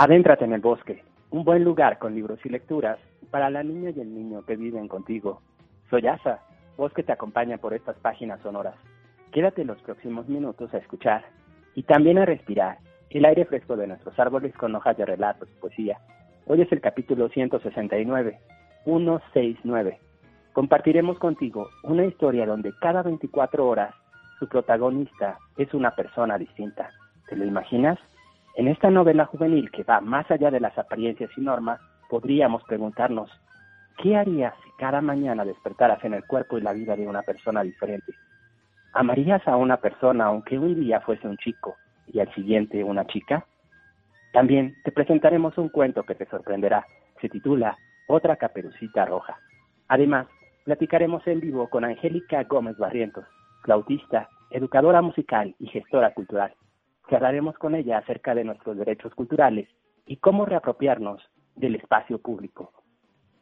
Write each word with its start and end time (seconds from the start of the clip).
Adéntrate 0.00 0.46
en 0.46 0.54
el 0.54 0.62
bosque, 0.62 1.04
un 1.28 1.44
buen 1.44 1.62
lugar 1.62 1.98
con 1.98 2.14
libros 2.14 2.38
y 2.42 2.48
lecturas 2.48 2.98
para 3.30 3.50
la 3.50 3.62
niña 3.62 3.90
y 3.90 4.00
el 4.00 4.14
niño 4.14 4.46
que 4.46 4.56
viven 4.56 4.88
contigo. 4.88 5.42
Soy 5.90 6.06
Asa, 6.06 6.40
voz 6.78 6.94
te 6.94 7.12
acompaña 7.12 7.58
por 7.58 7.74
estas 7.74 7.98
páginas 7.98 8.40
sonoras. 8.40 8.76
Quédate 9.30 9.62
los 9.62 9.76
próximos 9.82 10.26
minutos 10.26 10.72
a 10.72 10.78
escuchar 10.78 11.26
y 11.74 11.82
también 11.82 12.16
a 12.16 12.24
respirar 12.24 12.78
el 13.10 13.26
aire 13.26 13.44
fresco 13.44 13.76
de 13.76 13.88
nuestros 13.88 14.18
árboles 14.18 14.56
con 14.56 14.74
hojas 14.74 14.96
de 14.96 15.04
relatos 15.04 15.50
y 15.50 15.60
poesía. 15.60 15.98
Hoy 16.46 16.62
es 16.62 16.72
el 16.72 16.80
capítulo 16.80 17.28
169, 17.28 18.38
169. 18.84 20.00
Compartiremos 20.54 21.18
contigo 21.18 21.68
una 21.82 22.06
historia 22.06 22.46
donde 22.46 22.72
cada 22.80 23.02
24 23.02 23.68
horas 23.68 23.94
su 24.38 24.48
protagonista 24.48 25.36
es 25.58 25.74
una 25.74 25.94
persona 25.94 26.38
distinta. 26.38 26.88
¿Te 27.28 27.36
lo 27.36 27.44
imaginas? 27.44 27.98
En 28.56 28.66
esta 28.66 28.90
novela 28.90 29.26
juvenil 29.26 29.70
que 29.70 29.84
va 29.84 30.00
más 30.00 30.28
allá 30.30 30.50
de 30.50 30.60
las 30.60 30.76
apariencias 30.76 31.30
y 31.36 31.40
normas, 31.40 31.80
podríamos 32.08 32.62
preguntarnos, 32.64 33.30
¿qué 34.02 34.16
harías 34.16 34.54
si 34.64 34.70
cada 34.72 35.00
mañana 35.00 35.44
despertaras 35.44 36.02
en 36.04 36.14
el 36.14 36.24
cuerpo 36.26 36.58
y 36.58 36.62
la 36.62 36.72
vida 36.72 36.96
de 36.96 37.06
una 37.06 37.22
persona 37.22 37.62
diferente? 37.62 38.12
¿Amarías 38.92 39.46
a 39.46 39.56
una 39.56 39.76
persona 39.76 40.26
aunque 40.26 40.58
un 40.58 40.74
día 40.80 41.00
fuese 41.00 41.28
un 41.28 41.36
chico 41.36 41.76
y 42.08 42.18
al 42.18 42.32
siguiente 42.34 42.82
una 42.82 43.06
chica? 43.06 43.46
También 44.32 44.74
te 44.84 44.90
presentaremos 44.90 45.56
un 45.56 45.68
cuento 45.68 46.02
que 46.02 46.16
te 46.16 46.26
sorprenderá. 46.26 46.84
Se 47.20 47.28
titula 47.28 47.76
Otra 48.08 48.36
caperucita 48.36 49.04
roja. 49.04 49.38
Además, 49.86 50.26
platicaremos 50.64 51.24
en 51.28 51.40
vivo 51.40 51.68
con 51.68 51.84
Angélica 51.84 52.42
Gómez 52.44 52.76
Barrientos, 52.78 53.24
flautista, 53.62 54.28
educadora 54.50 55.02
musical 55.02 55.54
y 55.60 55.68
gestora 55.68 56.12
cultural 56.14 56.52
hablaremos 57.16 57.56
con 57.58 57.74
ella 57.74 57.98
acerca 57.98 58.34
de 58.34 58.44
nuestros 58.44 58.76
derechos 58.76 59.14
culturales 59.14 59.68
y 60.06 60.16
cómo 60.16 60.44
reapropiarnos 60.46 61.22
del 61.56 61.76
espacio 61.76 62.18
público. 62.18 62.72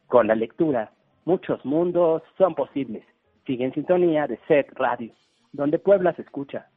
Con 0.07 0.27
la 0.27 0.35
lectura, 0.35 0.91
muchos 1.25 1.63
mundos 1.65 2.23
son 2.37 2.55
posibles. 2.55 3.03
Sigue 3.45 3.65
en 3.65 3.73
sintonía 3.73 4.27
de 4.27 4.39
SET 4.47 4.71
Radio, 4.73 5.13
donde 5.51 5.79
Puebla 5.79 6.13
se 6.13 6.23
escucha. 6.23 6.67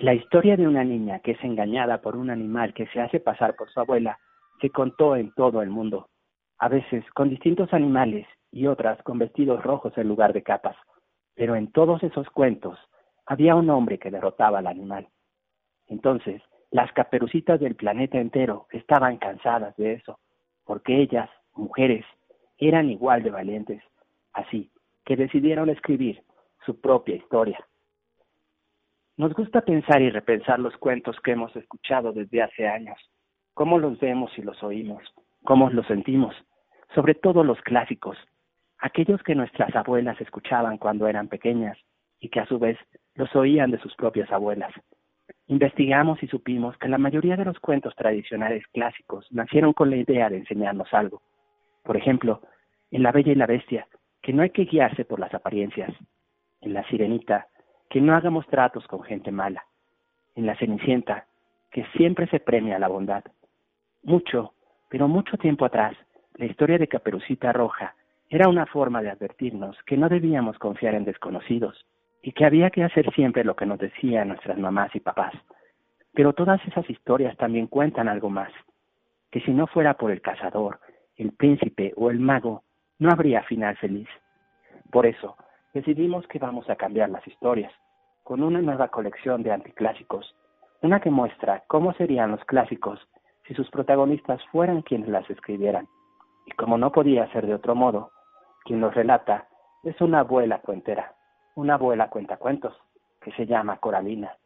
La 0.00 0.14
historia 0.14 0.56
de 0.56 0.66
una 0.66 0.82
niña 0.82 1.18
que 1.18 1.32
es 1.32 1.44
engañada 1.44 2.00
por 2.00 2.16
un 2.16 2.30
animal 2.30 2.72
que 2.72 2.86
se 2.86 3.02
hace 3.02 3.20
pasar 3.20 3.54
por 3.54 3.70
su 3.70 3.80
abuela 3.80 4.18
se 4.58 4.70
contó 4.70 5.14
en 5.14 5.30
todo 5.34 5.60
el 5.60 5.68
mundo, 5.68 6.08
a 6.56 6.70
veces 6.70 7.04
con 7.10 7.28
distintos 7.28 7.74
animales 7.74 8.26
y 8.50 8.66
otras 8.66 9.02
con 9.02 9.18
vestidos 9.18 9.62
rojos 9.62 9.92
en 9.98 10.08
lugar 10.08 10.32
de 10.32 10.42
capas, 10.42 10.74
pero 11.34 11.54
en 11.54 11.70
todos 11.70 12.02
esos 12.02 12.30
cuentos 12.30 12.78
había 13.26 13.54
un 13.54 13.68
hombre 13.68 13.98
que 13.98 14.10
derrotaba 14.10 14.60
al 14.60 14.68
animal. 14.68 15.06
Entonces, 15.86 16.40
las 16.70 16.90
caperucitas 16.94 17.60
del 17.60 17.74
planeta 17.74 18.18
entero 18.18 18.68
estaban 18.70 19.18
cansadas 19.18 19.76
de 19.76 19.92
eso, 19.92 20.18
porque 20.64 20.98
ellas, 20.98 21.28
mujeres, 21.54 22.06
eran 22.56 22.88
igual 22.88 23.22
de 23.22 23.32
valientes, 23.32 23.82
así 24.32 24.70
que 25.04 25.16
decidieron 25.16 25.68
escribir 25.68 26.22
su 26.64 26.80
propia 26.80 27.16
historia. 27.16 27.62
Nos 29.20 29.34
gusta 29.34 29.60
pensar 29.60 30.00
y 30.00 30.08
repensar 30.08 30.58
los 30.58 30.74
cuentos 30.78 31.20
que 31.20 31.32
hemos 31.32 31.54
escuchado 31.54 32.10
desde 32.10 32.40
hace 32.40 32.66
años, 32.66 32.96
cómo 33.52 33.78
los 33.78 34.00
vemos 34.00 34.30
y 34.38 34.40
los 34.40 34.62
oímos, 34.62 35.02
cómo 35.44 35.68
los 35.68 35.86
sentimos, 35.88 36.34
sobre 36.94 37.14
todo 37.14 37.44
los 37.44 37.60
clásicos, 37.60 38.16
aquellos 38.78 39.22
que 39.22 39.34
nuestras 39.34 39.76
abuelas 39.76 40.18
escuchaban 40.22 40.78
cuando 40.78 41.06
eran 41.06 41.28
pequeñas 41.28 41.76
y 42.18 42.30
que 42.30 42.40
a 42.40 42.46
su 42.46 42.58
vez 42.58 42.78
los 43.14 43.36
oían 43.36 43.70
de 43.70 43.78
sus 43.80 43.94
propias 43.94 44.32
abuelas. 44.32 44.72
Investigamos 45.48 46.22
y 46.22 46.26
supimos 46.26 46.78
que 46.78 46.88
la 46.88 46.96
mayoría 46.96 47.36
de 47.36 47.44
los 47.44 47.60
cuentos 47.60 47.94
tradicionales 47.96 48.66
clásicos 48.68 49.26
nacieron 49.30 49.74
con 49.74 49.90
la 49.90 49.96
idea 49.96 50.30
de 50.30 50.38
enseñarnos 50.38 50.88
algo. 50.94 51.20
Por 51.84 51.98
ejemplo, 51.98 52.40
en 52.90 53.02
La 53.02 53.12
Bella 53.12 53.32
y 53.32 53.34
la 53.34 53.46
Bestia, 53.46 53.86
que 54.22 54.32
no 54.32 54.40
hay 54.40 54.48
que 54.48 54.64
guiarse 54.64 55.04
por 55.04 55.20
las 55.20 55.34
apariencias. 55.34 55.92
En 56.62 56.72
La 56.72 56.88
Sirenita, 56.88 57.49
que 57.90 58.00
no 58.00 58.14
hagamos 58.14 58.46
tratos 58.46 58.86
con 58.86 59.02
gente 59.02 59.32
mala. 59.32 59.66
En 60.36 60.46
La 60.46 60.56
Cenicienta, 60.56 61.26
que 61.70 61.84
siempre 61.96 62.28
se 62.28 62.38
premia 62.38 62.78
la 62.78 62.88
bondad. 62.88 63.24
Mucho, 64.04 64.54
pero 64.88 65.08
mucho 65.08 65.36
tiempo 65.36 65.64
atrás, 65.64 65.96
la 66.36 66.46
historia 66.46 66.78
de 66.78 66.88
Caperucita 66.88 67.52
Roja 67.52 67.94
era 68.28 68.48
una 68.48 68.64
forma 68.66 69.02
de 69.02 69.10
advertirnos 69.10 69.76
que 69.86 69.96
no 69.96 70.08
debíamos 70.08 70.56
confiar 70.58 70.94
en 70.94 71.04
desconocidos 71.04 71.84
y 72.22 72.32
que 72.32 72.44
había 72.44 72.70
que 72.70 72.84
hacer 72.84 73.12
siempre 73.12 73.44
lo 73.44 73.56
que 73.56 73.66
nos 73.66 73.78
decían 73.80 74.28
nuestras 74.28 74.56
mamás 74.56 74.94
y 74.94 75.00
papás. 75.00 75.34
Pero 76.14 76.32
todas 76.32 76.64
esas 76.66 76.88
historias 76.88 77.36
también 77.36 77.66
cuentan 77.66 78.08
algo 78.08 78.30
más, 78.30 78.52
que 79.32 79.40
si 79.40 79.50
no 79.50 79.66
fuera 79.66 79.94
por 79.94 80.12
el 80.12 80.22
cazador, 80.22 80.78
el 81.16 81.32
príncipe 81.32 81.92
o 81.96 82.10
el 82.10 82.20
mago, 82.20 82.62
no 83.00 83.10
habría 83.10 83.42
final 83.42 83.76
feliz. 83.78 84.08
Por 84.92 85.06
eso, 85.06 85.36
decidimos 85.72 86.26
que 86.26 86.38
vamos 86.38 86.68
a 86.68 86.76
cambiar 86.76 87.10
las 87.10 87.26
historias, 87.26 87.72
con 88.22 88.42
una 88.42 88.60
nueva 88.60 88.88
colección 88.88 89.42
de 89.42 89.52
anticlásicos, 89.52 90.36
una 90.82 91.00
que 91.00 91.10
muestra 91.10 91.64
cómo 91.66 91.92
serían 91.94 92.30
los 92.32 92.44
clásicos 92.44 93.00
si 93.46 93.54
sus 93.54 93.70
protagonistas 93.70 94.40
fueran 94.52 94.82
quienes 94.82 95.08
las 95.08 95.28
escribieran. 95.28 95.88
Y 96.46 96.52
como 96.52 96.78
no 96.78 96.92
podía 96.92 97.30
ser 97.32 97.46
de 97.46 97.54
otro 97.54 97.74
modo, 97.74 98.12
quien 98.64 98.80
los 98.80 98.94
relata 98.94 99.48
es 99.82 100.00
una 100.00 100.20
abuela 100.20 100.60
cuentera, 100.60 101.14
una 101.54 101.74
abuela 101.74 102.08
cuentacuentos, 102.08 102.74
que 103.20 103.32
se 103.32 103.46
llama 103.46 103.78
Coralina. 103.78 104.36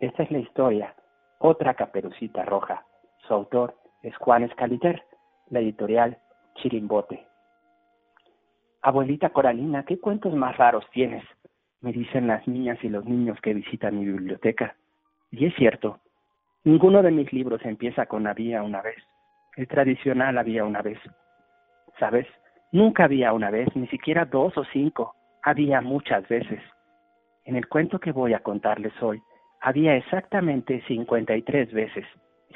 Esta 0.00 0.22
es 0.22 0.30
la 0.30 0.38
historia, 0.38 0.94
otra 1.38 1.74
caperucita 1.74 2.44
roja. 2.44 2.84
Su 3.26 3.34
autor 3.34 3.76
es 4.02 4.16
Juan 4.16 4.44
Escaliter, 4.44 5.02
la 5.50 5.60
editorial 5.60 6.18
Chirimbote. 6.54 7.26
Abuelita 8.86 9.30
Coralina, 9.30 9.82
¿qué 9.82 9.98
cuentos 9.98 10.32
más 10.34 10.56
raros 10.58 10.88
tienes? 10.92 11.24
Me 11.80 11.92
dicen 11.92 12.28
las 12.28 12.46
niñas 12.46 12.78
y 12.84 12.88
los 12.88 13.04
niños 13.04 13.36
que 13.40 13.52
visitan 13.52 13.98
mi 13.98 14.04
biblioteca. 14.04 14.76
Y 15.32 15.46
es 15.46 15.56
cierto, 15.56 15.98
ninguno 16.62 17.02
de 17.02 17.10
mis 17.10 17.32
libros 17.32 17.60
empieza 17.64 18.06
con 18.06 18.28
había 18.28 18.62
una 18.62 18.82
vez. 18.82 19.02
El 19.56 19.66
tradicional 19.66 20.38
había 20.38 20.64
una 20.64 20.82
vez. 20.82 21.00
¿Sabes? 21.98 22.28
Nunca 22.70 23.02
había 23.06 23.32
una 23.32 23.50
vez, 23.50 23.66
ni 23.74 23.88
siquiera 23.88 24.24
dos 24.24 24.56
o 24.56 24.62
cinco. 24.72 25.16
Había 25.42 25.80
muchas 25.80 26.28
veces. 26.28 26.60
En 27.44 27.56
el 27.56 27.66
cuento 27.66 27.98
que 27.98 28.12
voy 28.12 28.34
a 28.34 28.44
contarles 28.44 28.92
hoy, 29.02 29.20
había 29.62 29.96
exactamente 29.96 30.80
53 30.86 31.72
veces. 31.72 32.06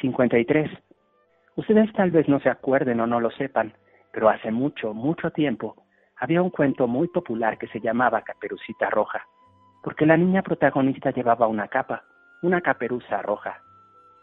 53. 0.01 0.71
Ustedes 1.57 1.93
tal 1.95 2.13
vez 2.13 2.29
no 2.29 2.39
se 2.39 2.51
acuerden 2.51 3.01
o 3.01 3.09
no 3.09 3.19
lo 3.19 3.33
sepan, 3.33 3.73
pero 4.13 4.29
hace 4.29 4.53
mucho, 4.53 4.95
mucho 4.95 5.33
tiempo, 5.33 5.75
había 6.21 6.43
un 6.43 6.51
cuento 6.51 6.87
muy 6.87 7.09
popular 7.09 7.57
que 7.59 7.67
se 7.69 7.81
llamaba 7.81 8.23
Caperucita 8.23 8.91
Roja, 8.91 9.27
porque 9.83 10.05
la 10.05 10.19
niña 10.19 10.43
protagonista 10.43 11.11
llevaba 11.11 11.47
una 11.47 11.67
capa, 11.69 12.05
una 12.43 12.61
caperuza 12.61 13.23
roja. 13.23 13.63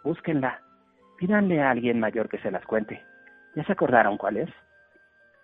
Búsquenla, 0.03 0.61
pídanle 1.17 1.61
a 1.61 1.71
alguien 1.71 1.99
mayor 1.99 2.29
que 2.29 2.38
se 2.38 2.51
las 2.51 2.65
cuente. 2.65 3.03
¿Ya 3.55 3.63
se 3.63 3.71
acordaron 3.71 4.17
cuál 4.17 4.38
es? 4.38 4.49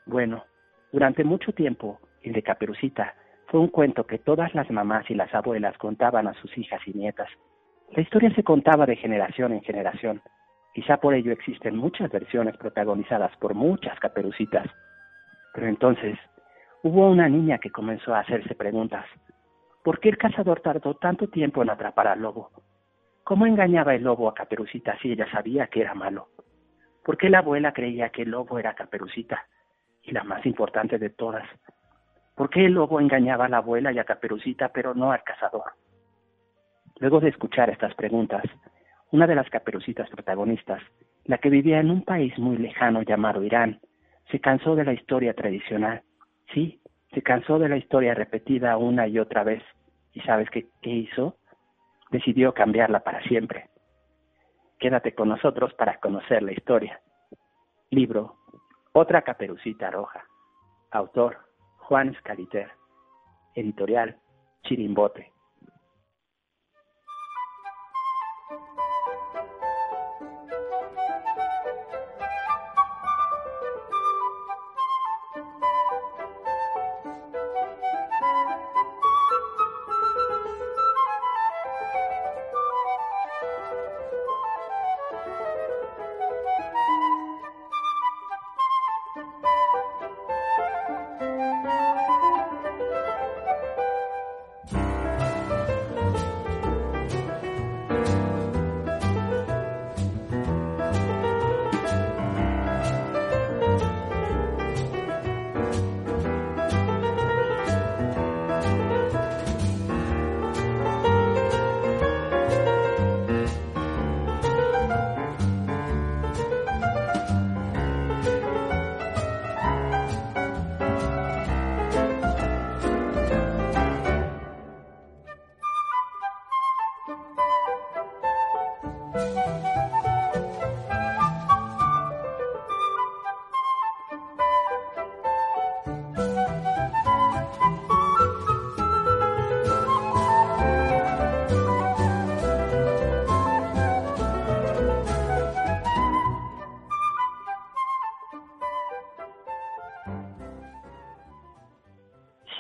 Bueno, 0.05 0.45
durante 0.91 1.23
mucho 1.23 1.53
tiempo, 1.53 2.00
el 2.21 2.33
de 2.33 2.44
Caperucita 2.44 3.15
fue 3.47 3.59
un 3.59 3.69
cuento 3.69 4.06
que 4.06 4.19
todas 4.19 4.53
las 4.53 4.69
mamás 4.69 5.09
y 5.09 5.15
las 5.15 5.33
abuelas 5.33 5.75
contaban 5.79 6.27
a 6.27 6.33
sus 6.35 6.56
hijas 6.57 6.81
y 6.85 6.94
nietas. 6.94 7.29
La 7.91 8.03
historia 8.03 8.33
se 8.35 8.44
contaba 8.44 8.85
de 8.85 8.95
generación 8.95 9.53
en 9.53 9.61
generación. 9.61 10.21
Quizá 10.75 10.97
por 10.97 11.15
ello 11.15 11.31
existen 11.31 11.77
muchas 11.77 12.11
versiones 12.11 12.57
protagonizadas 12.57 13.35
por 13.38 13.56
muchas 13.56 13.99
caperucitas. 13.99 14.67
Pero 15.53 15.67
entonces 15.67 16.17
hubo 16.83 17.09
una 17.09 17.27
niña 17.27 17.57
que 17.57 17.71
comenzó 17.71 18.13
a 18.13 18.19
hacerse 18.19 18.56
preguntas. 18.56 19.06
¿Por 19.83 20.00
qué 20.00 20.09
el 20.09 20.18
cazador 20.18 20.62
tardó 20.62 20.94
tanto 20.95 21.27
tiempo 21.27 21.63
en 21.63 21.71
atrapar 21.71 22.07
al 22.07 22.21
lobo? 22.21 22.51
¿Cómo 23.24 23.45
engañaba 23.45 23.95
el 23.95 24.03
lobo 24.03 24.30
a 24.30 24.33
Caperucita 24.33 24.97
si 25.01 25.12
ella 25.12 25.30
sabía 25.31 25.68
que 25.68 25.81
era 25.81 25.94
malo? 25.94 26.27
¿Por 27.03 27.18
qué 27.18 27.30
la 27.30 27.39
abuela 27.39 27.74
creía 27.74 28.09
que 28.09 28.21
el 28.21 28.30
lobo 28.30 28.59
era 28.59 28.75
Caperucita? 28.75 29.45
y 30.03 30.12
la 30.12 30.24
más 30.24 30.45
importante 30.45 31.00
de 31.00 31.09
todas. 31.09 31.47
¿Por 32.35 32.50
qué 32.50 32.65
el 32.65 32.74
lobo 32.74 33.00
engañaba 33.00 33.45
a 33.45 33.50
la 33.50 33.57
abuela 33.57 33.91
y 33.91 34.00
a 34.00 34.03
Caperucita, 34.03 34.69
pero 34.69 34.94
no 34.94 35.12
al 35.12 35.24
cazador? 35.24 35.74
Luego 37.00 37.19
de 37.19 37.30
escuchar 37.30 37.69
estas 37.69 37.94
preguntas, 37.95 38.44
una 39.12 39.27
de 39.27 39.35
las 39.35 39.50
caperucitas 39.50 40.09
protagonistas, 40.09 40.81
la 41.25 41.38
que 41.38 41.50
vivía 41.50 41.80
en 41.80 41.89
un 41.89 42.03
país 42.03 42.38
muy 42.38 42.57
lejano 42.57 43.01
llamado 43.01 43.44
Irán, 43.44 43.80
se 44.31 44.39
cansó 44.39 44.75
de 44.75 44.85
la 44.85 44.94
historia 44.94 45.33
tradicional. 45.33 46.01
Sí, 46.53 46.81
se 47.13 47.21
cansó 47.21 47.59
de 47.59 47.69
la 47.69 47.77
historia 47.77 48.13
repetida 48.13 48.77
una 48.77 49.07
y 49.07 49.19
otra 49.19 49.44
vez. 49.44 49.63
¿Y 50.13 50.21
sabes 50.21 50.50
qué, 50.50 50.67
hizo? 50.81 51.38
Decidió 52.11 52.53
cambiarla 52.53 53.01
para 53.01 53.21
siempre. 53.23 53.69
Quédate 54.79 55.15
con 55.15 55.29
nosotros 55.29 55.73
para 55.73 56.00
conocer 56.00 56.44
la 56.44 56.51
historia. 56.51 57.01
Libro 57.89 58.38
otra 58.95 59.23
caperucita 59.23 59.89
roja. 59.89 60.23
Autor 60.91 61.38
Juan 61.77 62.15
Scaliter. 62.19 62.69
Editorial 63.56 64.17
Chirimbote. 64.61 65.32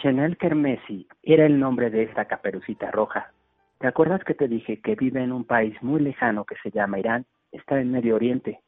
Chanel 0.03 0.35
Kermesi 0.35 1.07
era 1.21 1.45
el 1.45 1.57
nombre 1.57 1.89
de 1.89 2.03
esta 2.03 2.25
caperucita 2.25 2.91
roja. 2.91 3.31
¿Te 3.79 3.87
acuerdas 3.87 4.21
que 4.25 4.33
te 4.33 4.49
dije 4.49 4.81
que 4.81 4.95
vive 4.95 5.23
en 5.23 5.31
un 5.31 5.45
país 5.45 5.81
muy 5.81 6.01
lejano 6.01 6.43
que 6.43 6.57
se 6.61 6.71
llama 6.71 6.99
Irán? 6.99 7.25
Está 7.53 7.79
en 7.79 7.89
Medio 7.89 8.15
Oriente. 8.15 8.59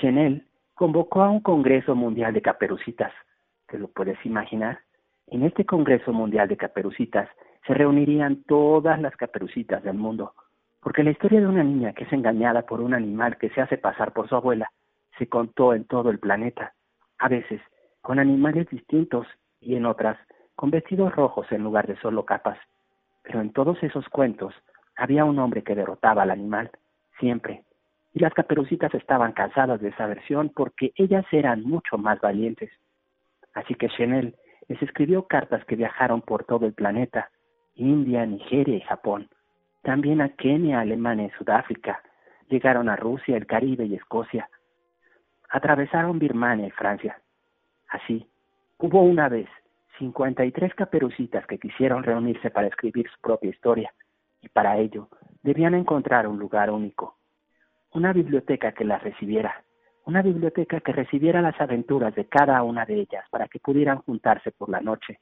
Chanel 0.00 0.46
convocó 0.72 1.22
a 1.22 1.28
un 1.28 1.40
Congreso 1.40 1.94
Mundial 1.94 2.32
de 2.32 2.40
Caperucitas. 2.40 3.12
¿Te 3.66 3.78
lo 3.78 3.88
puedes 3.88 4.16
imaginar? 4.24 4.78
En 5.26 5.42
este 5.42 5.66
Congreso 5.66 6.10
Mundial 6.14 6.48
de 6.48 6.56
Caperucitas 6.56 7.28
se 7.66 7.74
reunirían 7.74 8.44
todas 8.44 8.98
las 9.02 9.14
caperucitas 9.16 9.82
del 9.82 9.98
mundo, 9.98 10.32
porque 10.80 11.04
la 11.04 11.10
historia 11.10 11.40
de 11.40 11.48
una 11.48 11.64
niña 11.64 11.92
que 11.92 12.04
es 12.04 12.12
engañada 12.14 12.62
por 12.62 12.80
un 12.80 12.94
animal 12.94 13.36
que 13.36 13.50
se 13.50 13.60
hace 13.60 13.76
pasar 13.76 14.14
por 14.14 14.26
su 14.30 14.36
abuela 14.36 14.72
se 15.18 15.28
contó 15.28 15.74
en 15.74 15.84
todo 15.84 16.08
el 16.08 16.18
planeta, 16.18 16.72
a 17.18 17.28
veces 17.28 17.60
con 18.00 18.18
animales 18.18 18.70
distintos 18.70 19.26
y 19.64 19.76
en 19.76 19.86
otras 19.86 20.18
con 20.54 20.70
vestidos 20.70 21.14
rojos 21.14 21.50
en 21.50 21.62
lugar 21.62 21.86
de 21.86 21.96
solo 21.96 22.24
capas. 22.24 22.58
Pero 23.22 23.40
en 23.40 23.52
todos 23.52 23.82
esos 23.82 24.08
cuentos 24.08 24.54
había 24.96 25.24
un 25.24 25.38
hombre 25.38 25.62
que 25.62 25.74
derrotaba 25.74 26.22
al 26.22 26.30
animal, 26.30 26.70
siempre. 27.18 27.64
Y 28.12 28.20
las 28.20 28.34
caperucitas 28.34 28.94
estaban 28.94 29.32
cansadas 29.32 29.80
de 29.80 29.88
esa 29.88 30.06
versión 30.06 30.50
porque 30.54 30.92
ellas 30.96 31.24
eran 31.32 31.62
mucho 31.62 31.98
más 31.98 32.20
valientes. 32.20 32.70
Así 33.54 33.74
que 33.74 33.88
Chanel 33.88 34.36
les 34.68 34.80
escribió 34.82 35.26
cartas 35.26 35.64
que 35.64 35.76
viajaron 35.76 36.22
por 36.22 36.44
todo 36.44 36.66
el 36.66 36.74
planeta, 36.74 37.30
India, 37.74 38.24
Nigeria 38.24 38.76
y 38.76 38.80
Japón, 38.82 39.28
también 39.82 40.20
a 40.20 40.30
Kenia, 40.30 40.80
Alemania 40.80 41.26
y 41.26 41.38
Sudáfrica, 41.38 42.02
llegaron 42.48 42.88
a 42.88 42.96
Rusia, 42.96 43.36
el 43.36 43.46
Caribe 43.46 43.84
y 43.84 43.94
Escocia, 43.94 44.48
atravesaron 45.50 46.18
Birmania 46.18 46.68
y 46.68 46.70
Francia. 46.70 47.20
Así, 47.88 48.26
hubo 48.78 49.02
una 49.02 49.28
vez 49.28 49.48
53 49.98 50.74
caperucitas 50.74 51.46
que 51.46 51.58
quisieron 51.58 52.02
reunirse 52.02 52.50
para 52.50 52.66
escribir 52.66 53.08
su 53.08 53.20
propia 53.20 53.50
historia, 53.50 53.92
y 54.40 54.48
para 54.48 54.78
ello 54.78 55.08
debían 55.42 55.74
encontrar 55.74 56.26
un 56.26 56.38
lugar 56.38 56.70
único, 56.70 57.18
una 57.92 58.12
biblioteca 58.12 58.72
que 58.72 58.84
las 58.84 59.02
recibiera, 59.02 59.64
una 60.04 60.20
biblioteca 60.22 60.80
que 60.80 60.92
recibiera 60.92 61.40
las 61.40 61.58
aventuras 61.60 62.14
de 62.14 62.26
cada 62.26 62.62
una 62.62 62.84
de 62.84 62.94
ellas 63.00 63.24
para 63.30 63.48
que 63.48 63.60
pudieran 63.60 63.98
juntarse 63.98 64.50
por 64.52 64.68
la 64.68 64.80
noche. 64.80 65.20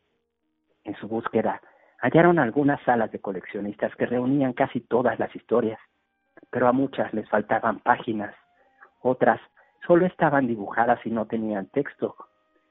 En 0.85 0.97
su 0.97 1.07
búsqueda, 1.07 1.61
hallaron 2.01 2.39
algunas 2.39 2.83
salas 2.83 3.13
de 3.13 3.21
coleccionistas 3.21 3.95
que 3.97 4.07
reunían 4.07 4.55
casi 4.55 4.81
todas 4.81 5.19
las 5.19 5.35
historias, 5.37 5.79
pero 6.51 6.67
a 6.67 6.73
muchas 6.73 7.13
les 7.15 7.29
faltaban 7.29 7.79
páginas, 7.81 8.35
otras 9.01 9.41
solo 9.87 10.07
estaban 10.07 10.47
dibujadas 10.47 11.05
y 11.05 11.11
no 11.11 11.27
tenían 11.27 11.67
texto, 11.67 12.17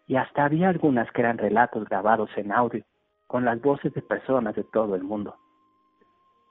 y 0.08 0.16
hasta 0.16 0.46
había 0.46 0.70
algunas 0.70 1.10
que 1.12 1.22
eran 1.22 1.38
relatos 1.38 1.88
grabados 1.88 2.30
en 2.36 2.52
audio, 2.52 2.84
con 3.28 3.46
las 3.46 3.62
voces 3.62 3.94
de 3.94 4.02
personas 4.02 4.56
de 4.56 4.64
todo 4.66 4.96
el 4.96 5.04
mundo. 5.04 5.36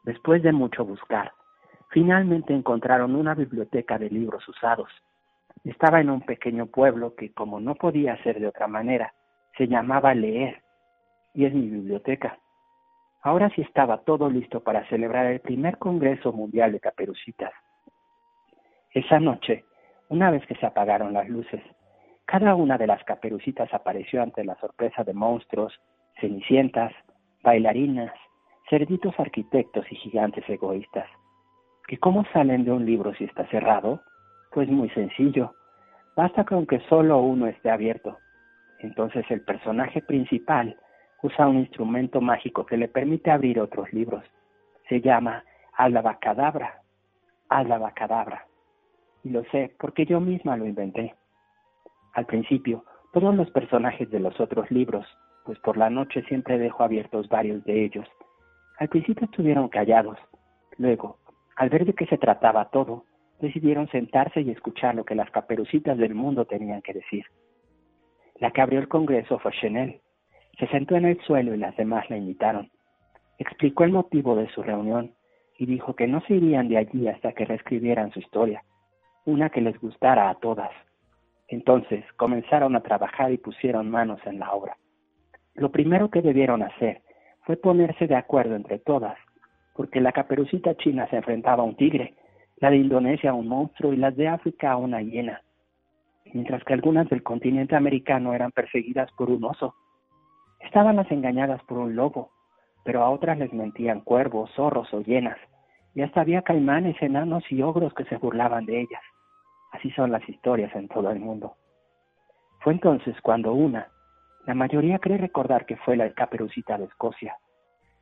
Después 0.04 0.42
de 0.42 0.52
mucho 0.52 0.84
buscar, 0.84 1.32
finalmente 1.90 2.54
encontraron 2.54 3.14
una 3.14 3.34
biblioteca 3.34 3.98
de 3.98 4.08
libros 4.08 4.48
usados. 4.48 4.90
Estaba 5.64 6.00
en 6.00 6.08
un 6.08 6.22
pequeño 6.22 6.66
pueblo 6.66 7.14
que, 7.14 7.32
como 7.32 7.60
no 7.60 7.74
podía 7.74 8.16
ser 8.22 8.40
de 8.40 8.46
otra 8.46 8.66
manera, 8.66 9.12
se 9.58 9.68
llamaba 9.68 10.14
Leer, 10.14 10.62
y 11.34 11.44
es 11.44 11.52
mi 11.52 11.68
biblioteca. 11.68 12.38
Ahora 13.22 13.50
sí 13.50 13.60
estaba 13.60 13.98
todo 13.98 14.30
listo 14.30 14.60
para 14.60 14.88
celebrar 14.88 15.26
el 15.26 15.40
primer 15.40 15.76
Congreso 15.76 16.32
Mundial 16.32 16.72
de 16.72 16.80
Caperucitas. 16.80 17.52
Esa 18.92 19.20
noche, 19.20 19.64
una 20.08 20.30
vez 20.30 20.46
que 20.46 20.54
se 20.56 20.66
apagaron 20.66 21.12
las 21.12 21.28
luces, 21.28 21.62
cada 22.30 22.54
una 22.54 22.78
de 22.78 22.86
las 22.86 23.02
caperucitas 23.02 23.74
apareció 23.74 24.22
ante 24.22 24.44
la 24.44 24.54
sorpresa 24.60 25.02
de 25.02 25.12
monstruos, 25.12 25.76
cenicientas, 26.20 26.92
bailarinas, 27.42 28.12
cerditos 28.68 29.18
arquitectos 29.18 29.84
y 29.90 29.96
gigantes 29.96 30.48
egoístas. 30.48 31.08
¿Que 31.88 31.98
cómo 31.98 32.24
salen 32.32 32.64
de 32.64 32.70
un 32.70 32.86
libro 32.86 33.12
si 33.14 33.24
está 33.24 33.48
cerrado? 33.48 34.00
Pues 34.52 34.68
muy 34.68 34.88
sencillo. 34.90 35.52
Basta 36.14 36.44
con 36.44 36.68
que 36.68 36.78
solo 36.88 37.18
uno 37.18 37.48
esté 37.48 37.68
abierto. 37.68 38.16
Entonces 38.78 39.24
el 39.28 39.40
personaje 39.40 40.00
principal 40.00 40.76
usa 41.24 41.48
un 41.48 41.58
instrumento 41.58 42.20
mágico 42.20 42.64
que 42.64 42.76
le 42.76 42.86
permite 42.86 43.32
abrir 43.32 43.58
otros 43.58 43.92
libros. 43.92 44.22
Se 44.88 45.00
llama 45.00 45.42
Alabacadabra. 45.72 46.80
Alabacadabra. 47.48 48.46
Y 49.24 49.30
lo 49.30 49.42
sé 49.46 49.74
porque 49.80 50.06
yo 50.06 50.20
misma 50.20 50.56
lo 50.56 50.64
inventé. 50.64 51.16
Al 52.14 52.26
principio, 52.26 52.84
todos 53.12 53.34
los 53.34 53.50
personajes 53.50 54.10
de 54.10 54.20
los 54.20 54.38
otros 54.40 54.70
libros, 54.70 55.06
pues 55.44 55.58
por 55.60 55.76
la 55.76 55.90
noche 55.90 56.22
siempre 56.24 56.58
dejo 56.58 56.82
abiertos 56.82 57.28
varios 57.28 57.64
de 57.64 57.84
ellos, 57.84 58.06
al 58.80 58.88
principio 58.88 59.26
estuvieron 59.26 59.68
callados. 59.68 60.18
Luego, 60.78 61.18
al 61.56 61.68
ver 61.68 61.84
de 61.84 61.92
qué 61.92 62.06
se 62.06 62.16
trataba 62.16 62.70
todo, 62.70 63.04
decidieron 63.38 63.88
sentarse 63.88 64.40
y 64.40 64.50
escuchar 64.50 64.94
lo 64.94 65.04
que 65.04 65.14
las 65.14 65.30
caperucitas 65.30 65.98
del 65.98 66.14
mundo 66.14 66.46
tenían 66.46 66.80
que 66.80 66.94
decir. 66.94 67.26
La 68.36 68.50
que 68.50 68.62
abrió 68.62 68.80
el 68.80 68.88
congreso 68.88 69.38
fue 69.38 69.52
Chanel. 69.52 70.00
Se 70.58 70.66
sentó 70.68 70.96
en 70.96 71.04
el 71.04 71.20
suelo 71.22 71.54
y 71.54 71.58
las 71.58 71.76
demás 71.76 72.08
la 72.08 72.16
imitaron. 72.16 72.70
Explicó 73.38 73.84
el 73.84 73.92
motivo 73.92 74.34
de 74.34 74.48
su 74.48 74.62
reunión 74.62 75.14
y 75.58 75.66
dijo 75.66 75.94
que 75.94 76.06
no 76.06 76.22
se 76.22 76.36
irían 76.36 76.68
de 76.68 76.78
allí 76.78 77.06
hasta 77.06 77.32
que 77.32 77.44
reescribieran 77.44 78.12
su 78.12 78.20
historia, 78.20 78.64
una 79.26 79.50
que 79.50 79.60
les 79.60 79.78
gustara 79.78 80.30
a 80.30 80.36
todas. 80.36 80.70
Entonces 81.50 82.04
comenzaron 82.16 82.76
a 82.76 82.80
trabajar 82.80 83.32
y 83.32 83.38
pusieron 83.38 83.90
manos 83.90 84.20
en 84.24 84.38
la 84.38 84.52
obra. 84.52 84.76
Lo 85.54 85.72
primero 85.72 86.08
que 86.08 86.22
debieron 86.22 86.62
hacer 86.62 87.02
fue 87.44 87.56
ponerse 87.56 88.06
de 88.06 88.14
acuerdo 88.14 88.54
entre 88.54 88.78
todas, 88.78 89.18
porque 89.74 90.00
la 90.00 90.12
caperucita 90.12 90.76
china 90.76 91.08
se 91.10 91.16
enfrentaba 91.16 91.64
a 91.64 91.66
un 91.66 91.76
tigre, 91.76 92.14
la 92.58 92.70
de 92.70 92.76
Indonesia 92.76 93.30
a 93.30 93.34
un 93.34 93.48
monstruo 93.48 93.92
y 93.92 93.96
las 93.96 94.16
de 94.16 94.28
África 94.28 94.70
a 94.70 94.76
una 94.76 95.02
hiena, 95.02 95.42
mientras 96.32 96.62
que 96.62 96.72
algunas 96.72 97.08
del 97.08 97.24
continente 97.24 97.74
americano 97.74 98.32
eran 98.32 98.52
perseguidas 98.52 99.10
por 99.12 99.28
un 99.28 99.42
oso. 99.44 99.74
Estaban 100.60 100.96
las 100.96 101.10
engañadas 101.10 101.60
por 101.64 101.78
un 101.78 101.96
lobo, 101.96 102.30
pero 102.84 103.02
a 103.02 103.10
otras 103.10 103.38
les 103.38 103.52
mentían 103.52 104.02
cuervos, 104.02 104.50
zorros 104.54 104.92
o 104.94 105.00
hienas, 105.00 105.38
y 105.94 106.02
hasta 106.02 106.20
había 106.20 106.42
caimanes, 106.42 107.00
enanos 107.02 107.42
y 107.50 107.60
ogros 107.62 107.92
que 107.94 108.04
se 108.04 108.18
burlaban 108.18 108.66
de 108.66 108.82
ellas. 108.82 109.02
Así 109.70 109.90
son 109.92 110.12
las 110.12 110.26
historias 110.28 110.74
en 110.74 110.88
todo 110.88 111.10
el 111.10 111.20
mundo. 111.20 111.56
Fue 112.60 112.72
entonces 112.72 113.14
cuando 113.22 113.52
una, 113.52 113.88
la 114.46 114.54
mayoría 114.54 114.98
cree 114.98 115.18
recordar 115.18 115.66
que 115.66 115.76
fue 115.76 115.96
la 115.96 116.10
caperucita 116.12 116.76
de 116.76 116.84
Escocia, 116.84 117.36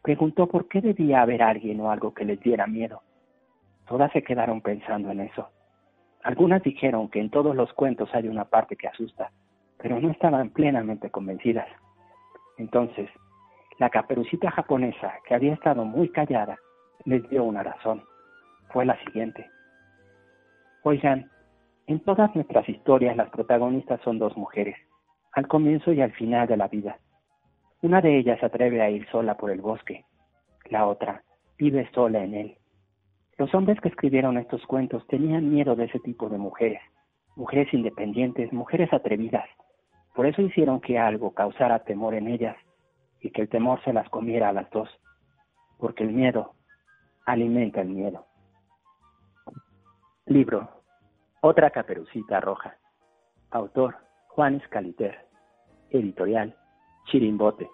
preguntó 0.03 0.47
por 0.47 0.69
qué 0.69 0.81
debía 0.81 1.23
haber 1.23 1.43
alguien 1.43 1.81
o 1.81 1.91
algo 1.91 2.15
que 2.15 2.25
les 2.25 2.41
diera 2.41 2.67
miedo. 2.67 3.03
Todas 3.87 4.13
se 4.13 4.23
quedaron 4.23 4.61
pensando 4.61 5.11
en 5.11 5.21
eso. 5.21 5.49
Algunas 6.23 6.63
dijeron 6.63 7.09
que 7.09 7.21
en 7.21 7.31
todos 7.31 7.55
los 7.55 7.73
cuentos 7.73 8.09
hay 8.15 8.29
una 8.29 8.45
parte 8.45 8.77
que 8.77 8.89
asusta, 8.89 9.31
pero 9.79 10.01
no 10.01 10.11
estaban 10.11 10.51
plenamente 10.51 11.11
convencidas. 11.11 11.69
Entonces, 12.59 13.09
la 13.79 13.91
caperucita 13.91 14.51
japonesa, 14.51 15.15
que 15.27 15.35
había 15.35 15.55
estado 15.55 15.85
muy 15.85 16.09
callada, 16.11 16.59
les 17.05 17.29
dio 17.31 17.45
una 17.45 17.63
razón. 17.63 18.03
Fue 18.71 18.85
la 18.85 18.99
siguiente. 19.05 19.49
Oigan, 20.83 21.31
en 21.89 22.01
todas 22.01 22.35
nuestras 22.37 22.69
historias 22.69 23.17
las 23.17 23.31
protagonistas 23.31 23.99
son 24.03 24.19
dos 24.19 24.37
mujeres, 24.37 24.77
al 25.33 25.49
comienzo 25.49 25.91
y 25.91 26.03
al 26.03 26.13
final 26.13 26.47
de 26.47 26.59
la 26.59 26.69
vida. 26.69 26.99
Una 27.81 28.03
de 28.03 28.19
ellas 28.19 28.39
se 28.41 28.47
atreve 28.47 28.83
a 28.83 28.91
ir 28.91 29.09
sola 29.09 29.39
por 29.39 29.51
el 29.51 29.63
bosque, 29.63 30.05
la 30.67 30.87
otra 30.87 31.23
vive 31.57 31.91
sola 31.95 32.23
en 32.23 32.35
él. 32.35 32.59
Los 33.39 33.55
hombres 33.55 33.81
que 33.81 33.89
escribieron 33.89 34.37
estos 34.37 34.67
cuentos 34.67 35.07
tenían 35.07 35.51
miedo 35.51 35.77
de 35.77 35.87
ese 35.87 35.99
tipo 36.01 36.29
de 36.29 36.37
mujeres, 36.37 36.83
mujeres 37.37 37.73
independientes, 37.73 38.53
mujeres 38.53 38.93
atrevidas. 38.93 39.49
Por 40.15 40.27
eso 40.27 40.43
hicieron 40.43 40.81
que 40.81 40.99
algo 40.99 41.33
causara 41.33 41.85
temor 41.85 42.13
en 42.13 42.29
ellas 42.29 42.57
y 43.23 43.31
que 43.31 43.41
el 43.41 43.49
temor 43.49 43.83
se 43.85 43.95
las 43.95 44.11
comiera 44.11 44.51
a 44.51 44.53
las 44.53 44.69
dos, 44.71 44.91
porque 45.79 46.05
el 46.05 46.13
miedo 46.13 46.53
alimenta 47.25 47.81
el 47.81 47.89
miedo. 47.89 48.27
Libro 50.27 50.78
otra 51.49 51.71
caperucita 51.71 52.41
roja. 52.41 52.77
Autor 53.53 53.97
Juan 54.29 54.57
Escaliter. 54.57 55.27
Editorial 55.91 56.55
Chirimbote. 57.07 57.71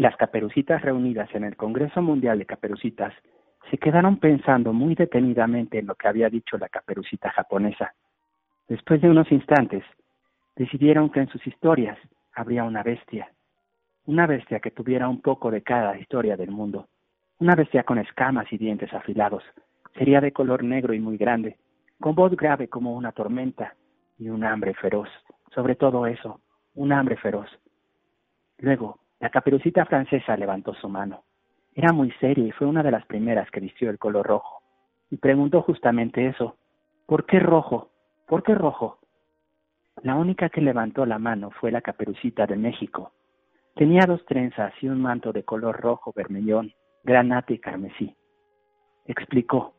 Las 0.00 0.16
caperucitas 0.16 0.80
reunidas 0.80 1.28
en 1.34 1.44
el 1.44 1.58
Congreso 1.58 2.00
Mundial 2.00 2.38
de 2.38 2.46
Caperucitas 2.46 3.12
se 3.70 3.76
quedaron 3.76 4.16
pensando 4.16 4.72
muy 4.72 4.94
detenidamente 4.94 5.78
en 5.78 5.88
lo 5.88 5.94
que 5.94 6.08
había 6.08 6.30
dicho 6.30 6.56
la 6.56 6.70
caperucita 6.70 7.28
japonesa. 7.28 7.92
Después 8.66 9.02
de 9.02 9.10
unos 9.10 9.30
instantes, 9.30 9.84
decidieron 10.56 11.10
que 11.10 11.20
en 11.20 11.28
sus 11.28 11.46
historias 11.46 11.98
habría 12.32 12.64
una 12.64 12.82
bestia, 12.82 13.30
una 14.06 14.26
bestia 14.26 14.58
que 14.60 14.70
tuviera 14.70 15.06
un 15.06 15.20
poco 15.20 15.50
de 15.50 15.60
cada 15.62 15.98
historia 15.98 16.34
del 16.34 16.50
mundo, 16.50 16.88
una 17.38 17.54
bestia 17.54 17.82
con 17.82 17.98
escamas 17.98 18.50
y 18.50 18.56
dientes 18.56 18.94
afilados, 18.94 19.44
sería 19.98 20.22
de 20.22 20.32
color 20.32 20.64
negro 20.64 20.94
y 20.94 20.98
muy 20.98 21.18
grande, 21.18 21.58
con 22.00 22.14
voz 22.14 22.34
grave 22.36 22.68
como 22.68 22.94
una 22.94 23.12
tormenta 23.12 23.74
y 24.16 24.30
un 24.30 24.44
hambre 24.44 24.72
feroz, 24.72 25.10
sobre 25.54 25.74
todo 25.74 26.06
eso, 26.06 26.40
un 26.74 26.90
hambre 26.90 27.18
feroz. 27.18 27.50
Luego, 28.56 28.99
la 29.20 29.28
caperucita 29.28 29.84
francesa 29.84 30.36
levantó 30.36 30.74
su 30.74 30.88
mano. 30.88 31.24
Era 31.74 31.92
muy 31.92 32.10
seria 32.12 32.46
y 32.46 32.52
fue 32.52 32.66
una 32.66 32.82
de 32.82 32.90
las 32.90 33.04
primeras 33.06 33.50
que 33.50 33.60
vistió 33.60 33.90
el 33.90 33.98
color 33.98 34.26
rojo. 34.26 34.62
Y 35.10 35.18
preguntó 35.18 35.62
justamente 35.62 36.26
eso. 36.26 36.56
¿Por 37.06 37.26
qué 37.26 37.38
rojo? 37.38 37.90
¿Por 38.26 38.42
qué 38.42 38.54
rojo? 38.54 38.98
La 40.02 40.16
única 40.16 40.48
que 40.48 40.62
levantó 40.62 41.04
la 41.04 41.18
mano 41.18 41.50
fue 41.50 41.70
la 41.70 41.82
caperucita 41.82 42.46
de 42.46 42.56
México. 42.56 43.12
Tenía 43.74 44.06
dos 44.06 44.24
trenzas 44.24 44.72
y 44.80 44.88
un 44.88 45.00
manto 45.00 45.32
de 45.32 45.44
color 45.44 45.78
rojo 45.78 46.12
vermellón, 46.16 46.72
granate 47.04 47.54
y 47.54 47.58
carmesí. 47.58 48.16
Explicó. 49.04 49.74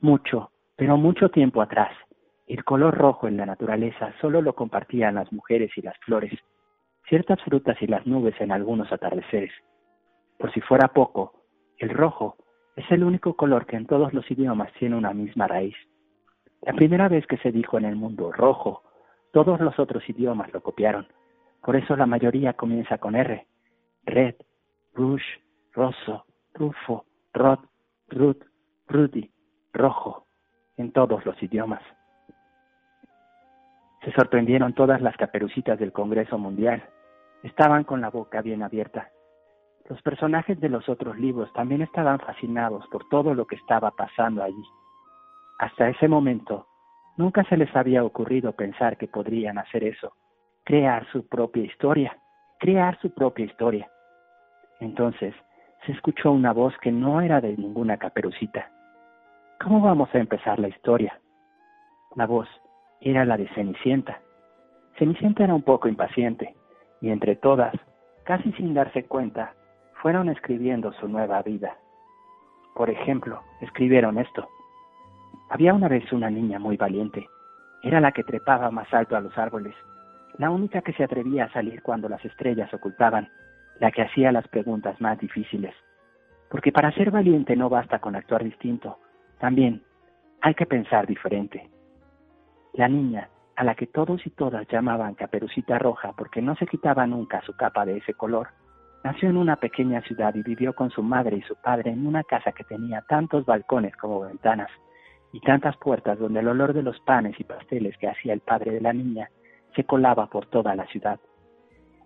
Mucho, 0.00 0.50
pero 0.74 0.96
mucho 0.96 1.30
tiempo 1.30 1.62
atrás, 1.62 1.92
el 2.46 2.64
color 2.64 2.94
rojo 2.96 3.28
en 3.28 3.36
la 3.36 3.46
naturaleza 3.46 4.12
solo 4.20 4.42
lo 4.42 4.54
compartían 4.54 5.14
las 5.14 5.32
mujeres 5.32 5.70
y 5.76 5.82
las 5.82 5.96
flores, 5.98 6.32
ciertas 7.08 7.40
frutas 7.42 7.76
y 7.80 7.86
las 7.86 8.06
nubes 8.06 8.34
en 8.40 8.52
algunos 8.52 8.92
atardeceres. 8.92 9.52
Por 10.38 10.52
si 10.52 10.60
fuera 10.60 10.88
poco, 10.88 11.44
el 11.78 11.90
rojo 11.90 12.36
es 12.76 12.90
el 12.90 13.04
único 13.04 13.34
color 13.34 13.66
que 13.66 13.76
en 13.76 13.86
todos 13.86 14.12
los 14.12 14.30
idiomas 14.30 14.72
tiene 14.74 14.96
una 14.96 15.12
misma 15.12 15.46
raíz. 15.46 15.76
La 16.62 16.72
primera 16.72 17.08
vez 17.08 17.26
que 17.26 17.38
se 17.38 17.52
dijo 17.52 17.78
en 17.78 17.84
el 17.84 17.96
mundo 17.96 18.32
rojo, 18.32 18.82
todos 19.32 19.60
los 19.60 19.78
otros 19.78 20.08
idiomas 20.08 20.52
lo 20.52 20.62
copiaron. 20.62 21.06
Por 21.62 21.76
eso 21.76 21.96
la 21.96 22.06
mayoría 22.06 22.52
comienza 22.54 22.98
con 22.98 23.16
R. 23.16 23.46
Red, 24.04 24.34
rouge, 24.94 25.42
rosso, 25.72 26.26
rufo, 26.54 27.04
rod, 27.32 27.58
rut, 28.08 28.42
rudy, 28.88 29.30
rojo, 29.72 30.26
en 30.76 30.92
todos 30.92 31.24
los 31.24 31.42
idiomas. 31.42 31.82
Se 34.04 34.12
sorprendieron 34.12 34.72
todas 34.74 35.00
las 35.02 35.16
caperucitas 35.16 35.78
del 35.78 35.92
Congreso 35.92 36.38
Mundial. 36.38 36.82
Estaban 37.46 37.84
con 37.84 38.00
la 38.00 38.10
boca 38.10 38.42
bien 38.42 38.64
abierta. 38.64 39.10
Los 39.88 40.02
personajes 40.02 40.58
de 40.58 40.68
los 40.68 40.88
otros 40.88 41.16
libros 41.16 41.52
también 41.52 41.80
estaban 41.80 42.18
fascinados 42.18 42.84
por 42.88 43.08
todo 43.08 43.34
lo 43.34 43.46
que 43.46 43.54
estaba 43.54 43.92
pasando 43.92 44.42
allí. 44.42 44.64
Hasta 45.60 45.88
ese 45.88 46.08
momento, 46.08 46.66
nunca 47.16 47.44
se 47.44 47.56
les 47.56 47.74
había 47.76 48.02
ocurrido 48.02 48.50
pensar 48.50 48.96
que 48.96 49.06
podrían 49.06 49.58
hacer 49.58 49.84
eso, 49.84 50.14
crear 50.64 51.06
su 51.12 51.28
propia 51.28 51.62
historia, 51.62 52.18
crear 52.58 52.98
su 53.00 53.14
propia 53.14 53.44
historia. 53.44 53.88
Entonces, 54.80 55.32
se 55.86 55.92
escuchó 55.92 56.32
una 56.32 56.52
voz 56.52 56.76
que 56.78 56.90
no 56.90 57.20
era 57.20 57.40
de 57.40 57.56
ninguna 57.56 57.96
caperucita. 57.96 58.72
¿Cómo 59.62 59.80
vamos 59.80 60.12
a 60.12 60.18
empezar 60.18 60.58
la 60.58 60.66
historia? 60.66 61.20
La 62.16 62.26
voz 62.26 62.48
era 63.00 63.24
la 63.24 63.36
de 63.36 63.46
Cenicienta. 63.50 64.20
Cenicienta 64.98 65.44
era 65.44 65.54
un 65.54 65.62
poco 65.62 65.86
impaciente, 65.86 66.56
y 67.00 67.10
entre 67.10 67.36
todas, 67.36 67.74
casi 68.24 68.52
sin 68.52 68.74
darse 68.74 69.04
cuenta, 69.04 69.54
fueron 70.02 70.28
escribiendo 70.28 70.92
su 70.94 71.08
nueva 71.08 71.42
vida. 71.42 71.76
Por 72.74 72.90
ejemplo, 72.90 73.42
escribieron 73.60 74.18
esto. 74.18 74.48
Había 75.48 75.74
una 75.74 75.88
vez 75.88 76.12
una 76.12 76.30
niña 76.30 76.58
muy 76.58 76.76
valiente. 76.76 77.26
Era 77.82 78.00
la 78.00 78.12
que 78.12 78.24
trepaba 78.24 78.70
más 78.70 78.92
alto 78.92 79.16
a 79.16 79.20
los 79.20 79.36
árboles, 79.38 79.74
la 80.38 80.50
única 80.50 80.82
que 80.82 80.92
se 80.92 81.04
atrevía 81.04 81.44
a 81.44 81.52
salir 81.52 81.82
cuando 81.82 82.08
las 82.08 82.24
estrellas 82.24 82.72
ocultaban, 82.74 83.28
la 83.80 83.90
que 83.90 84.02
hacía 84.02 84.32
las 84.32 84.46
preguntas 84.48 85.00
más 85.00 85.18
difíciles. 85.18 85.74
Porque 86.50 86.72
para 86.72 86.92
ser 86.92 87.10
valiente 87.10 87.56
no 87.56 87.68
basta 87.68 87.98
con 87.98 88.16
actuar 88.16 88.44
distinto, 88.44 88.98
también 89.38 89.82
hay 90.42 90.54
que 90.54 90.66
pensar 90.66 91.06
diferente. 91.06 91.68
La 92.74 92.88
niña, 92.88 93.28
a 93.56 93.64
la 93.64 93.74
que 93.74 93.86
todos 93.86 94.24
y 94.26 94.30
todas 94.30 94.66
llamaban 94.68 95.14
Caperucita 95.14 95.78
Roja 95.78 96.12
porque 96.12 96.42
no 96.42 96.54
se 96.56 96.66
quitaba 96.66 97.06
nunca 97.06 97.40
su 97.42 97.56
capa 97.56 97.86
de 97.86 97.96
ese 97.96 98.12
color, 98.14 98.48
nació 99.02 99.30
en 99.30 99.38
una 99.38 99.56
pequeña 99.56 100.02
ciudad 100.02 100.34
y 100.34 100.42
vivió 100.42 100.74
con 100.74 100.90
su 100.90 101.02
madre 101.02 101.38
y 101.38 101.42
su 101.42 101.56
padre 101.56 101.90
en 101.90 102.06
una 102.06 102.22
casa 102.22 102.52
que 102.52 102.64
tenía 102.64 103.02
tantos 103.08 103.46
balcones 103.46 103.96
como 103.96 104.20
ventanas 104.20 104.70
y 105.32 105.40
tantas 105.40 105.76
puertas 105.78 106.18
donde 106.18 106.40
el 106.40 106.48
olor 106.48 106.74
de 106.74 106.82
los 106.82 107.00
panes 107.00 107.38
y 107.40 107.44
pasteles 107.44 107.96
que 107.98 108.08
hacía 108.08 108.34
el 108.34 108.40
padre 108.40 108.72
de 108.72 108.80
la 108.80 108.92
niña 108.92 109.30
se 109.74 109.84
colaba 109.84 110.26
por 110.26 110.46
toda 110.46 110.74
la 110.74 110.86
ciudad. 110.86 111.18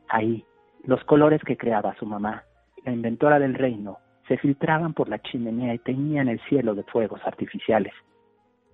Ahí, 0.08 0.44
los 0.84 1.02
colores 1.04 1.42
que 1.44 1.56
creaba 1.56 1.94
su 1.96 2.06
mamá, 2.06 2.44
la 2.84 2.92
inventora 2.92 3.38
del 3.38 3.54
reino, 3.54 3.98
se 4.28 4.36
filtraban 4.38 4.94
por 4.94 5.08
la 5.08 5.18
chimenea 5.18 5.74
y 5.74 5.78
teñían 5.78 6.28
el 6.28 6.40
cielo 6.48 6.74
de 6.74 6.84
fuegos 6.84 7.20
artificiales. 7.24 7.92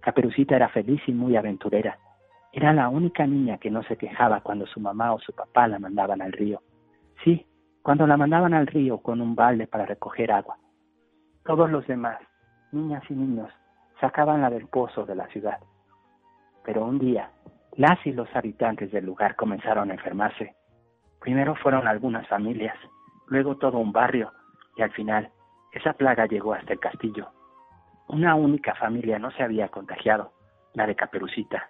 Caperucita 0.01 0.57
era 0.57 0.69
feliz 0.69 1.01
y 1.07 1.13
muy 1.13 1.37
aventurera. 1.37 1.99
Era 2.57 2.73
la 2.73 2.89
única 2.89 3.27
niña 3.27 3.59
que 3.59 3.71
no 3.71 3.83
se 3.83 3.99
quejaba 3.99 4.41
cuando 4.41 4.67
su 4.67 4.81
mamá 4.81 5.13
o 5.13 5.19
su 5.19 5.35
papá 5.35 5.69
la 5.69 5.79
mandaban 5.79 6.23
al 6.23 6.33
río. 6.33 6.63
Sí, 7.23 7.47
cuando 7.83 8.07
la 8.07 8.17
mandaban 8.17 8.55
al 8.55 8.67
río 8.67 8.97
con 9.03 9.21
un 9.21 9.35
balde 9.35 9.67
para 9.67 9.85
recoger 9.85 10.33
agua. 10.33 10.57
Todos 11.45 11.71
los 11.71 11.87
demás, 11.87 12.19
niñas 12.73 13.03
y 13.11 13.15
niños, 13.15 13.53
sacaban 14.01 14.41
la 14.41 14.49
del 14.49 14.69
pozo 14.69 15.05
de 15.05 15.15
la 15.15 15.27
ciudad. 15.27 15.59
Pero 16.65 16.87
un 16.87 16.99
día, 16.99 17.31
las 17.73 17.99
y 18.07 18.13
los 18.13 18.35
habitantes 18.35 18.91
del 18.91 19.05
lugar 19.05 19.37
comenzaron 19.37 19.91
a 19.91 19.93
enfermarse. 19.93 20.55
Primero 21.21 21.57
fueron 21.57 21.87
algunas 21.87 22.27
familias, 22.27 22.79
luego 23.27 23.59
todo 23.59 23.77
un 23.77 23.93
barrio, 23.93 24.33
y 24.79 24.83
al 24.83 24.93
final 24.93 25.31
esa 25.73 25.93
plaga 25.93 26.25
llegó 26.25 26.55
hasta 26.55 26.73
el 26.73 26.81
castillo. 26.81 27.29
Una 28.09 28.35
única 28.35 28.75
familia 28.77 29.19
no 29.19 29.31
se 29.33 29.43
había 29.43 29.69
contagiado, 29.69 30.33
la 30.73 30.87
de 30.87 30.97
Caperucita. 30.97 31.69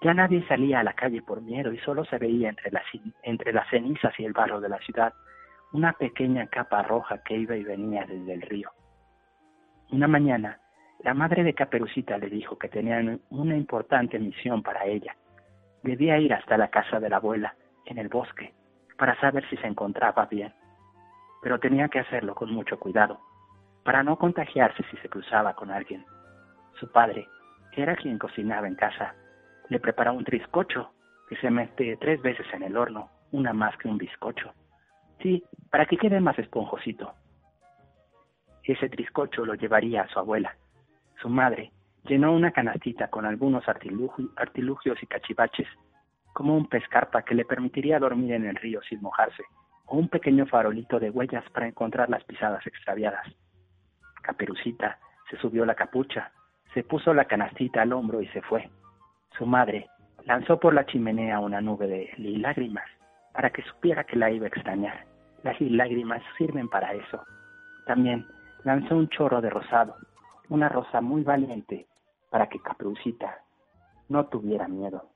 Ya 0.00 0.12
nadie 0.14 0.46
salía 0.46 0.80
a 0.80 0.84
la 0.84 0.92
calle 0.92 1.22
por 1.22 1.40
miedo 1.40 1.72
y 1.72 1.78
solo 1.78 2.04
se 2.04 2.18
veía 2.18 2.50
entre 2.50 2.70
las, 2.70 2.84
entre 3.22 3.52
las 3.52 3.68
cenizas 3.70 4.12
y 4.18 4.24
el 4.24 4.32
barro 4.32 4.60
de 4.60 4.68
la 4.68 4.78
ciudad 4.78 5.12
una 5.74 5.92
pequeña 5.92 6.46
capa 6.46 6.82
roja 6.82 7.18
que 7.24 7.36
iba 7.36 7.56
y 7.56 7.64
venía 7.64 8.06
desde 8.06 8.32
el 8.32 8.42
río. 8.42 8.70
Una 9.90 10.06
mañana, 10.06 10.60
la 11.00 11.14
madre 11.14 11.42
de 11.42 11.52
Caperucita 11.52 12.16
le 12.16 12.30
dijo 12.30 12.56
que 12.56 12.68
tenían 12.68 13.20
una 13.30 13.56
importante 13.56 14.18
misión 14.20 14.62
para 14.62 14.84
ella. 14.86 15.16
Debía 15.82 16.16
ir 16.18 16.32
hasta 16.32 16.56
la 16.56 16.68
casa 16.68 17.00
de 17.00 17.10
la 17.10 17.16
abuela, 17.16 17.56
en 17.86 17.98
el 17.98 18.08
bosque, 18.08 18.54
para 18.96 19.18
saber 19.20 19.44
si 19.50 19.56
se 19.56 19.66
encontraba 19.66 20.26
bien. 20.26 20.54
Pero 21.42 21.58
tenía 21.58 21.88
que 21.88 21.98
hacerlo 21.98 22.36
con 22.36 22.54
mucho 22.54 22.78
cuidado, 22.78 23.18
para 23.82 24.04
no 24.04 24.16
contagiarse 24.16 24.84
si 24.90 24.96
se 24.98 25.08
cruzaba 25.08 25.54
con 25.54 25.72
alguien. 25.72 26.06
Su 26.78 26.90
padre, 26.92 27.26
que 27.72 27.82
era 27.82 27.96
quien 27.96 28.16
cocinaba 28.16 28.68
en 28.68 28.76
casa, 28.76 29.12
le 29.68 29.80
preparó 29.80 30.12
un 30.14 30.24
triscocho 30.24 30.92
que 31.28 31.36
se 31.36 31.50
mete 31.50 31.96
tres 31.96 32.20
veces 32.22 32.46
en 32.52 32.62
el 32.62 32.76
horno, 32.76 33.10
una 33.32 33.52
más 33.52 33.76
que 33.78 33.88
un 33.88 33.98
bizcocho. 33.98 34.52
Sí, 35.22 35.42
para 35.70 35.86
que 35.86 35.96
quede 35.96 36.20
más 36.20 36.38
esponjosito. 36.38 37.14
Ese 38.62 38.88
triscocho 38.88 39.44
lo 39.44 39.54
llevaría 39.54 40.02
a 40.02 40.08
su 40.08 40.18
abuela. 40.18 40.56
Su 41.20 41.28
madre 41.28 41.72
llenó 42.04 42.32
una 42.32 42.50
canastita 42.50 43.08
con 43.08 43.24
algunos 43.24 43.64
artilugios 43.68 45.02
y 45.02 45.06
cachivaches, 45.06 45.68
como 46.32 46.56
un 46.56 46.66
pescarpa 46.66 47.22
que 47.22 47.34
le 47.34 47.44
permitiría 47.44 47.98
dormir 47.98 48.32
en 48.32 48.46
el 48.46 48.56
río 48.56 48.80
sin 48.82 49.00
mojarse, 49.00 49.44
o 49.86 49.96
un 49.96 50.08
pequeño 50.08 50.46
farolito 50.46 50.98
de 50.98 51.10
huellas 51.10 51.44
para 51.50 51.68
encontrar 51.68 52.10
las 52.10 52.24
pisadas 52.24 52.66
extraviadas. 52.66 53.26
Caperucita 54.22 54.98
se 55.30 55.36
subió 55.38 55.64
la 55.64 55.74
capucha, 55.74 56.32
se 56.72 56.82
puso 56.82 57.14
la 57.14 57.26
canastita 57.26 57.82
al 57.82 57.92
hombro 57.92 58.20
y 58.20 58.26
se 58.28 58.42
fue. 58.42 58.68
Su 59.36 59.46
madre 59.46 59.88
lanzó 60.24 60.58
por 60.60 60.74
la 60.74 60.86
chimenea 60.86 61.40
una 61.40 61.60
nube 61.60 61.86
de 61.86 62.10
lágrimas 62.38 62.84
para 63.32 63.50
que 63.50 63.62
supiera 63.62 64.04
que 64.04 64.16
la 64.16 64.30
iba 64.30 64.44
a 64.44 64.48
extrañar. 64.48 65.04
Las 65.42 65.60
lágrimas 65.60 66.22
sirven 66.38 66.68
para 66.68 66.94
eso. 66.94 67.22
También 67.86 68.26
lanzó 68.62 68.96
un 68.96 69.08
chorro 69.08 69.40
de 69.40 69.50
rosado, 69.50 69.96
una 70.48 70.68
rosa 70.68 71.00
muy 71.00 71.22
valiente, 71.22 71.86
para 72.30 72.48
que 72.48 72.60
Caperucita 72.60 73.42
no 74.08 74.26
tuviera 74.26 74.68
miedo. 74.68 75.10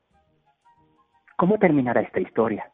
¿Cómo 1.36 1.58
terminará 1.58 2.00
esta 2.00 2.20
historia? 2.20 2.70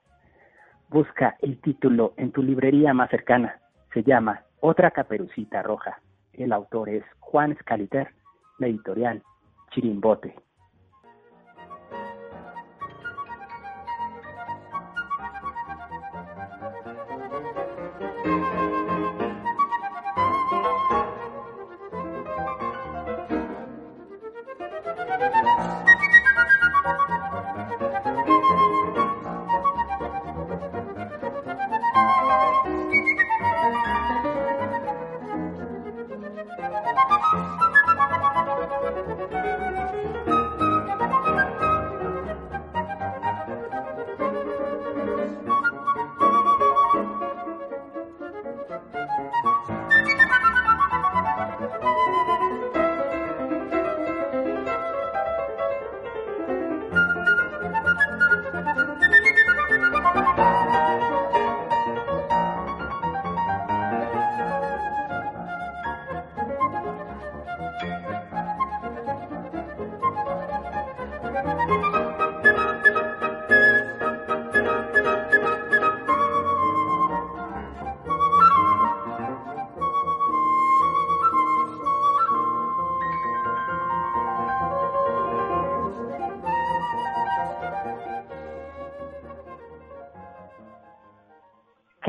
Busca 0.88 1.36
el 1.40 1.60
título 1.60 2.14
en 2.16 2.32
tu 2.32 2.42
librería 2.42 2.94
más 2.94 3.10
cercana. 3.10 3.60
Se 3.92 4.02
llama 4.02 4.42
Otra 4.60 4.90
Caperucita 4.90 5.62
Roja. 5.62 6.00
El 6.32 6.52
autor 6.52 6.88
es 6.88 7.04
Juan 7.20 7.56
Scaliter, 7.60 8.14
la 8.58 8.66
editorial 8.66 9.22
Chirimbote. 9.70 10.34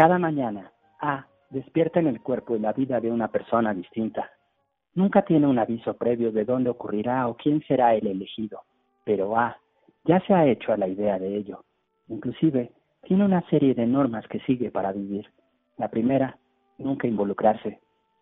Cada 0.05 0.19
mañana, 0.19 0.71
A 0.99 1.25
despierta 1.49 1.99
en 1.99 2.05
el 2.05 2.21
cuerpo 2.21 2.55
y 2.55 2.59
la 2.59 2.73
vida 2.73 3.01
de 3.01 3.11
una 3.11 3.29
persona 3.29 3.73
distinta. 3.73 4.29
Nunca 4.93 5.23
tiene 5.23 5.47
un 5.47 5.57
aviso 5.57 5.95
previo 5.95 6.31
de 6.31 6.45
dónde 6.45 6.69
ocurrirá 6.69 7.27
o 7.27 7.35
quién 7.35 7.63
será 7.63 7.95
el 7.95 8.05
elegido, 8.05 8.61
pero 9.03 9.35
A 9.35 9.57
ya 10.03 10.19
se 10.27 10.35
ha 10.35 10.45
hecho 10.45 10.71
a 10.71 10.77
la 10.77 10.87
idea 10.87 11.17
de 11.17 11.35
ello. 11.35 11.63
Inclusive, 12.07 12.71
tiene 13.01 13.25
una 13.25 13.41
serie 13.49 13.73
de 13.73 13.87
normas 13.87 14.27
que 14.27 14.39
sigue 14.41 14.69
para 14.69 14.91
vivir. 14.91 15.27
La 15.75 15.89
primera, 15.89 16.37
nunca 16.77 17.07
involucrarse. 17.07 17.79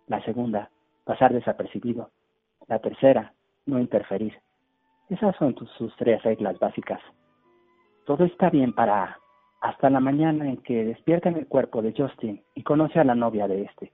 La 0.07 0.23
segunda, 0.23 0.69
pasar 1.03 1.33
desapercibido. 1.33 2.11
La 2.69 2.79
tercera, 2.79 3.33
no 3.65 3.77
interferir. 3.77 4.39
Esas 5.09 5.35
son 5.35 5.53
sus 5.77 5.93
tres 5.97 6.23
reglas 6.23 6.57
básicas. 6.59 7.01
Todo 8.05 8.23
está 8.23 8.49
bien 8.49 8.71
para 8.71 9.03
A, 9.03 9.17
hasta 9.63 9.89
la 9.89 10.01
mañana 10.01 10.49
en 10.49 10.57
que 10.57 10.83
despierta 10.83 11.29
en 11.29 11.37
el 11.37 11.47
cuerpo 11.47 11.81
de 11.81 11.93
Justin 11.95 12.43
y 12.53 12.63
conoce 12.63 12.99
a 12.99 13.05
la 13.05 13.15
novia 13.15 13.47
de 13.47 13.61
este. 13.61 13.93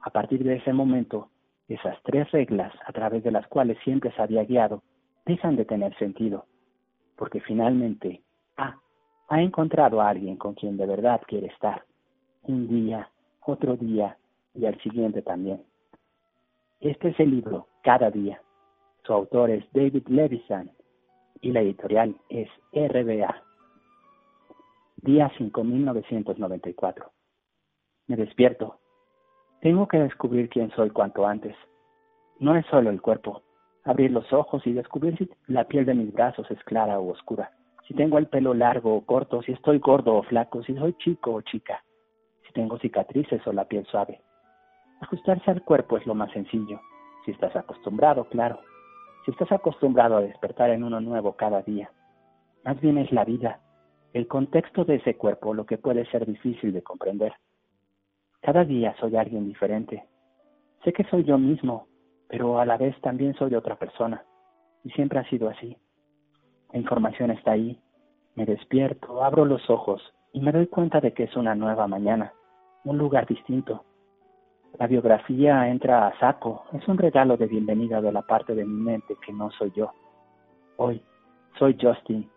A 0.00 0.10
partir 0.10 0.42
de 0.42 0.56
ese 0.56 0.72
momento, 0.72 1.30
esas 1.68 1.96
tres 2.02 2.28
reglas 2.32 2.74
a 2.84 2.92
través 2.92 3.22
de 3.22 3.30
las 3.30 3.46
cuales 3.46 3.78
siempre 3.84 4.10
se 4.10 4.20
había 4.20 4.42
guiado 4.42 4.82
dejan 5.24 5.54
de 5.54 5.66
tener 5.66 5.96
sentido, 5.98 6.46
porque 7.16 7.40
finalmente 7.40 8.22
A 8.56 8.76
ha 9.28 9.40
encontrado 9.40 10.00
a 10.00 10.08
alguien 10.08 10.36
con 10.36 10.54
quien 10.54 10.76
de 10.76 10.86
verdad 10.86 11.22
quiere 11.28 11.46
estar, 11.46 11.84
un 12.42 12.66
día, 12.66 13.08
otro 13.40 13.76
día 13.76 14.18
y 14.52 14.66
al 14.66 14.80
siguiente 14.80 15.22
también. 15.22 15.62
Este 16.80 17.10
es 17.10 17.20
el 17.20 17.30
libro 17.30 17.68
Cada 17.84 18.10
día. 18.10 18.42
Su 19.04 19.12
autor 19.12 19.50
es 19.50 19.64
David 19.72 20.08
Levison 20.08 20.72
y 21.40 21.52
la 21.52 21.60
editorial 21.60 22.16
es 22.30 22.48
RBA. 22.72 23.44
Día 24.96 25.30
5994. 25.36 27.12
Me 28.06 28.16
despierto. 28.16 28.78
Tengo 29.60 29.86
que 29.88 29.98
descubrir 29.98 30.48
quién 30.48 30.70
soy 30.70 30.90
cuanto 30.90 31.26
antes. 31.26 31.56
No 32.38 32.56
es 32.56 32.64
solo 32.66 32.90
el 32.90 33.02
cuerpo. 33.02 33.42
Abrir 33.84 34.12
los 34.12 34.32
ojos 34.32 34.66
y 34.66 34.72
descubrir 34.72 35.18
si 35.18 35.28
la 35.46 35.64
piel 35.64 35.84
de 35.84 35.94
mis 35.94 36.12
brazos 36.12 36.50
es 36.50 36.62
clara 36.64 36.98
o 36.98 37.10
oscura. 37.10 37.52
Si 37.86 37.94
tengo 37.94 38.16
el 38.16 38.28
pelo 38.28 38.54
largo 38.54 38.94
o 38.94 39.04
corto, 39.04 39.42
si 39.42 39.52
estoy 39.52 39.78
gordo 39.78 40.14
o 40.14 40.22
flaco, 40.22 40.62
si 40.62 40.74
soy 40.74 40.94
chico 40.94 41.34
o 41.34 41.42
chica. 41.42 41.84
Si 42.46 42.52
tengo 42.52 42.78
cicatrices 42.78 43.46
o 43.46 43.52
la 43.52 43.66
piel 43.66 43.84
suave. 43.86 44.22
Ajustarse 45.00 45.50
al 45.50 45.62
cuerpo 45.64 45.98
es 45.98 46.06
lo 46.06 46.14
más 46.14 46.32
sencillo. 46.32 46.80
Si 47.24 47.32
estás 47.32 47.54
acostumbrado, 47.56 48.24
claro. 48.28 48.60
Si 49.24 49.32
estás 49.32 49.52
acostumbrado 49.52 50.16
a 50.16 50.22
despertar 50.22 50.70
en 50.70 50.82
uno 50.82 51.00
nuevo 51.00 51.34
cada 51.34 51.60
día. 51.62 51.90
Más 52.64 52.80
bien 52.80 52.96
es 52.96 53.12
la 53.12 53.24
vida, 53.26 53.60
el 54.14 54.28
contexto 54.28 54.84
de 54.84 54.94
ese 54.94 55.16
cuerpo 55.16 55.52
lo 55.52 55.66
que 55.66 55.76
puede 55.76 56.06
ser 56.06 56.24
difícil 56.24 56.72
de 56.72 56.82
comprender. 56.82 57.34
Cada 58.40 58.64
día 58.64 58.94
soy 59.00 59.16
alguien 59.16 59.44
diferente. 59.44 60.04
Sé 60.84 60.92
que 60.92 61.02
soy 61.04 61.24
yo 61.24 61.36
mismo, 61.36 61.88
pero 62.28 62.60
a 62.60 62.64
la 62.64 62.76
vez 62.76 62.98
también 63.00 63.34
soy 63.34 63.56
otra 63.56 63.74
persona. 63.76 64.24
Y 64.84 64.90
siempre 64.90 65.18
ha 65.18 65.28
sido 65.28 65.48
así. 65.48 65.76
La 66.72 66.78
información 66.78 67.32
está 67.32 67.52
ahí. 67.52 67.80
Me 68.36 68.46
despierto, 68.46 69.24
abro 69.24 69.44
los 69.44 69.68
ojos 69.68 70.00
y 70.32 70.40
me 70.40 70.52
doy 70.52 70.68
cuenta 70.68 71.00
de 71.00 71.12
que 71.12 71.24
es 71.24 71.36
una 71.36 71.56
nueva 71.56 71.88
mañana, 71.88 72.32
un 72.84 72.98
lugar 72.98 73.26
distinto. 73.26 73.84
La 74.78 74.86
biografía 74.86 75.68
entra 75.68 76.06
a 76.06 76.18
saco, 76.20 76.66
es 76.72 76.86
un 76.86 76.98
regalo 76.98 77.36
de 77.36 77.46
bienvenida 77.46 78.00
de 78.00 78.12
la 78.12 78.22
parte 78.22 78.54
de 78.54 78.64
mi 78.64 78.80
mente 78.80 79.16
que 79.26 79.32
no 79.32 79.50
soy 79.50 79.72
yo. 79.74 79.90
Hoy 80.76 81.02
soy 81.58 81.76
Justin, 81.80 82.28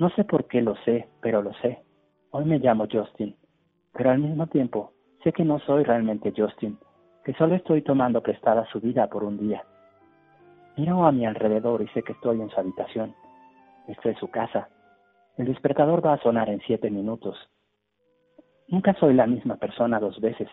no 0.00 0.08
sé 0.10 0.24
por 0.24 0.46
qué 0.46 0.62
lo 0.62 0.76
sé, 0.76 1.10
pero 1.20 1.42
lo 1.42 1.52
sé. 1.60 1.84
Hoy 2.30 2.46
me 2.46 2.58
llamo 2.58 2.86
Justin, 2.90 3.36
pero 3.92 4.10
al 4.10 4.18
mismo 4.18 4.46
tiempo 4.46 4.92
sé 5.22 5.30
que 5.30 5.44
no 5.44 5.58
soy 5.60 5.84
realmente 5.84 6.32
Justin, 6.34 6.78
que 7.22 7.34
solo 7.34 7.54
estoy 7.54 7.82
tomando 7.82 8.22
prestada 8.22 8.64
su 8.72 8.80
vida 8.80 9.08
por 9.08 9.24
un 9.24 9.36
día. 9.36 9.62
Miro 10.78 11.04
a 11.04 11.12
mi 11.12 11.26
alrededor 11.26 11.82
y 11.82 11.88
sé 11.88 12.02
que 12.02 12.14
estoy 12.14 12.40
en 12.40 12.48
su 12.48 12.58
habitación. 12.58 13.14
Estoy 13.88 14.12
en 14.12 14.18
su 14.18 14.28
casa. 14.28 14.70
El 15.36 15.44
despertador 15.44 16.04
va 16.04 16.14
a 16.14 16.22
sonar 16.22 16.48
en 16.48 16.60
siete 16.60 16.90
minutos. 16.90 17.36
Nunca 18.68 18.94
soy 18.94 19.12
la 19.12 19.26
misma 19.26 19.56
persona 19.56 20.00
dos 20.00 20.18
veces, 20.18 20.48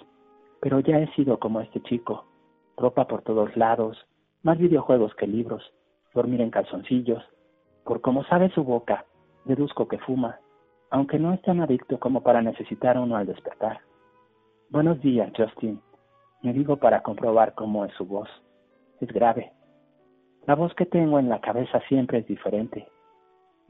pero 0.59 0.81
ya 0.81 0.99
he 0.99 1.07
sido 1.13 1.39
como 1.39 1.61
este 1.61 1.81
chico. 1.83 2.25
Ropa 2.75 3.07
por 3.07 3.21
todos 3.21 3.55
lados, 3.55 3.97
más 4.43 4.57
videojuegos 4.57 5.15
que 5.15 5.25
libros, 5.25 5.63
dormir 6.13 6.41
en 6.41 6.51
calzoncillos. 6.51 7.23
Por 7.85 8.01
como 8.01 8.25
sabe 8.25 8.49
su 8.49 8.65
boca, 8.65 9.05
Deduzco 9.47 9.87
que 9.87 9.97
fuma, 9.99 10.41
aunque 10.89 11.17
no 11.19 11.31
es 11.31 11.41
tan 11.41 11.61
adicto 11.61 11.97
como 12.01 12.21
para 12.21 12.41
necesitar 12.41 12.97
uno 12.99 13.15
al 13.15 13.27
despertar. 13.27 13.79
Buenos 14.69 14.99
días, 14.99 15.31
Justin. 15.37 15.79
Me 16.41 16.51
digo 16.51 16.75
para 16.75 17.01
comprobar 17.01 17.53
cómo 17.53 17.85
es 17.85 17.93
su 17.93 18.05
voz. 18.05 18.27
Es 18.99 19.07
grave. 19.07 19.53
La 20.45 20.55
voz 20.55 20.73
que 20.75 20.85
tengo 20.85 21.17
en 21.17 21.29
la 21.29 21.39
cabeza 21.39 21.79
siempre 21.87 22.17
es 22.17 22.27
diferente. 22.27 22.89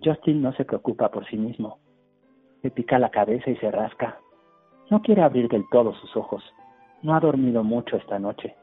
Justin 0.04 0.42
no 0.42 0.52
se 0.54 0.66
preocupa 0.66 1.12
por 1.12 1.28
sí 1.28 1.38
mismo. 1.38 1.78
Le 2.64 2.72
pica 2.72 2.98
la 2.98 3.12
cabeza 3.12 3.52
y 3.52 3.56
se 3.58 3.70
rasca. 3.70 4.18
No 4.90 5.04
quiere 5.04 5.22
abrir 5.22 5.48
del 5.48 5.70
todo 5.70 5.94
sus 5.94 6.18
ojos. 6.18 6.44
No 7.04 7.14
ha 7.14 7.20
dormido 7.20 7.64
mucho 7.64 7.98
esta 7.98 8.18
noche. 8.18 8.56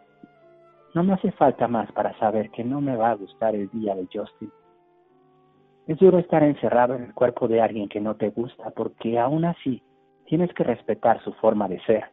No 0.94 1.04
me 1.04 1.12
hace 1.12 1.30
falta 1.30 1.68
más 1.68 1.92
para 1.92 2.18
saber 2.18 2.50
que 2.50 2.64
no 2.64 2.80
me 2.80 2.96
va 2.96 3.12
a 3.12 3.14
gustar 3.14 3.54
el 3.54 3.70
día 3.70 3.94
de 3.94 4.08
Justin. 4.12 4.50
Es 5.86 5.98
duro 5.98 6.18
estar 6.18 6.42
encerrado 6.42 6.94
en 6.94 7.04
el 7.04 7.14
cuerpo 7.14 7.46
de 7.46 7.60
alguien 7.60 7.88
que 7.88 8.00
no 8.00 8.16
te 8.16 8.30
gusta 8.30 8.70
porque 8.70 9.18
aún 9.18 9.44
así 9.44 9.82
tienes 10.26 10.52
que 10.54 10.64
respetar 10.64 11.22
su 11.22 11.32
forma 11.34 11.68
de 11.68 11.80
ser. 11.80 12.04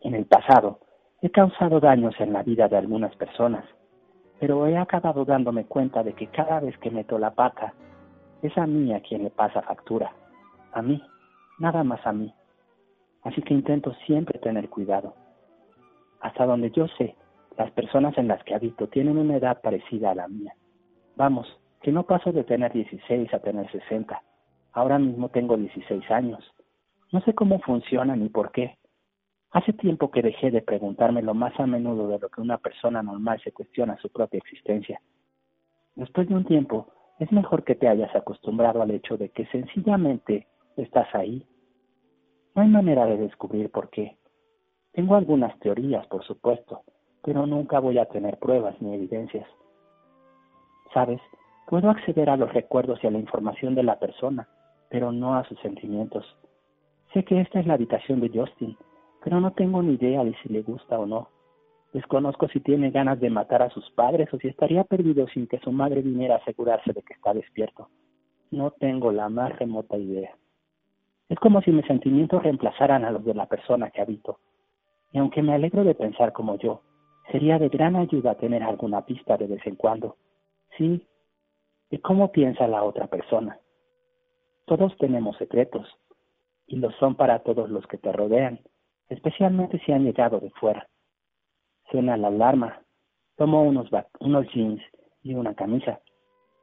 En 0.00 0.14
el 0.14 0.26
pasado 0.26 0.80
he 1.20 1.30
causado 1.30 1.78
daños 1.78 2.14
en 2.18 2.32
la 2.32 2.42
vida 2.42 2.68
de 2.68 2.76
algunas 2.76 3.14
personas, 3.14 3.64
pero 4.40 4.66
he 4.66 4.76
acabado 4.76 5.24
dándome 5.24 5.66
cuenta 5.66 6.02
de 6.02 6.14
que 6.14 6.26
cada 6.26 6.58
vez 6.58 6.76
que 6.78 6.90
meto 6.90 7.18
la 7.18 7.30
pata 7.30 7.72
es 8.42 8.58
a 8.58 8.66
mí 8.66 8.92
a 8.92 9.00
quien 9.00 9.22
le 9.22 9.30
pasa 9.30 9.62
factura. 9.62 10.12
A 10.72 10.82
mí, 10.82 11.00
nada 11.60 11.84
más 11.84 12.04
a 12.04 12.12
mí. 12.12 12.34
Así 13.22 13.40
que 13.42 13.54
intento 13.54 13.94
siempre 14.06 14.40
tener 14.40 14.68
cuidado. 14.68 15.14
Hasta 16.20 16.44
donde 16.44 16.72
yo 16.72 16.88
sé, 16.98 17.14
las 17.56 17.70
personas 17.70 18.18
en 18.18 18.26
las 18.26 18.42
que 18.42 18.56
habito 18.56 18.88
tienen 18.88 19.16
una 19.16 19.36
edad 19.36 19.60
parecida 19.60 20.10
a 20.10 20.16
la 20.16 20.26
mía. 20.26 20.54
Vamos, 21.14 21.46
que 21.82 21.92
no 21.92 22.04
paso 22.04 22.32
de 22.32 22.44
tener 22.44 22.72
16 22.72 23.34
a 23.34 23.40
tener 23.40 23.70
60. 23.70 24.22
Ahora 24.72 24.98
mismo 24.98 25.28
tengo 25.28 25.56
16 25.56 26.10
años. 26.10 26.42
No 27.10 27.20
sé 27.22 27.34
cómo 27.34 27.58
funciona 27.60 28.16
ni 28.16 28.28
por 28.28 28.52
qué. 28.52 28.78
Hace 29.50 29.72
tiempo 29.74 30.10
que 30.10 30.22
dejé 30.22 30.50
de 30.50 30.62
preguntármelo 30.62 31.34
más 31.34 31.58
a 31.60 31.66
menudo 31.66 32.08
de 32.08 32.18
lo 32.18 32.30
que 32.30 32.40
una 32.40 32.56
persona 32.56 33.02
normal 33.02 33.40
se 33.44 33.52
cuestiona 33.52 33.98
su 33.98 34.08
propia 34.08 34.38
existencia. 34.38 35.02
Después 35.94 36.26
de 36.28 36.34
un 36.34 36.44
tiempo, 36.46 36.86
es 37.18 37.30
mejor 37.32 37.64
que 37.64 37.74
te 37.74 37.86
hayas 37.86 38.14
acostumbrado 38.16 38.80
al 38.80 38.90
hecho 38.92 39.18
de 39.18 39.28
que 39.28 39.44
sencillamente 39.46 40.46
estás 40.76 41.14
ahí. 41.14 41.46
No 42.54 42.62
hay 42.62 42.68
manera 42.68 43.04
de 43.04 43.18
descubrir 43.18 43.70
por 43.70 43.90
qué. 43.90 44.16
Tengo 44.92 45.16
algunas 45.16 45.58
teorías, 45.58 46.06
por 46.06 46.24
supuesto, 46.24 46.82
pero 47.22 47.46
nunca 47.46 47.78
voy 47.78 47.98
a 47.98 48.06
tener 48.06 48.38
pruebas 48.38 48.80
ni 48.80 48.94
evidencias. 48.94 49.46
Sabes, 50.94 51.20
Puedo 51.66 51.90
acceder 51.90 52.28
a 52.30 52.36
los 52.36 52.52
recuerdos 52.52 53.02
y 53.02 53.06
a 53.06 53.10
la 53.10 53.18
información 53.18 53.74
de 53.74 53.82
la 53.82 53.98
persona, 53.98 54.48
pero 54.90 55.12
no 55.12 55.36
a 55.36 55.44
sus 55.44 55.58
sentimientos. 55.60 56.24
Sé 57.12 57.24
que 57.24 57.40
esta 57.40 57.60
es 57.60 57.66
la 57.66 57.74
habitación 57.74 58.20
de 58.20 58.28
Justin, 58.28 58.76
pero 59.22 59.40
no 59.40 59.52
tengo 59.52 59.82
ni 59.82 59.94
idea 59.94 60.24
de 60.24 60.34
si 60.42 60.48
le 60.48 60.62
gusta 60.62 60.98
o 60.98 61.06
no. 61.06 61.28
Desconozco 61.92 62.48
si 62.48 62.60
tiene 62.60 62.90
ganas 62.90 63.20
de 63.20 63.28
matar 63.28 63.62
a 63.62 63.70
sus 63.70 63.88
padres 63.90 64.32
o 64.32 64.38
si 64.38 64.48
estaría 64.48 64.84
perdido 64.84 65.26
sin 65.28 65.46
que 65.46 65.58
su 65.58 65.72
madre 65.72 66.00
viniera 66.00 66.36
a 66.36 66.38
asegurarse 66.38 66.92
de 66.92 67.02
que 67.02 67.12
está 67.12 67.34
despierto. 67.34 67.88
No 68.50 68.70
tengo 68.70 69.12
la 69.12 69.28
más 69.28 69.56
remota 69.58 69.96
idea. 69.98 70.34
Es 71.28 71.38
como 71.38 71.62
si 71.62 71.70
mis 71.70 71.86
sentimientos 71.86 72.42
reemplazaran 72.42 73.04
a 73.04 73.10
los 73.10 73.24
de 73.24 73.34
la 73.34 73.46
persona 73.46 73.90
que 73.90 74.00
habito. 74.00 74.38
Y 75.12 75.18
aunque 75.18 75.42
me 75.42 75.54
alegro 75.54 75.84
de 75.84 75.94
pensar 75.94 76.32
como 76.32 76.58
yo, 76.58 76.82
sería 77.30 77.58
de 77.58 77.68
gran 77.68 77.96
ayuda 77.96 78.34
tener 78.34 78.62
alguna 78.62 79.04
pista 79.04 79.36
de 79.36 79.46
vez 79.46 79.66
en 79.66 79.76
cuando. 79.76 80.16
Sí, 80.76 81.06
de 81.92 82.00
cómo 82.00 82.32
piensa 82.32 82.66
la 82.66 82.82
otra 82.84 83.06
persona. 83.06 83.60
Todos 84.64 84.96
tenemos 84.96 85.36
secretos, 85.36 85.86
y 86.66 86.76
lo 86.76 86.90
son 86.92 87.16
para 87.16 87.40
todos 87.40 87.68
los 87.68 87.86
que 87.86 87.98
te 87.98 88.10
rodean, 88.10 88.60
especialmente 89.10 89.78
si 89.84 89.92
han 89.92 90.02
llegado 90.02 90.40
de 90.40 90.48
fuera. 90.52 90.88
Suena 91.90 92.16
la 92.16 92.28
alarma. 92.28 92.80
Tomo 93.36 93.62
unos, 93.62 93.90
unos 94.20 94.50
jeans 94.54 94.80
y 95.22 95.34
una 95.34 95.54
camisa. 95.54 96.00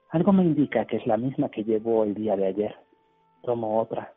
Algo 0.10 0.34
me 0.34 0.44
indica 0.44 0.86
que 0.86 0.98
es 0.98 1.06
la 1.06 1.18
misma 1.18 1.50
que 1.50 1.64
llevo 1.64 2.04
el 2.04 2.16
día 2.16 2.36
de 2.36 2.48
ayer. 2.48 2.76
Tomo 3.44 3.80
otra. 3.80 4.12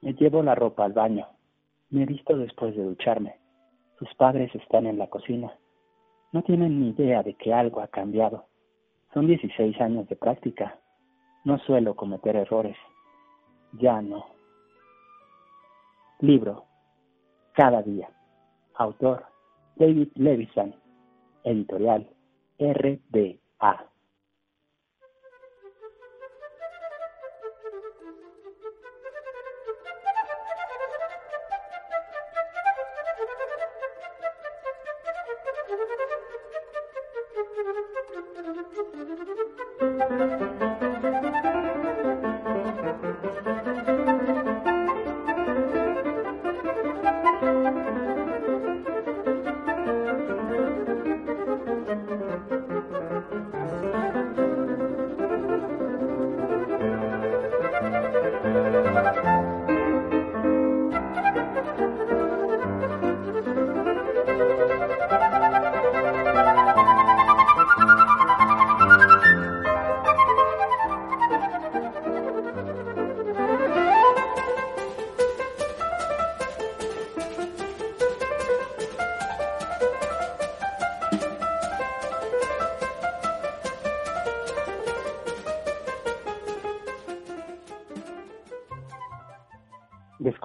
Me 0.00 0.14
llevo 0.14 0.42
la 0.42 0.54
ropa 0.54 0.86
al 0.86 0.94
baño. 0.94 1.28
Me 1.90 2.04
he 2.04 2.06
visto 2.06 2.38
después 2.38 2.74
de 2.74 2.84
ducharme. 2.84 3.36
Sus 3.98 4.14
padres 4.14 4.54
están 4.54 4.86
en 4.86 4.98
la 4.98 5.08
cocina. 5.08 5.58
No 6.32 6.42
tienen 6.42 6.80
ni 6.80 6.88
idea 6.88 7.22
de 7.22 7.34
que 7.34 7.52
algo 7.52 7.82
ha 7.82 7.88
cambiado. 7.88 8.46
Son 9.14 9.28
16 9.28 9.80
años 9.80 10.08
de 10.08 10.16
práctica. 10.16 10.76
No 11.44 11.58
suelo 11.58 11.94
cometer 11.94 12.34
errores. 12.34 12.76
Ya 13.74 14.02
no. 14.02 14.26
Libro. 16.18 16.64
Cada 17.52 17.80
día. 17.82 18.08
Autor. 18.74 19.24
David 19.76 20.08
Levison, 20.16 20.74
editorial 21.44 22.08
RBA. 22.58 23.93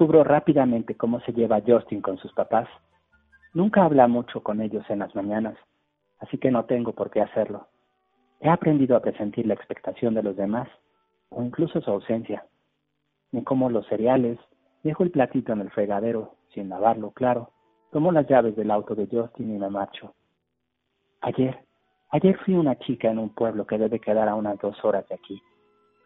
Descubro 0.09 0.23
rápidamente 0.23 0.95
cómo 0.95 1.19
se 1.19 1.33
lleva 1.33 1.61
Justin 1.63 2.01
con 2.01 2.17
sus 2.17 2.33
papás. 2.33 2.67
Nunca 3.53 3.85
habla 3.85 4.07
mucho 4.07 4.41
con 4.41 4.59
ellos 4.59 4.83
en 4.89 4.97
las 4.97 5.13
mañanas, 5.13 5.55
así 6.17 6.39
que 6.39 6.49
no 6.49 6.65
tengo 6.65 6.93
por 6.93 7.11
qué 7.11 7.21
hacerlo. 7.21 7.67
He 8.39 8.49
aprendido 8.49 8.97
a 8.97 9.01
presentir 9.01 9.45
la 9.45 9.53
expectación 9.53 10.15
de 10.15 10.23
los 10.23 10.35
demás, 10.35 10.67
o 11.29 11.43
incluso 11.43 11.79
su 11.79 11.91
ausencia. 11.91 12.43
Me 13.31 13.43
como 13.43 13.69
los 13.69 13.85
cereales, 13.85 14.39
dejo 14.81 15.03
el 15.03 15.11
platito 15.11 15.53
en 15.53 15.61
el 15.61 15.69
fregadero, 15.69 16.37
sin 16.55 16.69
lavarlo, 16.69 17.11
claro, 17.11 17.51
tomo 17.91 18.11
las 18.11 18.27
llaves 18.27 18.55
del 18.55 18.71
auto 18.71 18.95
de 18.95 19.05
Justin 19.05 19.57
y 19.57 19.59
me 19.59 19.69
marcho. 19.69 20.15
Ayer, 21.21 21.55
ayer 22.09 22.35
fui 22.39 22.55
una 22.55 22.79
chica 22.79 23.11
en 23.11 23.19
un 23.19 23.29
pueblo 23.29 23.67
que 23.67 23.77
debe 23.77 23.99
quedar 23.99 24.27
a 24.27 24.33
unas 24.33 24.57
dos 24.57 24.83
horas 24.83 25.07
de 25.07 25.13
aquí. 25.13 25.39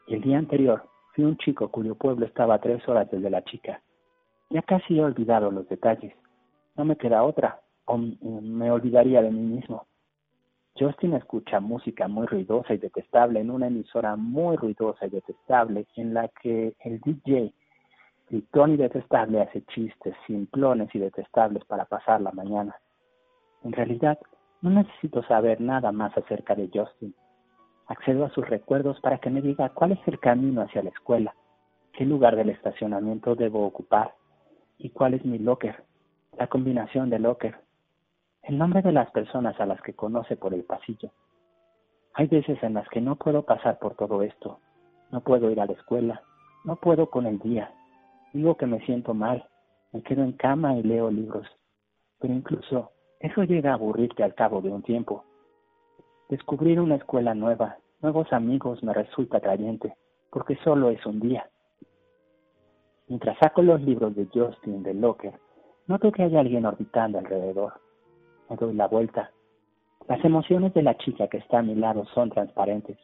Y 0.08 0.16
el 0.16 0.22
día 0.24 0.40
anterior 0.40 0.84
Fui 1.14 1.26
un 1.26 1.38
chico 1.38 1.70
cuyo 1.70 1.94
pueblo 1.94 2.26
estaba 2.26 2.56
a 2.56 2.60
tres 2.60 2.88
horas 2.90 3.10
desde 3.12 3.30
la 3.30 3.44
chica. 3.44 3.82
Ya 4.54 4.62
casi 4.62 5.00
he 5.00 5.04
olvidado 5.04 5.50
los 5.50 5.68
detalles. 5.68 6.14
No 6.76 6.86
me 6.86 6.96
queda 6.96 7.24
otra, 7.24 7.60
o 7.86 7.98
me 7.98 8.70
olvidaría 8.70 9.24
de 9.24 9.32
mí 9.32 9.42
mismo. 9.42 9.88
Justin 10.78 11.16
escucha 11.16 11.60
música 11.60 12.08
muy 12.08 12.28
ruidosa 12.28 12.76
y 12.76 12.78
detestable 12.78 13.40
en 13.40 13.50
una 13.50 13.66
emisora 13.66 14.16
muy 14.16 14.56
ruidosa 14.58 15.08
y 15.08 15.10
detestable 15.10 15.88
en 15.96 16.14
la 16.14 16.28
que 16.28 16.76
el 16.82 17.02
DJ 17.02 17.52
gritón 18.30 18.74
y 18.74 18.78
detestable 18.78 19.42
hace 19.42 19.64
chistes 19.74 20.16
simplones 20.28 20.94
y 20.94 21.00
detestables 21.00 21.66
para 21.66 21.86
pasar 21.86 22.22
la 22.22 22.32
mañana. 22.32 22.76
En 23.64 23.72
realidad, 23.72 24.20
no 24.62 24.70
necesito 24.70 25.24
saber 25.24 25.62
nada 25.62 25.92
más 25.92 26.16
acerca 26.16 26.54
de 26.54 26.70
Justin. 26.72 27.16
Accedo 27.88 28.26
a 28.26 28.30
sus 28.30 28.48
recuerdos 28.48 29.00
para 29.00 29.18
que 29.18 29.32
me 29.32 29.42
diga 29.42 29.70
cuál 29.70 29.94
es 29.94 30.08
el 30.08 30.20
camino 30.20 30.62
hacia 30.62 30.84
la 30.84 30.90
escuela, 30.92 31.34
qué 31.94 32.06
lugar 32.06 32.36
del 32.36 32.52
estacionamiento 32.52 33.34
debo 33.34 33.66
ocupar 33.66 34.14
y 34.78 34.90
cuál 34.90 35.14
es 35.14 35.26
mi 35.26 35.40
locker, 35.40 35.84
la 36.38 36.48
combinación 36.48 37.10
de 37.10 37.20
locker, 37.20 37.56
el 38.44 38.58
nombre 38.58 38.82
de 38.82 38.92
las 38.92 39.10
personas 39.12 39.60
a 39.60 39.66
las 39.66 39.82
que 39.82 39.94
conoce 39.94 40.36
por 40.36 40.54
el 40.54 40.64
pasillo. 40.64 41.12
Hay 42.14 42.28
veces 42.28 42.62
en 42.64 42.74
las 42.74 42.88
que 42.90 43.02
no 43.02 43.16
puedo 43.16 43.44
pasar 43.44 43.80
por 43.80 43.96
todo 43.96 44.22
esto, 44.22 44.60
no 45.12 45.22
puedo 45.22 45.50
ir 45.50 45.60
a 45.60 45.66
la 45.66 45.74
escuela, 45.74 46.22
no 46.64 46.76
puedo 46.76 47.10
con 47.10 47.26
el 47.26 47.40
día, 47.40 47.72
digo 48.34 48.56
que 48.58 48.66
me 48.66 48.86
siento 48.86 49.14
mal, 49.14 49.48
me 49.92 50.02
quedo 50.02 50.24
en 50.24 50.34
cama 50.34 50.76
y 50.76 50.84
leo 50.84 51.10
libros, 51.10 51.48
pero 52.20 52.34
incluso 52.34 52.92
eso 53.20 53.44
llega 53.44 53.72
a 53.72 53.76
aburrirte 53.76 54.24
al 54.24 54.36
cabo 54.36 54.62
de 54.62 54.70
un 54.70 54.82
tiempo 54.82 55.24
Descubrir 56.30 56.80
una 56.80 56.96
escuela 56.96 57.36
nueva, 57.36 57.78
nuevos 58.02 58.32
amigos 58.32 58.82
me 58.82 58.92
resulta 58.92 59.38
atrayente, 59.38 59.96
porque 60.32 60.56
solo 60.64 60.90
es 60.90 61.06
un 61.06 61.20
día. 61.20 61.48
Mientras 63.14 63.38
saco 63.38 63.62
los 63.62 63.80
libros 63.80 64.16
de 64.16 64.28
Justin 64.34 64.82
de 64.82 64.96
Locker, 64.96 65.40
noto 65.86 66.12
que 66.12 66.24
hay 66.24 66.36
alguien 66.36 66.66
orbitando 66.66 67.20
alrededor. 67.20 67.74
Me 68.50 68.56
doy 68.56 68.74
la 68.74 68.88
vuelta. 68.88 69.30
Las 70.08 70.26
emociones 70.26 70.74
de 70.74 70.82
la 70.82 70.98
chica 70.98 71.28
que 71.28 71.38
está 71.38 71.60
a 71.60 71.62
mi 71.62 71.76
lado 71.76 72.06
son 72.16 72.32
transparentes, 72.32 72.98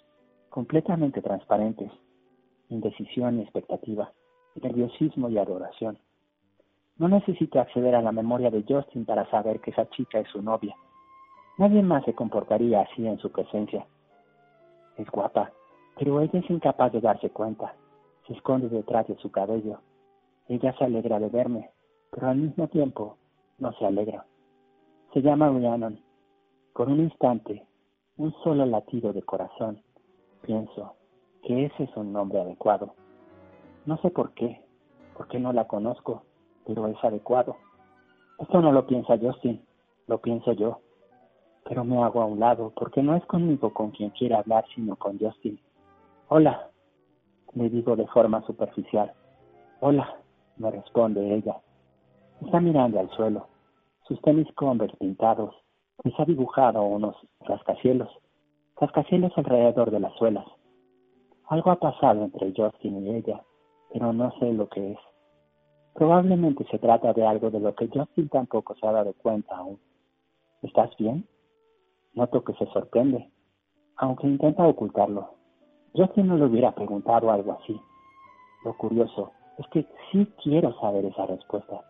completamente 0.50 1.22
transparentes. 1.22 1.91
Indecisión 2.69 3.38
y 3.38 3.43
expectativa, 3.43 4.12
nerviosismo 4.56 5.30
y 5.30 5.38
adoración. 5.38 6.00
No 6.98 7.08
necesito 7.08 7.60
acceder 7.60 7.93
a 7.93 8.02
la 8.02 8.12
memoria 8.12 8.50
de 8.50 8.65
Justin 8.67 9.06
para 9.06 9.30
saber 9.30 9.60
que 9.60 9.69
esa 9.69 9.88
chica 9.91 10.17
es 10.22 10.28
su 10.30 10.41
novia 10.41 10.76
Nadie 11.60 11.84
más 11.84 12.04
se 12.06 12.15
comportaría 12.15 12.82
así 12.82 13.06
en 13.06 13.19
su 13.19 13.32
presencia. 13.32 13.86
Es 14.98 15.08
guapa, 15.12 15.52
pero 16.00 16.19
ella 16.19 16.39
es 16.39 16.50
incapaz 16.50 16.93
de 16.93 17.00
darse 17.00 17.30
cuenta. 17.30 17.76
Se 18.26 18.34
esconde 18.34 18.69
detrás 18.69 19.08
de 19.08 19.15
su 19.17 19.30
cabello. 19.30 19.80
Ella 20.50 20.76
se 20.78 20.84
alegra 20.84 21.18
de 21.20 21.30
verme, 21.30 21.70
pero 22.12 22.28
al 22.28 22.38
mismo 22.38 22.68
tiempo 22.68 23.16
no 23.58 23.72
se 23.74 23.86
alegra. 23.86 24.26
Se 25.14 25.22
llama 25.22 25.50
Rhiannon. 25.50 26.02
Por 26.74 26.90
un 26.90 27.00
instante, 27.00 27.66
un 28.18 28.34
solo 28.44 28.66
latido 28.66 29.14
de 29.14 29.22
corazón, 29.22 29.82
pienso 30.42 30.96
que 31.44 31.68
ese 31.68 31.84
es 31.84 31.96
un 31.96 32.12
nombre 32.12 32.42
adecuado. 32.42 32.94
No 33.86 33.98
sé 34.02 34.10
por 34.10 34.34
qué, 34.34 34.62
porque 35.16 35.40
no 35.40 35.54
la 35.54 35.68
conozco, 35.68 36.24
pero 36.66 36.88
es 36.88 37.02
adecuado. 37.02 37.56
Esto 38.40 38.62
no 38.62 38.74
lo 38.74 38.86
piensa 38.86 39.18
Justin, 39.18 39.66
lo 40.08 40.20
pienso 40.20 40.52
yo 40.52 40.82
pero 41.70 41.84
me 41.84 42.02
hago 42.04 42.22
a 42.22 42.26
un 42.26 42.40
lado 42.40 42.74
porque 42.76 43.04
no 43.04 43.16
es 43.16 43.24
conmigo 43.28 43.72
con 43.72 43.92
quien 43.92 44.10
quiere 44.10 44.36
hablar, 44.36 44.66
sino 44.74 44.96
con 44.96 45.20
Justin. 45.20 45.60
Hola, 46.30 46.68
le 47.54 47.70
digo 47.70 47.96
de 47.96 48.08
forma 48.08 48.42
superficial. 48.48 49.14
Hola, 49.80 50.19
me 50.60 50.72
responde 50.72 51.36
ella. 51.36 51.58
Está 52.41 52.60
mirando 52.60 53.00
al 53.00 53.10
suelo. 53.12 53.48
Sus 54.08 54.22
tenis 54.22 54.48
Converse 54.56 54.95
pintados. 54.98 55.56
Les 56.04 56.17
ha 56.19 56.26
dibujado 56.26 56.84
unos 56.84 57.15
rascacielos. 57.41 58.10
Rascacielos 58.80 59.32
alrededor 59.36 59.91
de 59.91 60.00
las 60.00 60.13
suelas. 60.15 60.45
Algo 61.48 61.72
ha 61.72 61.78
pasado 61.78 62.24
entre 62.24 62.54
Justin 62.56 63.06
y 63.06 63.15
ella, 63.15 63.41
pero 63.91 64.13
no 64.13 64.32
sé 64.39 64.54
lo 64.54 64.69
que 64.69 64.91
es. 64.91 65.00
Probablemente 65.93 66.65
se 66.69 66.78
trata 66.78 67.12
de 67.13 67.26
algo 67.26 67.50
de 67.50 67.60
lo 67.60 67.74
que 67.76 67.88
Justin 67.88 68.30
tampoco 68.30 68.76
se 68.76 68.88
ha 68.88 68.91
dado 68.91 69.13
cuenta 69.13 69.58
aún. 69.58 69.80
¿Estás 70.62 70.95
bien? 70.98 71.28
Noto 72.13 72.43
que 72.43 72.54
se 72.54 72.65
sorprende, 72.67 73.30
aunque 73.98 74.28
intenta 74.28 74.65
ocultarlo. 74.67 75.36
Justin 75.93 76.28
no 76.28 76.38
le 76.38 76.45
hubiera 76.45 76.72
preguntado 76.74 77.32
algo 77.32 77.54
así. 77.54 77.80
Lo 78.63 78.78
curioso 78.78 79.32
es 79.60 79.67
que 79.67 79.86
sí 80.12 80.28
quiero 80.41 80.74
saber 80.80 81.06
esa 81.06 81.26
respuesta. 81.26 81.82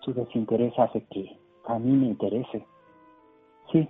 Su 0.00 0.14
desinterés 0.14 0.76
hace 0.78 1.04
que 1.06 1.38
a 1.66 1.78
mí 1.78 1.92
me 1.92 2.06
interese. 2.06 2.66
Sí, 3.70 3.88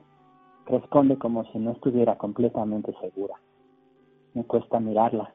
responde 0.67 1.17
como 1.17 1.45
si 1.53 1.59
no 1.59 1.71
estuviera 1.71 2.19
completamente 2.19 2.93
segura. 3.01 3.35
Me 4.35 4.45
cuesta 4.45 4.81
mirarla. 4.81 5.33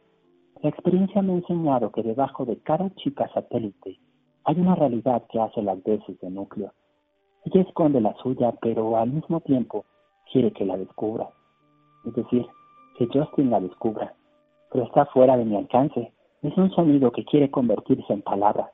La 0.62 0.70
experiencia 0.70 1.22
me 1.22 1.34
ha 1.34 1.38
enseñado 1.38 1.92
que 1.92 2.04
debajo 2.04 2.46
de 2.46 2.58
cada 2.60 2.94
chica 2.96 3.30
satélite 3.34 4.00
hay 4.46 4.60
una 4.60 4.76
realidad 4.76 5.24
que 5.30 5.40
hace 5.40 5.62
las 5.62 5.82
veces 5.84 6.20
de 6.20 6.30
núcleo. 6.30 6.74
Ella 7.46 7.62
esconde 7.62 8.02
la 8.02 8.14
suya, 8.16 8.54
pero 8.62 8.98
al 8.98 9.12
mismo 9.12 9.40
tiempo 9.42 9.86
quiere 10.32 10.52
que 10.52 10.66
la 10.66 10.78
descubra. 10.78 11.30
Es 12.06 12.14
decir, 12.14 12.46
que 12.98 13.08
Justin 13.08 13.50
la 13.50 13.62
descubra. 13.62 14.14
Pero 14.72 14.86
está 14.86 15.06
fuera 15.08 15.38
de 15.38 15.46
mi 15.46 15.56
alcance. 15.56 16.12
Es 16.44 16.58
un 16.58 16.70
sonido 16.72 17.10
que 17.14 17.24
quiere 17.24 17.50
convertirse 17.50 18.12
en 18.12 18.22
palabra. 18.22 18.74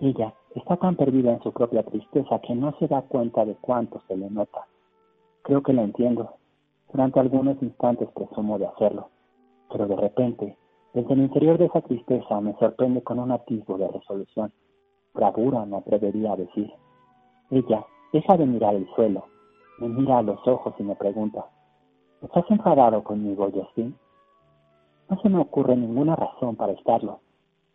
Ella 0.00 0.34
está 0.54 0.76
tan 0.76 0.96
perdida 0.96 1.32
en 1.32 1.42
su 1.42 1.50
propia 1.50 1.82
tristeza 1.82 2.40
que 2.40 2.54
no 2.54 2.76
se 2.78 2.86
da 2.86 3.00
cuenta 3.00 3.46
de 3.46 3.54
cuánto 3.54 4.02
se 4.06 4.14
le 4.14 4.28
nota. 4.28 4.66
Creo 5.42 5.62
que 5.62 5.72
la 5.72 5.82
entiendo. 5.82 6.34
Durante 6.92 7.20
algunos 7.20 7.56
instantes 7.62 8.10
presumo 8.10 8.58
de 8.58 8.66
hacerlo. 8.66 9.08
Pero 9.72 9.86
de 9.86 9.96
repente, 9.96 10.58
desde 10.92 11.14
el 11.14 11.20
interior 11.20 11.56
de 11.56 11.66
esa 11.66 11.80
tristeza 11.80 12.38
me 12.42 12.54
sorprende 12.58 13.02
con 13.02 13.18
un 13.18 13.32
atisbo 13.32 13.78
de 13.78 13.88
resolución. 13.88 14.52
Bravura, 15.14 15.64
me 15.64 15.78
atrevería 15.78 16.32
a 16.32 16.36
decir. 16.36 16.70
Ella 17.50 17.86
deja 18.12 18.36
de 18.36 18.44
mirar 18.44 18.74
el 18.74 18.86
suelo, 18.94 19.24
me 19.78 19.88
mira 19.88 20.18
a 20.18 20.22
los 20.22 20.46
ojos 20.46 20.74
y 20.78 20.82
me 20.82 20.96
pregunta, 20.96 21.46
¿estás 22.20 22.44
enfadado 22.50 23.02
conmigo, 23.02 23.50
Justin? 23.50 23.96
No 25.08 25.20
se 25.20 25.28
me 25.28 25.38
ocurre 25.38 25.76
ninguna 25.76 26.16
razón 26.16 26.56
para 26.56 26.72
estarlo. 26.72 27.20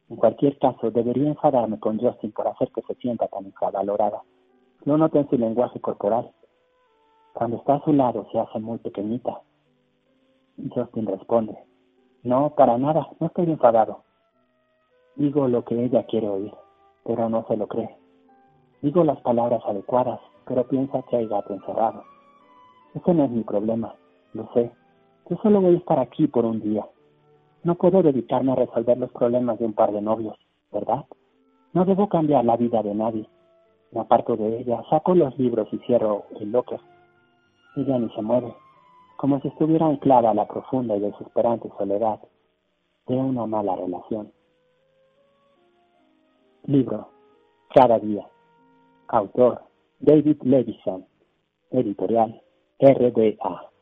En 0.09 0.17
cualquier 0.17 0.59
caso, 0.59 0.91
debería 0.91 1.29
enfadarme 1.29 1.79
con 1.79 1.99
Justin 1.99 2.31
por 2.31 2.47
hacer 2.47 2.69
que 2.71 2.81
se 2.83 2.95
sienta 2.95 3.27
tan 3.27 3.45
infravalorada. 3.45 4.21
Lo 4.85 4.97
noto 4.97 5.17
en 5.19 5.29
su 5.29 5.37
lenguaje 5.37 5.79
corporal. 5.79 6.31
Cuando 7.33 7.57
está 7.57 7.75
a 7.75 7.83
su 7.83 7.93
lado 7.93 8.27
se 8.31 8.39
hace 8.39 8.59
muy 8.59 8.77
pequeñita. 8.77 9.41
Justin 10.75 11.07
responde, 11.07 11.57
no, 12.21 12.51
para 12.51 12.77
nada, 12.77 13.09
no 13.19 13.27
estoy 13.27 13.45
enfadado. 13.45 14.03
Digo 15.15 15.47
lo 15.47 15.65
que 15.65 15.83
ella 15.83 16.05
quiere 16.05 16.29
oír, 16.29 16.53
pero 17.03 17.27
no 17.29 17.45
se 17.47 17.57
lo 17.57 17.67
cree. 17.67 17.97
Digo 18.81 19.03
las 19.03 19.19
palabras 19.21 19.61
adecuadas, 19.65 20.19
pero 20.45 20.67
piensa 20.67 21.01
que 21.09 21.17
hay 21.17 21.27
gato 21.27 21.53
encerrado. 21.53 22.03
Ese 22.93 23.13
no 23.13 23.25
es 23.25 23.31
mi 23.31 23.43
problema, 23.43 23.95
lo 24.33 24.47
sé. 24.53 24.71
Yo 25.29 25.37
solo 25.41 25.61
voy 25.61 25.75
a 25.75 25.77
estar 25.77 25.99
aquí 25.99 26.27
por 26.27 26.45
un 26.45 26.59
día. 26.61 26.85
No 27.63 27.75
puedo 27.75 28.03
dedicarme 28.03 28.51
a 28.51 28.55
resolver 28.55 28.97
los 28.97 29.11
problemas 29.11 29.57
de 29.59 29.65
un 29.65 29.73
par 29.73 29.91
de 29.91 30.01
novios, 30.01 30.37
¿verdad? 30.71 31.05
No 31.71 31.85
debo 31.85 32.09
cambiar 32.09 32.43
la 32.43 32.57
vida 32.57 32.83
de 32.83 32.93
nadie. 32.93 33.27
Me 33.91 34.01
aparto 34.01 34.35
de 34.35 34.59
ella, 34.59 34.83
saco 34.89 35.15
los 35.15 35.37
libros 35.37 35.67
y 35.71 35.77
cierro 35.79 36.25
el 36.39 36.51
locker. 36.51 36.79
Ella 37.75 37.97
ni 37.97 38.09
se 38.09 38.21
mueve, 38.21 38.53
como 39.17 39.39
si 39.39 39.47
estuviera 39.47 39.87
anclada 39.87 40.31
a 40.31 40.33
la 40.33 40.47
profunda 40.47 40.95
y 40.97 40.99
desesperante 40.99 41.69
soledad 41.77 42.19
de 43.07 43.15
una 43.15 43.45
mala 43.45 43.75
relación. 43.75 44.31
Libro. 46.65 47.09
Cada 47.73 47.99
día. 47.99 48.27
Autor. 49.07 49.61
David 49.99 50.41
Levison. 50.43 51.05
Editorial. 51.71 52.41
RDA. 52.79 53.72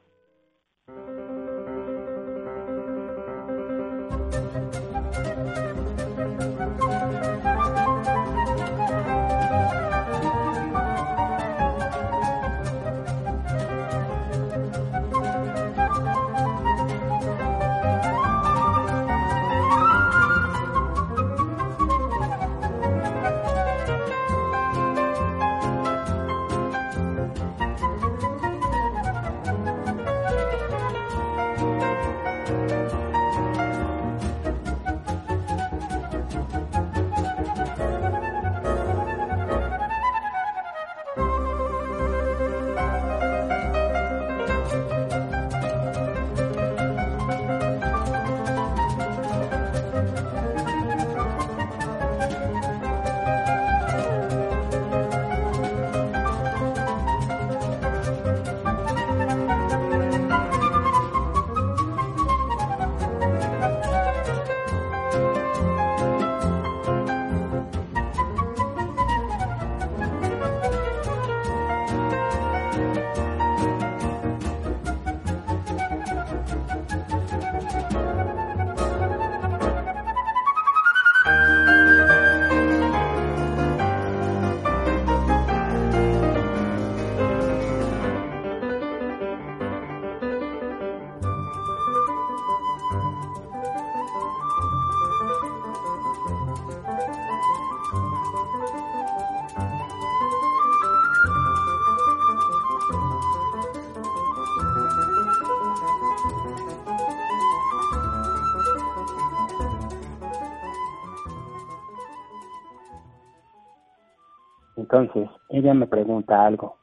Entonces, 114.91 115.29
ella 115.47 115.73
me 115.73 115.87
pregunta 115.87 116.45
algo. 116.45 116.75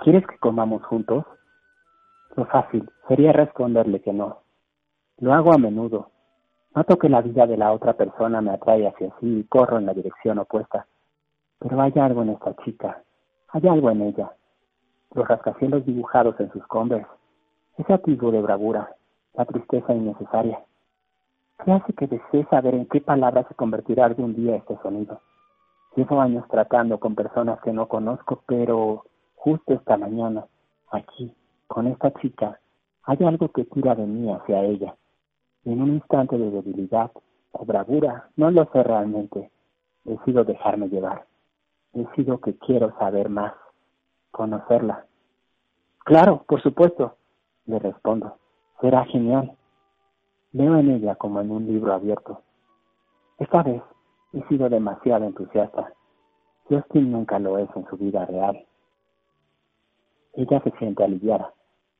¿Quieres 0.00 0.26
que 0.26 0.36
comamos 0.36 0.84
juntos? 0.84 1.24
Lo 2.36 2.44
fácil 2.44 2.86
sería 3.08 3.32
responderle 3.32 4.02
que 4.02 4.12
no. 4.12 4.40
Lo 5.16 5.32
hago 5.32 5.54
a 5.54 5.58
menudo. 5.58 6.10
Noto 6.74 6.98
que 6.98 7.08
la 7.08 7.22
vida 7.22 7.46
de 7.46 7.56
la 7.56 7.72
otra 7.72 7.94
persona 7.94 8.42
me 8.42 8.50
atrae 8.50 8.86
hacia 8.86 9.08
sí 9.20 9.38
y 9.38 9.44
corro 9.44 9.78
en 9.78 9.86
la 9.86 9.94
dirección 9.94 10.38
opuesta. 10.38 10.86
Pero 11.58 11.80
hay 11.80 11.94
algo 11.96 12.24
en 12.24 12.28
esta 12.28 12.54
chica. 12.56 13.02
Hay 13.48 13.66
algo 13.66 13.90
en 13.90 14.02
ella. 14.02 14.32
Los 15.14 15.26
rascacielos 15.26 15.86
dibujados 15.86 16.38
en 16.40 16.52
sus 16.52 16.66
converse. 16.66 17.08
Ese 17.78 17.90
atisbo 17.90 18.32
de 18.32 18.42
bravura. 18.42 18.94
La 19.32 19.46
tristeza 19.46 19.94
innecesaria. 19.94 20.60
¿Qué 21.64 21.72
hace 21.72 21.90
que 21.94 22.06
desee 22.06 22.44
saber 22.50 22.74
en 22.74 22.84
qué 22.84 23.00
palabra 23.00 23.48
se 23.48 23.54
convertirá 23.54 24.04
algún 24.04 24.34
día 24.34 24.56
este 24.56 24.76
sonido? 24.82 25.22
Llevo 25.96 26.20
años 26.20 26.46
tratando 26.48 27.00
con 27.00 27.14
personas 27.14 27.58
que 27.62 27.72
no 27.72 27.88
conozco, 27.88 28.42
pero 28.46 29.06
justo 29.34 29.72
esta 29.72 29.96
mañana, 29.96 30.46
aquí, 30.90 31.34
con 31.66 31.86
esta 31.86 32.12
chica, 32.20 32.60
hay 33.04 33.16
algo 33.24 33.48
que 33.48 33.64
tira 33.64 33.94
de 33.94 34.04
mí 34.04 34.30
hacia 34.30 34.62
ella. 34.62 34.94
En 35.64 35.80
un 35.80 35.94
instante 35.94 36.36
de 36.36 36.50
debilidad 36.50 37.10
o 37.52 37.64
bravura, 37.64 38.28
no 38.36 38.50
lo 38.50 38.66
sé 38.72 38.82
realmente, 38.82 39.50
decido 40.04 40.44
dejarme 40.44 40.90
llevar. 40.90 41.24
Decido 41.94 42.40
que 42.42 42.58
quiero 42.58 42.94
saber 42.98 43.30
más, 43.30 43.54
conocerla. 44.32 45.06
Claro, 46.04 46.44
por 46.46 46.60
supuesto, 46.62 47.16
le 47.64 47.78
respondo. 47.78 48.36
Será 48.82 49.06
genial. 49.06 49.56
Leo 50.52 50.76
en 50.76 50.90
ella 50.90 51.14
como 51.14 51.40
en 51.40 51.50
un 51.50 51.66
libro 51.66 51.94
abierto. 51.94 52.42
Esta 53.38 53.62
vez 53.62 53.82
he 54.36 54.48
sido 54.48 54.68
demasiado 54.68 55.24
entusiasta. 55.24 55.92
Justin 56.68 57.10
nunca 57.10 57.38
lo 57.38 57.58
es 57.58 57.68
en 57.74 57.86
su 57.86 57.96
vida 57.96 58.26
real. 58.26 58.66
Ella 60.34 60.60
se 60.60 60.70
siente 60.72 61.02
aliviada, 61.02 61.54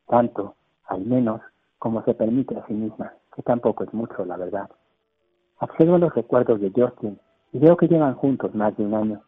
tanto, 0.06 0.54
al 0.86 1.00
menos, 1.06 1.40
como 1.78 2.02
se 2.04 2.12
permite 2.12 2.58
a 2.58 2.66
sí 2.66 2.74
misma, 2.74 3.14
que 3.34 3.42
tampoco 3.42 3.84
es 3.84 3.94
mucho, 3.94 4.24
la 4.26 4.36
verdad. 4.36 4.68
Observo 5.60 5.96
los 5.96 6.14
recuerdos 6.14 6.60
de 6.60 6.70
Justin 6.76 7.18
y 7.52 7.58
veo 7.58 7.76
que 7.76 7.88
llevan 7.88 8.14
juntos 8.14 8.54
más 8.54 8.76
de 8.76 8.84
un 8.84 8.94
año. 8.94 9.22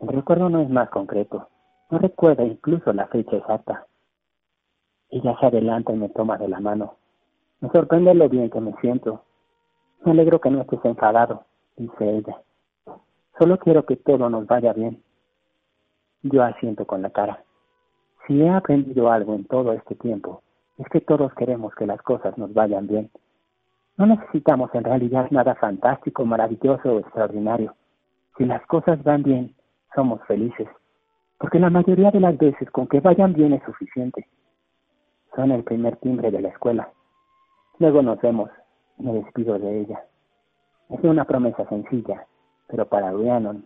El 0.00 0.08
recuerdo 0.08 0.48
no 0.48 0.60
es 0.60 0.68
más 0.68 0.90
concreto, 0.90 1.48
no 1.90 1.98
recuerda 1.98 2.42
incluso 2.42 2.92
la 2.92 3.06
fecha 3.06 3.36
exacta. 3.36 3.86
Ella 5.10 5.36
se 5.38 5.46
adelanta 5.46 5.92
y 5.92 5.96
me 5.96 6.08
toma 6.08 6.38
de 6.38 6.48
la 6.48 6.58
mano. 6.58 6.96
Me 7.60 7.68
sorprende 7.70 8.12
lo 8.14 8.28
bien 8.28 8.50
que 8.50 8.60
me 8.60 8.74
siento. 8.80 9.22
Me 10.04 10.10
alegro 10.10 10.40
que 10.40 10.50
no 10.50 10.62
estés 10.62 10.84
enfadado, 10.84 11.44
dice 11.76 12.18
ella. 12.18 12.40
Solo 13.38 13.58
quiero 13.58 13.84
que 13.84 13.96
todo 13.96 14.28
nos 14.30 14.46
vaya 14.46 14.72
bien. 14.72 15.02
Yo 16.22 16.42
asiento 16.42 16.86
con 16.86 17.02
la 17.02 17.10
cara. 17.10 17.44
Si 18.26 18.40
he 18.40 18.48
aprendido 18.48 19.10
algo 19.10 19.34
en 19.34 19.44
todo 19.44 19.72
este 19.72 19.94
tiempo, 19.96 20.42
es 20.78 20.86
que 20.88 21.00
todos 21.00 21.34
queremos 21.34 21.74
que 21.74 21.86
las 21.86 22.00
cosas 22.02 22.36
nos 22.38 22.54
vayan 22.54 22.86
bien. 22.86 23.10
No 23.96 24.06
necesitamos 24.06 24.70
en 24.74 24.84
realidad 24.84 25.28
nada 25.30 25.54
fantástico, 25.56 26.24
maravilloso 26.24 26.92
o 26.92 26.98
extraordinario. 27.00 27.74
Si 28.36 28.44
las 28.44 28.64
cosas 28.66 29.02
van 29.02 29.22
bien, 29.22 29.54
somos 29.94 30.22
felices, 30.26 30.68
porque 31.38 31.58
la 31.58 31.70
mayoría 31.70 32.10
de 32.10 32.20
las 32.20 32.38
veces 32.38 32.70
con 32.70 32.86
que 32.86 33.00
vayan 33.00 33.34
bien 33.34 33.52
es 33.52 33.62
suficiente. 33.64 34.26
Son 35.34 35.50
el 35.50 35.64
primer 35.64 35.96
timbre 35.96 36.30
de 36.30 36.40
la 36.40 36.48
escuela. 36.48 36.90
Luego 37.78 38.02
nos 38.02 38.20
vemos, 38.20 38.50
me 38.98 39.12
despido 39.12 39.58
de 39.58 39.80
ella. 39.80 40.04
Es 40.92 41.02
una 41.04 41.24
promesa 41.24 41.66
sencilla, 41.70 42.26
pero 42.66 42.86
para 42.86 43.10
Rhiannon 43.12 43.64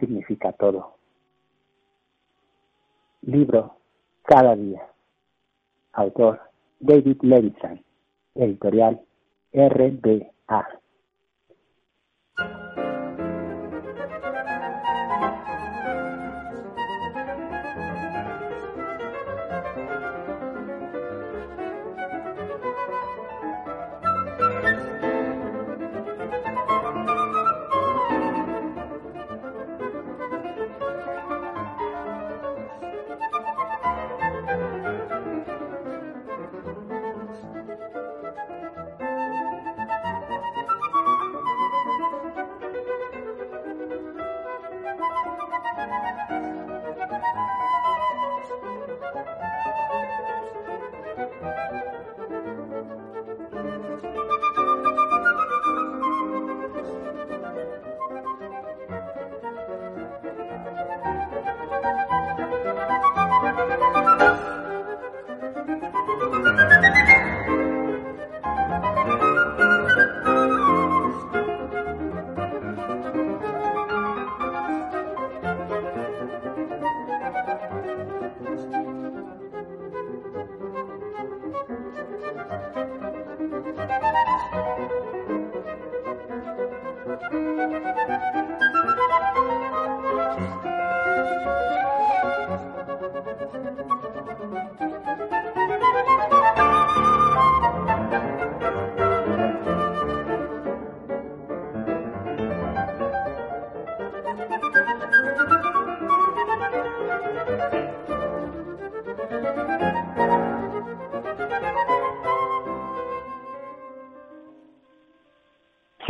significa 0.00 0.52
todo. 0.52 0.96
Libro 3.22 3.76
Cada 4.22 4.56
día. 4.56 4.82
Autor 5.92 6.40
David 6.80 7.18
Levison. 7.22 7.80
Editorial 8.34 9.00
RBA. 9.52 10.79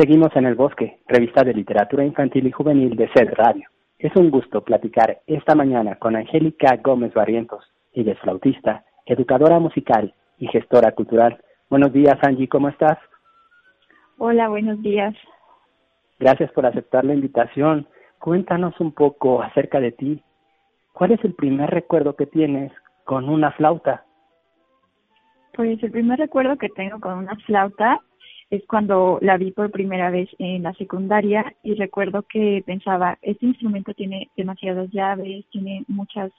Seguimos 0.00 0.34
en 0.34 0.46
el 0.46 0.54
bosque, 0.54 0.98
revista 1.08 1.44
de 1.44 1.52
literatura 1.52 2.02
infantil 2.02 2.46
y 2.46 2.50
juvenil 2.50 2.96
de 2.96 3.10
SED 3.12 3.34
Radio. 3.34 3.68
Es 3.98 4.16
un 4.16 4.30
gusto 4.30 4.64
platicar 4.64 5.20
esta 5.26 5.54
mañana 5.54 5.96
con 5.96 6.16
Angélica 6.16 6.78
Gómez 6.82 7.12
Barrientos. 7.12 7.62
Ella 7.92 8.12
es 8.12 8.18
flautista, 8.20 8.82
educadora 9.04 9.58
musical 9.58 10.14
y 10.38 10.46
gestora 10.46 10.92
cultural. 10.92 11.38
Buenos 11.68 11.92
días, 11.92 12.16
Angie, 12.22 12.48
¿cómo 12.48 12.70
estás? 12.70 12.96
Hola, 14.16 14.48
buenos 14.48 14.80
días. 14.80 15.14
Gracias 16.18 16.50
por 16.52 16.64
aceptar 16.64 17.04
la 17.04 17.12
invitación. 17.12 17.86
Cuéntanos 18.20 18.80
un 18.80 18.92
poco 18.92 19.42
acerca 19.42 19.80
de 19.80 19.92
ti. 19.92 20.24
¿Cuál 20.94 21.12
es 21.12 21.22
el 21.26 21.34
primer 21.34 21.68
recuerdo 21.68 22.16
que 22.16 22.24
tienes 22.24 22.72
con 23.04 23.28
una 23.28 23.52
flauta? 23.52 24.06
Pues 25.52 25.82
el 25.82 25.90
primer 25.90 26.18
recuerdo 26.18 26.56
que 26.56 26.70
tengo 26.70 27.00
con 27.00 27.18
una 27.18 27.36
flauta 27.44 28.00
es 28.50 28.66
cuando 28.66 29.18
la 29.22 29.36
vi 29.36 29.52
por 29.52 29.70
primera 29.70 30.10
vez 30.10 30.28
en 30.38 30.64
la 30.64 30.74
secundaria 30.74 31.54
y 31.62 31.74
recuerdo 31.74 32.24
que 32.24 32.62
pensaba, 32.66 33.16
este 33.22 33.46
instrumento 33.46 33.94
tiene 33.94 34.28
demasiadas 34.36 34.90
llaves, 34.90 35.46
tiene 35.50 35.84
muchas 35.88 36.32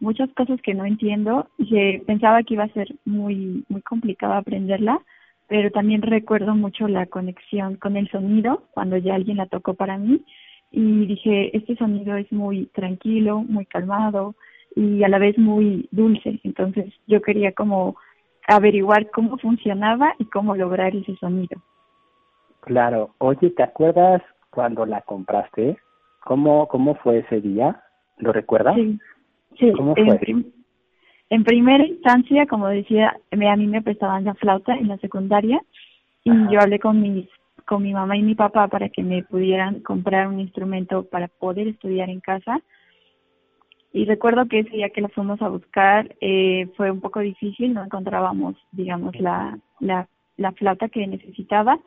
muchas 0.00 0.28
cosas 0.34 0.60
que 0.60 0.74
no 0.74 0.84
entiendo 0.84 1.48
y 1.56 1.98
pensaba 2.00 2.42
que 2.42 2.54
iba 2.54 2.64
a 2.64 2.72
ser 2.74 2.94
muy 3.06 3.64
muy 3.68 3.80
complicado 3.80 4.34
aprenderla, 4.34 5.00
pero 5.48 5.70
también 5.70 6.02
recuerdo 6.02 6.54
mucho 6.54 6.86
la 6.88 7.06
conexión 7.06 7.76
con 7.76 7.96
el 7.96 8.10
sonido 8.10 8.64
cuando 8.72 8.98
ya 8.98 9.14
alguien 9.14 9.38
la 9.38 9.46
tocó 9.46 9.74
para 9.74 9.96
mí 9.96 10.22
y 10.70 11.06
dije, 11.06 11.56
este 11.56 11.76
sonido 11.76 12.16
es 12.16 12.30
muy 12.32 12.66
tranquilo, 12.66 13.38
muy 13.38 13.64
calmado 13.64 14.34
y 14.76 15.02
a 15.04 15.08
la 15.08 15.18
vez 15.18 15.38
muy 15.38 15.88
dulce, 15.92 16.40
entonces 16.42 16.92
yo 17.06 17.22
quería 17.22 17.52
como 17.52 17.96
averiguar 18.48 19.10
cómo 19.10 19.38
funcionaba 19.38 20.14
y 20.18 20.24
cómo 20.26 20.54
lograr 20.56 20.94
ese 20.94 21.16
sonido. 21.16 21.60
Claro. 22.60 23.10
Oye, 23.18 23.50
¿te 23.50 23.62
acuerdas 23.62 24.22
cuando 24.50 24.86
la 24.86 25.02
compraste? 25.02 25.78
¿Cómo, 26.24 26.68
cómo 26.68 26.94
fue 26.96 27.18
ese 27.18 27.40
día? 27.40 27.82
¿Lo 28.18 28.32
recuerdas? 28.32 28.74
Sí. 28.76 28.98
sí. 29.58 29.72
¿Cómo 29.72 29.94
fue? 29.94 30.18
En, 31.30 31.44
primera 31.44 31.84
instancia, 31.84 32.46
como 32.46 32.68
decía, 32.68 33.16
me, 33.32 33.50
a 33.50 33.56
mí 33.56 33.66
me 33.66 33.82
prestaban 33.82 34.24
la 34.24 34.34
flauta 34.34 34.74
en 34.76 34.88
la 34.88 34.98
secundaria 34.98 35.60
y 36.22 36.30
yo 36.50 36.60
hablé 36.60 36.78
con 36.78 37.00
mis 37.00 37.28
con 37.66 37.82
mi 37.82 37.94
mamá 37.94 38.16
y 38.16 38.22
mi 38.22 38.34
papá 38.34 38.68
para 38.68 38.90
que 38.90 39.02
me 39.02 39.22
pudieran 39.22 39.80
comprar 39.80 40.28
un 40.28 40.38
instrumento 40.38 41.04
para 41.04 41.28
poder 41.28 41.66
estudiar 41.66 42.10
en 42.10 42.20
casa 42.20 42.60
y 43.94 44.06
recuerdo 44.06 44.48
que 44.48 44.58
ese 44.58 44.70
día 44.70 44.90
que 44.90 45.00
la 45.00 45.08
fuimos 45.08 45.40
a 45.40 45.48
buscar 45.48 46.16
eh, 46.20 46.68
fue 46.76 46.90
un 46.90 47.00
poco 47.00 47.20
difícil, 47.20 47.72
no 47.72 47.84
encontrábamos, 47.84 48.56
digamos, 48.72 49.16
la, 49.20 49.56
la, 49.78 50.08
la 50.36 50.50
flauta 50.50 50.88
que 50.88 51.06
necesitaba. 51.06 51.78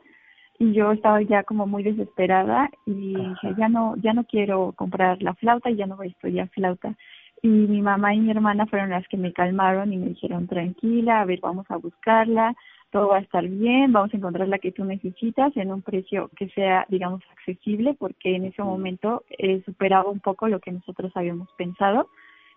Y 0.58 0.72
yo 0.72 0.90
estaba 0.92 1.20
ya 1.20 1.42
como 1.42 1.66
muy 1.66 1.82
desesperada 1.82 2.70
y 2.86 3.14
dije, 3.14 3.54
ya 3.58 3.68
no, 3.68 3.94
ya 3.98 4.14
no 4.14 4.24
quiero 4.24 4.72
comprar 4.74 5.22
la 5.22 5.34
flauta 5.34 5.68
y 5.68 5.76
ya 5.76 5.86
no 5.86 5.98
voy 5.98 6.06
a 6.06 6.10
estudiar 6.10 6.48
flauta. 6.48 6.96
Y 7.42 7.48
mi 7.48 7.82
mamá 7.82 8.14
y 8.14 8.20
mi 8.20 8.30
hermana 8.30 8.64
fueron 8.64 8.88
las 8.88 9.06
que 9.08 9.18
me 9.18 9.34
calmaron 9.34 9.92
y 9.92 9.98
me 9.98 10.08
dijeron, 10.08 10.46
tranquila, 10.46 11.20
a 11.20 11.26
ver, 11.26 11.40
vamos 11.40 11.66
a 11.70 11.76
buscarla, 11.76 12.56
todo 12.90 13.08
va 13.08 13.18
a 13.18 13.20
estar 13.20 13.46
bien, 13.46 13.92
vamos 13.92 14.12
a 14.12 14.16
encontrar 14.16 14.48
la 14.48 14.58
que 14.58 14.72
tú 14.72 14.84
necesitas 14.84 15.56
en 15.56 15.72
un 15.72 15.82
precio 15.82 16.30
que 16.36 16.48
sea, 16.50 16.86
digamos, 16.88 17.22
accesible, 17.32 17.94
porque 17.98 18.36
en 18.36 18.44
ese 18.46 18.62
momento 18.62 19.24
eh, 19.38 19.62
superaba 19.64 20.10
un 20.10 20.20
poco 20.20 20.48
lo 20.48 20.60
que 20.60 20.72
nosotros 20.72 21.12
habíamos 21.14 21.48
pensado. 21.58 22.08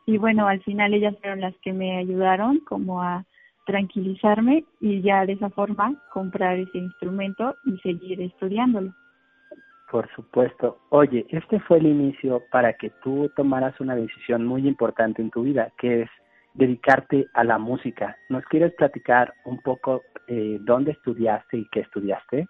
Y 0.05 0.17
bueno, 0.17 0.47
al 0.47 0.61
final 0.63 0.93
ellas 0.93 1.15
fueron 1.21 1.41
las 1.41 1.55
que 1.57 1.73
me 1.73 1.97
ayudaron 1.97 2.59
como 2.61 3.01
a, 3.01 3.25
tranquilizarme 3.65 4.65
y 4.79 5.01
ya 5.01 5.25
de 5.25 5.33
esa 5.33 5.49
forma 5.49 5.95
comprar 6.11 6.57
ese 6.57 6.77
instrumento 6.77 7.55
y 7.65 7.77
seguir 7.79 8.21
estudiándolo. 8.21 8.93
Por 9.89 10.09
supuesto. 10.15 10.79
Oye, 10.89 11.25
este 11.29 11.59
fue 11.61 11.77
el 11.77 11.85
inicio 11.85 12.41
para 12.51 12.73
que 12.73 12.91
tú 13.03 13.29
tomaras 13.35 13.79
una 13.79 13.95
decisión 13.95 14.45
muy 14.45 14.67
importante 14.67 15.21
en 15.21 15.29
tu 15.31 15.43
vida, 15.43 15.71
que 15.77 16.03
es 16.03 16.09
dedicarte 16.53 17.27
a 17.33 17.43
la 17.43 17.57
música. 17.57 18.17
¿Nos 18.29 18.43
quieres 18.45 18.73
platicar 18.73 19.33
un 19.45 19.59
poco 19.59 20.01
eh, 20.27 20.57
dónde 20.61 20.91
estudiaste 20.91 21.57
y 21.57 21.67
qué 21.71 21.81
estudiaste? 21.81 22.47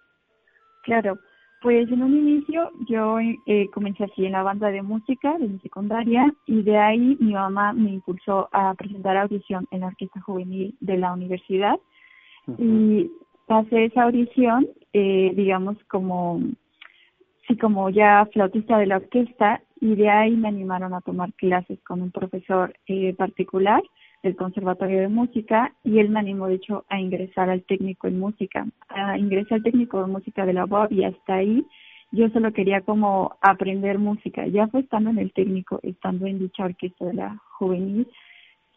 Claro, 0.83 1.19
pues 1.61 1.91
en 1.91 2.01
un 2.01 2.17
inicio 2.17 2.71
yo 2.89 3.19
eh, 3.19 3.67
comencé 3.71 4.05
así 4.05 4.25
en 4.25 4.31
la 4.31 4.41
banda 4.41 4.71
de 4.71 4.81
música 4.81 5.37
de 5.37 5.47
mi 5.47 5.59
secundaria 5.59 6.33
y 6.47 6.63
de 6.63 6.77
ahí 6.77 7.17
mi 7.19 7.33
mamá 7.33 7.73
me 7.73 7.91
impulsó 7.91 8.49
a 8.51 8.73
presentar 8.73 9.15
audición 9.15 9.67
en 9.69 9.81
la 9.81 9.87
orquesta 9.87 10.19
juvenil 10.21 10.75
de 10.79 10.97
la 10.97 11.13
universidad 11.13 11.75
y 12.57 13.11
pasé 13.45 13.85
esa 13.85 14.03
audición, 14.03 14.67
eh, 14.93 15.31
digamos 15.35 15.77
como, 15.87 16.41
sí, 17.51 17.57
como 17.57 17.89
ya 17.89 18.27
flautista 18.31 18.77
de 18.77 18.87
la 18.87 18.97
orquesta 18.97 19.61
y 19.79 19.95
de 19.95 20.09
ahí 20.09 20.31
me 20.31 20.47
animaron 20.47 20.93
a 20.93 21.01
tomar 21.01 21.33
clases 21.33 21.79
con 21.83 22.01
un 22.01 22.11
profesor 22.11 22.73
eh, 22.87 23.13
particular 23.15 23.81
del 24.23 24.35
Conservatorio 24.35 24.99
de 24.99 25.07
Música 25.07 25.73
y 25.83 25.99
él 25.99 26.09
me 26.09 26.19
animó 26.19 26.47
de 26.47 26.55
hecho 26.55 26.85
a 26.89 26.99
ingresar 26.99 27.49
al 27.49 27.63
técnico 27.63 28.07
en 28.07 28.19
música, 28.19 28.65
a 28.89 29.17
ingresar 29.17 29.57
al 29.57 29.63
técnico 29.63 30.01
de 30.01 30.11
música 30.11 30.45
de 30.45 30.53
la 30.53 30.65
UAB 30.65 30.91
y 30.93 31.03
hasta 31.03 31.35
ahí 31.35 31.65
yo 32.11 32.29
solo 32.29 32.51
quería 32.51 32.81
como 32.81 33.35
aprender 33.41 33.97
música, 33.97 34.45
ya 34.47 34.67
fue 34.67 34.81
estando 34.81 35.09
en 35.09 35.17
el 35.17 35.31
técnico, 35.33 35.79
estando 35.81 36.27
en 36.27 36.39
dicha 36.39 36.65
orquesta 36.65 37.05
de 37.05 37.13
la 37.13 37.41
juvenil 37.57 38.07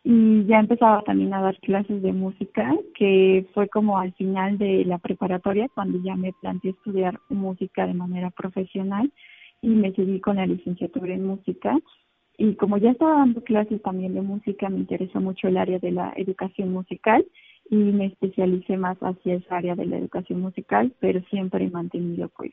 y 0.06 0.44
ya 0.44 0.60
empezaba 0.60 1.00
también 1.02 1.32
a 1.32 1.40
dar 1.40 1.58
clases 1.60 2.02
de 2.02 2.12
música, 2.12 2.76
que 2.94 3.46
fue 3.54 3.68
como 3.70 3.98
al 3.98 4.12
final 4.12 4.58
de 4.58 4.84
la 4.84 4.98
preparatoria 4.98 5.66
cuando 5.74 5.98
ya 6.02 6.14
me 6.14 6.34
planteé 6.42 6.72
estudiar 6.72 7.18
música 7.30 7.86
de 7.86 7.94
manera 7.94 8.28
profesional 8.30 9.10
y 9.62 9.68
me 9.68 9.92
seguí 9.94 10.20
con 10.20 10.36
la 10.36 10.44
licenciatura 10.46 11.14
en 11.14 11.26
música. 11.26 11.78
Y 12.36 12.54
como 12.56 12.76
ya 12.76 12.90
estaba 12.90 13.20
dando 13.20 13.42
clases 13.42 13.80
también 13.80 14.12
de 14.12 14.20
música, 14.20 14.68
me 14.68 14.80
interesó 14.80 15.22
mucho 15.22 15.48
el 15.48 15.56
área 15.56 15.78
de 15.78 15.92
la 15.92 16.12
educación 16.16 16.70
musical 16.70 17.24
y 17.70 17.76
me 17.76 18.06
especialicé 18.06 18.76
más 18.76 18.98
hacia 18.98 19.36
esa 19.36 19.56
área 19.56 19.74
de 19.74 19.86
la 19.86 19.96
educación 19.96 20.42
musical, 20.42 20.92
pero 21.00 21.22
siempre 21.30 21.64
he 21.64 21.70
mantenido 21.70 22.28
pues 22.36 22.52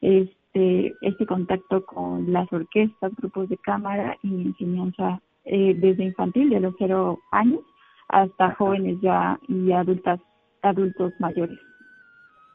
este 0.00 0.94
este 1.00 1.26
contacto 1.26 1.84
con 1.84 2.32
las 2.32 2.52
orquestas, 2.52 3.12
grupos 3.16 3.48
de 3.48 3.56
cámara 3.56 4.16
y 4.22 4.28
mi 4.28 4.42
enseñanza 4.42 5.20
eh, 5.44 5.74
desde 5.76 6.04
infantil, 6.04 6.50
de 6.50 6.60
los 6.60 6.74
cero 6.78 7.18
años, 7.30 7.60
hasta 8.08 8.54
jóvenes 8.54 8.98
ya 9.00 9.38
y 9.48 9.72
adultas 9.72 10.20
adultos 10.62 11.12
mayores. 11.18 11.58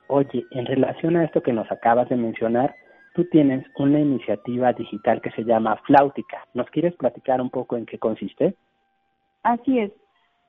Oye, 0.07 0.45
en 0.51 0.65
relación 0.65 1.17
a 1.17 1.25
esto 1.25 1.41
que 1.41 1.51
nos 1.51 1.69
acabas 1.71 2.07
de 2.09 2.15
mencionar, 2.15 2.73
tú 3.13 3.25
tienes 3.25 3.65
una 3.77 3.99
iniciativa 3.99 4.71
digital 4.73 5.21
que 5.21 5.31
se 5.31 5.43
llama 5.43 5.75
Flautica. 5.85 6.45
¿Nos 6.53 6.69
quieres 6.69 6.95
platicar 6.95 7.41
un 7.41 7.49
poco 7.49 7.75
en 7.75 7.85
qué 7.85 7.99
consiste? 7.99 8.55
Así 9.43 9.79
es. 9.79 9.91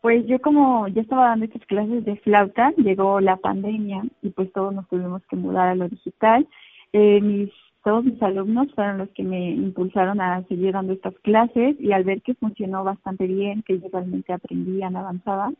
Pues 0.00 0.24
yo 0.26 0.40
como 0.40 0.86
ya 0.88 1.02
estaba 1.02 1.28
dando 1.28 1.46
estas 1.46 1.66
clases 1.66 2.04
de 2.04 2.16
flauta, 2.18 2.72
llegó 2.76 3.20
la 3.20 3.36
pandemia 3.36 4.04
y 4.22 4.30
pues 4.30 4.52
todos 4.52 4.72
nos 4.72 4.86
tuvimos 4.88 5.26
que 5.26 5.34
mudar 5.34 5.70
a 5.70 5.74
lo 5.74 5.88
digital. 5.88 6.46
Eh, 6.92 7.20
mis 7.20 7.50
todos 7.88 8.04
mis 8.04 8.22
alumnos 8.22 8.68
fueron 8.74 8.98
los 8.98 9.08
que 9.12 9.22
me 9.22 9.52
impulsaron 9.52 10.20
a 10.20 10.42
seguir 10.42 10.74
dando 10.74 10.92
estas 10.92 11.14
clases 11.20 11.74
y 11.80 11.92
al 11.92 12.04
ver 12.04 12.20
que 12.20 12.34
funcionó 12.34 12.84
bastante 12.84 13.26
bien, 13.26 13.62
que 13.62 13.72
ellos 13.72 13.90
realmente 13.90 14.30
aprendían, 14.30 14.94
avanzaban, 14.94 15.56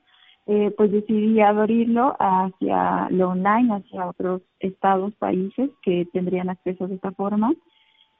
eh, 0.46 0.70
pues 0.76 0.92
decidí 0.92 1.40
abrirlo 1.40 2.14
hacia 2.20 3.08
lo 3.08 3.30
online, 3.30 3.76
hacia 3.76 4.06
otros 4.06 4.42
estados, 4.60 5.14
países 5.14 5.70
que 5.82 6.06
tendrían 6.12 6.50
acceso 6.50 6.86
de 6.86 6.96
esta 6.96 7.12
forma. 7.12 7.54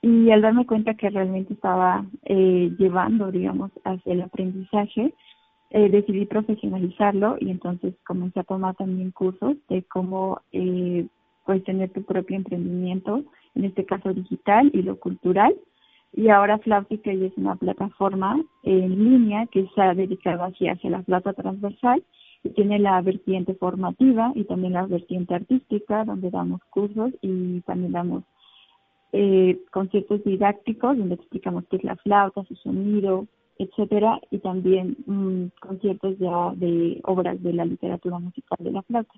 Y 0.01 0.31
al 0.31 0.41
darme 0.41 0.65
cuenta 0.65 0.95
que 0.95 1.11
realmente 1.11 1.53
estaba 1.53 2.07
eh, 2.25 2.75
llevando, 2.79 3.31
digamos, 3.31 3.71
hacia 3.85 4.15
el 4.15 4.23
aprendizaje, 4.23 5.13
eh, 5.69 5.91
decidí 5.91 6.25
profesionalizarlo 6.25 7.37
y 7.41 7.51
entonces 7.51 7.93
comencé 8.07 8.41
a 8.41 8.45
tomar 8.45 8.75
también 8.75 9.11
cursos 9.11 9.59
de 9.69 9.83
cómo 9.83 10.41
eh, 10.53 11.07
pues 11.45 11.63
tener 11.65 11.91
tu 11.91 12.05
propio 12.05 12.37
emprendimiento, 12.37 13.25
en 13.59 13.67
este 13.67 13.85
caso 13.85 14.15
digital 14.15 14.71
y 14.73 14.83
lo 14.83 14.99
cultural. 14.99 15.55
Y 16.15 16.31
ahora 16.31 16.59
Flautica 16.59 17.13
es 17.13 17.37
una 17.37 17.57
plataforma 17.57 18.43
en 18.63 19.05
línea 19.05 19.47
que 19.47 19.69
se 19.75 19.83
ha 19.83 19.93
dedicado 19.95 20.45
hacia 20.45 20.79
la 20.85 21.03
plata 21.03 21.35
transversal 21.35 22.03
tiene 22.55 22.79
la 22.79 23.01
vertiente 23.03 23.55
formativa 23.55 24.33
y 24.35 24.45
también 24.45 24.75
la 24.75 24.87
vertiente 24.87 25.35
artística, 25.35 26.05
donde 26.05 26.31
damos 26.31 26.61
cursos 26.71 27.13
y 27.21 27.61
también 27.63 27.93
damos 27.93 28.25
eh, 29.13 29.59
conciertos 29.71 30.23
didácticos, 30.25 30.97
donde 30.97 31.17
explicamos 31.17 31.65
qué 31.71 31.77
es 31.77 31.85
la 31.85 31.97
flauta, 31.97 32.45
su 32.45 32.55
sonido, 32.57 33.27
etcétera, 33.59 34.21
y 34.31 34.39
también 34.39 34.97
mm, 35.07 35.47
conciertos 35.61 36.17
ya 36.19 36.53
de 36.55 37.01
obras 37.05 37.43
de 37.43 37.53
la 37.53 37.65
literatura 37.65 38.19
musical 38.19 38.59
de 38.61 38.71
la 38.71 38.83
flauta. 38.83 39.15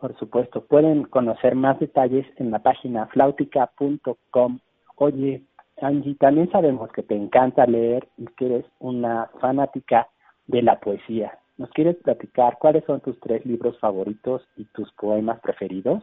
Por 0.00 0.16
supuesto, 0.18 0.64
pueden 0.64 1.04
conocer 1.04 1.54
más 1.56 1.78
detalles 1.80 2.26
en 2.36 2.50
la 2.50 2.60
página 2.60 3.06
flautica.com. 3.06 4.58
Oye, 4.96 5.42
Angie, 5.80 6.14
también 6.14 6.50
sabemos 6.50 6.90
que 6.92 7.02
te 7.02 7.16
encanta 7.16 7.66
leer 7.66 8.08
y 8.16 8.26
que 8.36 8.46
eres 8.46 8.64
una 8.78 9.28
fanática 9.40 10.08
de 10.46 10.62
la 10.62 10.78
poesía. 10.78 11.38
¿Nos 11.56 11.70
quieres 11.70 11.96
platicar 11.96 12.58
cuáles 12.60 12.84
son 12.84 13.00
tus 13.00 13.18
tres 13.20 13.44
libros 13.44 13.78
favoritos 13.80 14.42
y 14.56 14.64
tus 14.66 14.92
poemas 14.92 15.40
preferidos? 15.40 16.02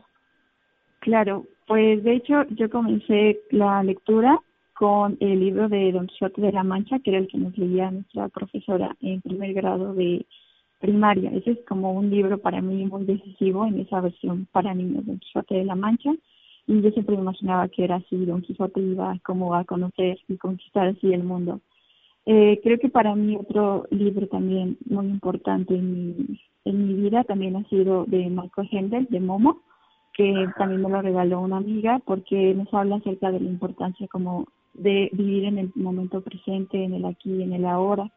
Claro, 0.99 1.45
pues 1.65 2.03
de 2.03 2.15
hecho 2.15 2.43
yo 2.49 2.69
comencé 2.69 3.39
la 3.51 3.81
lectura 3.83 4.39
con 4.73 5.17
el 5.21 5.39
libro 5.39 5.69
de 5.69 5.93
Don 5.93 6.07
Quijote 6.07 6.41
de 6.41 6.51
la 6.51 6.63
Mancha, 6.63 6.99
que 6.99 7.11
era 7.11 7.19
el 7.19 7.29
que 7.29 7.37
nos 7.37 7.57
leía 7.57 7.91
nuestra 7.91 8.27
profesora 8.27 8.95
en 8.99 9.21
primer 9.21 9.53
grado 9.53 9.93
de 9.93 10.25
primaria. 10.80 11.32
Ese 11.32 11.51
es 11.51 11.59
como 11.67 11.93
un 11.93 12.09
libro 12.09 12.38
para 12.38 12.61
mí 12.61 12.86
muy 12.86 13.05
decisivo 13.05 13.65
en 13.65 13.80
esa 13.80 14.01
versión 14.01 14.47
para 14.51 14.73
niños, 14.73 15.05
Don 15.05 15.19
Quijote 15.19 15.55
de 15.55 15.65
la 15.65 15.76
Mancha. 15.76 16.13
Y 16.67 16.82
yo 16.82 16.89
siempre 16.91 17.15
me 17.15 17.21
imaginaba 17.21 17.67
que 17.67 17.84
era 17.84 17.95
así, 17.97 18.26
Don 18.26 18.41
Quijote 18.41 18.82
iba 18.82 19.17
como 19.23 19.53
a 19.55 19.63
conocer 19.65 20.17
y 20.28 20.38
conquistar 20.38 20.88
así 20.88 21.13
el 21.13 21.23
mundo. 21.23 21.61
Eh, 22.26 22.59
creo 22.63 22.80
que 22.80 22.89
para 22.89 23.15
mí 23.15 23.38
otro 23.38 23.86
libro 23.91 24.28
también 24.28 24.78
muy 24.89 25.05
importante 25.05 25.76
en 25.76 25.91
mi, 25.93 26.39
en 26.65 26.88
mi 26.88 26.93
vida 26.95 27.23
también 27.23 27.55
ha 27.55 27.63
sido 27.69 28.05
de 28.05 28.30
Michael 28.30 28.69
Hendel, 28.71 29.07
de 29.11 29.19
Momo, 29.19 29.61
que 30.13 30.47
también 30.57 30.82
me 30.82 30.89
lo 30.89 31.01
regaló 31.01 31.41
una 31.41 31.57
amiga 31.57 32.01
porque 32.03 32.55
nos 32.55 32.73
habla 32.73 32.95
acerca 32.95 33.32
de 33.32 33.39
la 33.39 33.49
importancia 33.49 34.07
como 34.07 34.47
de 34.73 35.09
vivir 35.13 35.45
en 35.45 35.59
el 35.59 35.71
momento 35.76 36.21
presente, 36.21 36.84
en 36.84 36.95
el 36.95 37.05
aquí, 37.05 37.43
en 37.43 37.53
el 37.53 37.65
ahora. 37.65 38.11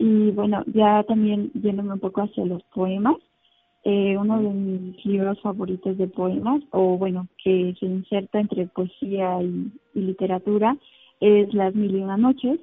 Y 0.00 0.30
bueno, 0.30 0.64
ya 0.72 1.02
también 1.02 1.50
yéndome 1.52 1.92
un 1.92 2.00
poco 2.00 2.22
hacia 2.22 2.46
los 2.46 2.62
poemas, 2.74 3.16
eh, 3.84 4.16
uno 4.16 4.40
de 4.40 4.48
mis 4.48 5.04
libros 5.04 5.38
favoritos 5.42 5.98
de 5.98 6.08
poemas, 6.08 6.62
o 6.70 6.96
bueno, 6.96 7.28
que 7.44 7.74
se 7.78 7.84
inserta 7.84 8.40
entre 8.40 8.66
poesía 8.68 9.42
y, 9.42 9.70
literatura, 9.92 10.74
es 11.20 11.52
Las 11.52 11.74
Mil 11.74 11.94
y 11.94 12.00
Una 12.00 12.16
Noches, 12.16 12.58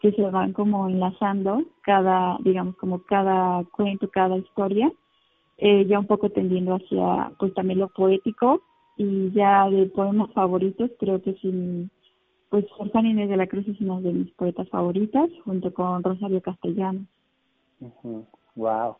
que 0.00 0.12
se 0.12 0.22
van 0.30 0.52
como 0.52 0.88
enlazando 0.88 1.64
cada, 1.82 2.38
digamos, 2.44 2.76
como 2.76 3.02
cada 3.02 3.64
cuento, 3.72 4.08
cada 4.08 4.36
historia, 4.36 4.88
eh, 5.58 5.86
ya 5.86 5.98
un 5.98 6.06
poco 6.06 6.30
tendiendo 6.30 6.76
hacia, 6.76 7.32
pues 7.40 7.52
también 7.54 7.80
lo 7.80 7.88
poético, 7.88 8.62
y 8.96 9.32
ya 9.32 9.68
de 9.68 9.86
poemas 9.86 10.32
favoritos, 10.34 10.92
creo 11.00 11.20
que 11.20 11.34
sí, 11.42 11.88
pues 12.48 12.64
Jorge 12.70 12.98
Inés 13.00 13.28
de 13.28 13.36
la 13.36 13.46
Cruz 13.46 13.66
es 13.68 13.80
una 13.80 14.00
de 14.00 14.12
mis 14.12 14.32
poetas 14.32 14.68
favoritas, 14.68 15.28
junto 15.44 15.72
con 15.72 16.02
Rosario 16.02 16.40
Castellano. 16.40 17.06
Wow. 18.54 18.96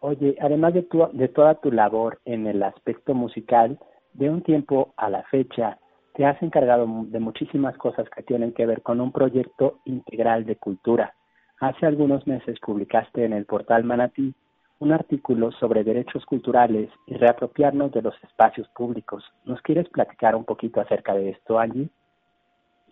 Oye, 0.00 0.36
además 0.40 0.74
de, 0.74 0.82
tu, 0.82 1.06
de 1.12 1.28
toda 1.28 1.56
tu 1.56 1.72
labor 1.72 2.20
en 2.24 2.46
el 2.46 2.62
aspecto 2.62 3.14
musical, 3.14 3.78
de 4.12 4.30
un 4.30 4.42
tiempo 4.42 4.94
a 4.96 5.10
la 5.10 5.22
fecha, 5.24 5.78
te 6.14 6.24
has 6.24 6.42
encargado 6.42 6.86
de 7.06 7.20
muchísimas 7.20 7.76
cosas 7.76 8.08
que 8.10 8.22
tienen 8.22 8.52
que 8.52 8.66
ver 8.66 8.82
con 8.82 9.00
un 9.00 9.12
proyecto 9.12 9.78
integral 9.84 10.44
de 10.44 10.56
cultura. 10.56 11.14
Hace 11.60 11.86
algunos 11.86 12.26
meses 12.26 12.58
publicaste 12.60 13.24
en 13.24 13.32
el 13.32 13.44
portal 13.44 13.84
Manatí 13.84 14.34
un 14.78 14.92
artículo 14.92 15.52
sobre 15.52 15.84
derechos 15.84 16.24
culturales 16.24 16.90
y 17.06 17.14
reapropiarnos 17.14 17.92
de 17.92 18.00
los 18.00 18.14
espacios 18.24 18.66
públicos. 18.70 19.22
¿Nos 19.44 19.60
quieres 19.60 19.88
platicar 19.90 20.34
un 20.34 20.44
poquito 20.44 20.80
acerca 20.80 21.14
de 21.14 21.30
esto, 21.30 21.58
Angie? 21.58 21.90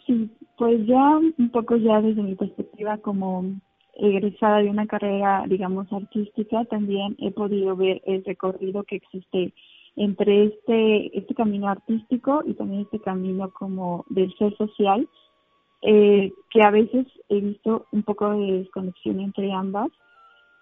Sí, 0.08 0.30
pues 0.56 0.86
ya 0.86 1.18
un 1.18 1.50
poco 1.52 1.76
ya 1.76 2.00
desde 2.00 2.22
mi 2.22 2.34
perspectiva 2.34 2.96
como 2.96 3.44
egresada 3.92 4.58
de 4.58 4.70
una 4.70 4.86
carrera, 4.86 5.44
digamos, 5.46 5.92
artística, 5.92 6.64
también 6.64 7.14
he 7.18 7.30
podido 7.30 7.76
ver 7.76 8.00
el 8.06 8.24
recorrido 8.24 8.84
que 8.84 8.96
existe 8.96 9.52
entre 9.96 10.44
este, 10.44 11.18
este 11.18 11.34
camino 11.34 11.68
artístico 11.68 12.42
y 12.46 12.54
también 12.54 12.82
este 12.82 13.00
camino 13.00 13.50
como 13.50 14.06
del 14.08 14.34
ser 14.38 14.56
social, 14.56 15.06
eh, 15.82 16.32
que 16.50 16.62
a 16.62 16.70
veces 16.70 17.06
he 17.28 17.40
visto 17.40 17.84
un 17.92 18.02
poco 18.02 18.30
de 18.30 18.60
desconexión 18.60 19.20
entre 19.20 19.52
ambas. 19.52 19.90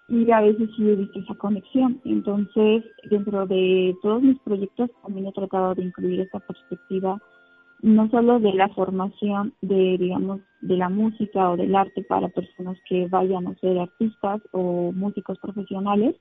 y 0.09 0.31
a 0.31 0.41
veces 0.41 0.71
sí 0.77 0.89
he 0.89 0.97
visto 0.97 1.19
esa 1.21 1.35
conexión. 1.35 2.01
Entonces, 2.05 2.85
dentro 3.11 3.47
de 3.47 3.95
todos 4.03 4.23
mis 4.23 4.39
proyectos 4.41 4.91
también 5.03 5.27
he 5.27 5.33
tratado 5.33 5.75
de 5.75 5.85
incluir 5.85 6.21
esta 6.21 6.41
perspectiva 6.41 7.21
no 7.83 8.09
solo 8.11 8.41
de 8.41 8.53
la 8.55 8.69
formación 8.71 9.53
de, 9.61 9.99
digamos, 9.99 10.41
de 10.61 10.77
la 10.77 10.89
música 10.89 11.51
o 11.51 11.57
del 11.57 11.75
arte 11.75 12.03
para 12.03 12.29
personas 12.29 12.79
que 12.89 13.07
vayan 13.09 13.47
a 13.47 13.55
ser 13.57 13.79
artistas 13.79 14.41
o 14.53 14.93
músicos 14.93 15.39
profesionales, 15.39 16.17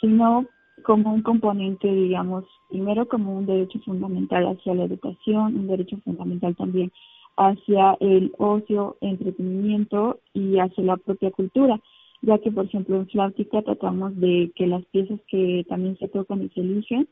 sino 0.00 0.46
como 0.84 1.12
un 1.12 1.22
componente, 1.22 1.88
digamos, 1.92 2.44
primero 2.68 3.08
como 3.08 3.36
un 3.36 3.46
derecho 3.46 3.78
fundamental 3.80 4.46
hacia 4.46 4.74
la 4.74 4.84
educación, 4.84 5.56
un 5.56 5.66
derecho 5.66 5.98
fundamental 6.04 6.54
también 6.56 6.92
hacia 7.36 7.96
el 8.00 8.32
ocio, 8.38 8.96
entretenimiento 9.00 10.20
y 10.34 10.58
hacia 10.58 10.84
la 10.84 10.96
propia 10.96 11.30
cultura, 11.30 11.80
ya 12.22 12.38
que, 12.38 12.50
por 12.50 12.66
ejemplo, 12.66 12.96
en 12.96 13.08
Flautica 13.08 13.62
tratamos 13.62 14.16
de 14.16 14.50
que 14.56 14.66
las 14.66 14.84
piezas 14.86 15.20
que 15.28 15.64
también 15.68 15.96
se 15.98 16.08
tocan 16.08 16.42
y 16.42 16.48
se 16.48 16.60
eligen 16.60 17.08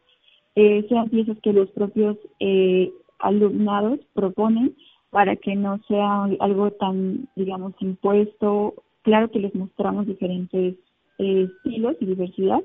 eh, 0.57 0.84
sean 0.89 1.11
piezas 1.11 1.39
que 1.43 1.53
los 1.53 1.70
propios 1.70 2.16
eh, 2.41 2.91
alumnados 3.19 4.01
proponen 4.14 4.75
para 5.11 5.37
que 5.37 5.55
no 5.55 5.79
sea 5.89 6.25
algo 6.41 6.71
tan, 6.73 7.29
digamos, 7.37 7.75
impuesto. 7.81 8.75
Claro 9.03 9.31
que 9.31 9.39
les 9.39 9.55
mostramos 9.55 10.07
diferentes 10.07 10.75
eh, 11.19 11.49
estilos 11.49 11.97
y 12.01 12.07
diversidad, 12.07 12.61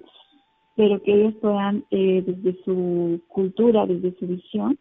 pero 0.75 1.01
que 1.01 1.13
ellos 1.13 1.35
puedan, 1.41 1.85
eh, 1.91 2.23
desde 2.25 2.61
su 2.63 3.21
cultura, 3.27 3.85
desde 3.85 4.17
su 4.19 4.27
visión, 4.27 4.77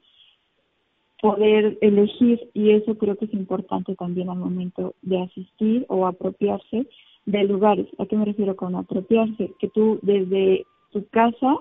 poder 1.20 1.76
elegir 1.80 2.40
y 2.54 2.70
eso 2.70 2.96
creo 2.96 3.16
que 3.16 3.26
es 3.26 3.34
importante 3.34 3.94
también 3.94 4.30
al 4.30 4.38
momento 4.38 4.94
de 5.02 5.20
asistir 5.22 5.84
o 5.88 6.06
apropiarse 6.06 6.86
de 7.26 7.44
lugares. 7.44 7.86
¿A 7.98 8.06
qué 8.06 8.16
me 8.16 8.24
refiero 8.24 8.56
con 8.56 8.74
apropiarse? 8.74 9.52
Que 9.58 9.68
tú 9.68 9.98
desde 10.02 10.64
tu 10.92 11.06
casa 11.08 11.56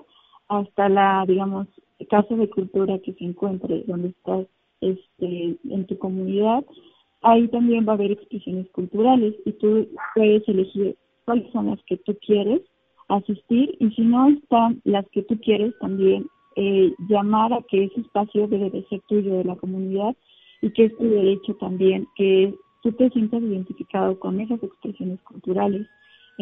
hasta 0.48 0.88
la, 0.88 1.24
digamos, 1.26 1.68
casa 2.06 2.34
de 2.34 2.48
cultura 2.48 2.98
que 2.98 3.12
se 3.14 3.24
encuentre 3.24 3.84
donde 3.86 4.08
estás 4.08 4.46
este, 4.80 5.56
en 5.68 5.86
tu 5.86 5.98
comunidad, 5.98 6.64
ahí 7.22 7.48
también 7.48 7.86
va 7.86 7.92
a 7.92 7.94
haber 7.96 8.12
expresiones 8.12 8.68
culturales 8.70 9.34
y 9.44 9.52
tú 9.52 9.88
puedes 10.14 10.46
elegir 10.48 10.96
cuáles 11.24 11.50
son 11.52 11.66
las 11.66 11.82
que 11.84 11.96
tú 11.98 12.16
quieres 12.26 12.62
asistir 13.08 13.76
y 13.78 13.90
si 13.90 14.02
no 14.02 14.28
están 14.28 14.80
las 14.84 15.06
que 15.10 15.22
tú 15.22 15.38
quieres 15.40 15.74
también 15.80 16.26
eh, 16.56 16.94
llamar 17.08 17.52
a 17.52 17.62
que 17.62 17.84
ese 17.84 18.00
espacio 18.00 18.48
debe 18.48 18.70
de 18.70 18.84
ser 18.88 19.00
tuyo 19.08 19.34
de 19.34 19.44
la 19.44 19.56
comunidad 19.56 20.16
y 20.62 20.70
que 20.70 20.86
es 20.86 20.96
tu 20.96 21.04
derecho 21.04 21.54
también 21.54 22.06
que 22.16 22.54
tú 22.82 22.92
te 22.92 23.10
sientas 23.10 23.42
identificado 23.42 24.18
con 24.18 24.40
esas 24.40 24.62
expresiones 24.62 25.20
culturales 25.22 25.86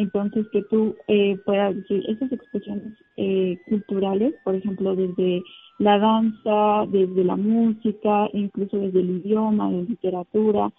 entonces, 0.01 0.47
que 0.51 0.63
tú 0.63 0.95
eh, 1.07 1.37
puedas 1.45 1.75
decir 1.75 2.03
esas 2.07 2.31
expresiones 2.31 2.93
eh, 3.17 3.57
culturales, 3.67 4.33
por 4.43 4.55
ejemplo, 4.55 4.95
desde 4.95 5.41
la 5.77 5.97
danza, 5.97 6.85
desde 6.89 7.23
la 7.23 7.35
música, 7.35 8.29
incluso 8.33 8.77
desde 8.77 8.99
el 8.99 9.21
idioma, 9.21 9.71
la 9.71 9.81
literatura, 9.81 10.71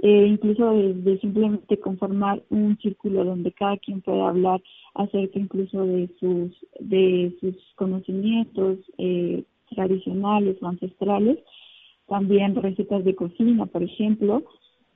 eh, 0.00 0.26
incluso 0.28 0.70
desde 0.70 1.20
simplemente 1.20 1.80
conformar 1.80 2.40
un 2.50 2.78
círculo 2.78 3.24
donde 3.24 3.50
cada 3.52 3.76
quien 3.78 4.00
pueda 4.00 4.28
hablar 4.28 4.62
acerca 4.94 5.40
incluso 5.40 5.84
de 5.84 6.08
sus, 6.20 6.52
de 6.78 7.36
sus 7.40 7.56
conocimientos 7.74 8.78
eh, 8.98 9.42
tradicionales 9.70 10.56
o 10.62 10.68
ancestrales, 10.68 11.38
también 12.06 12.54
recetas 12.54 13.04
de 13.04 13.16
cocina, 13.16 13.66
por 13.66 13.82
ejemplo, 13.82 14.44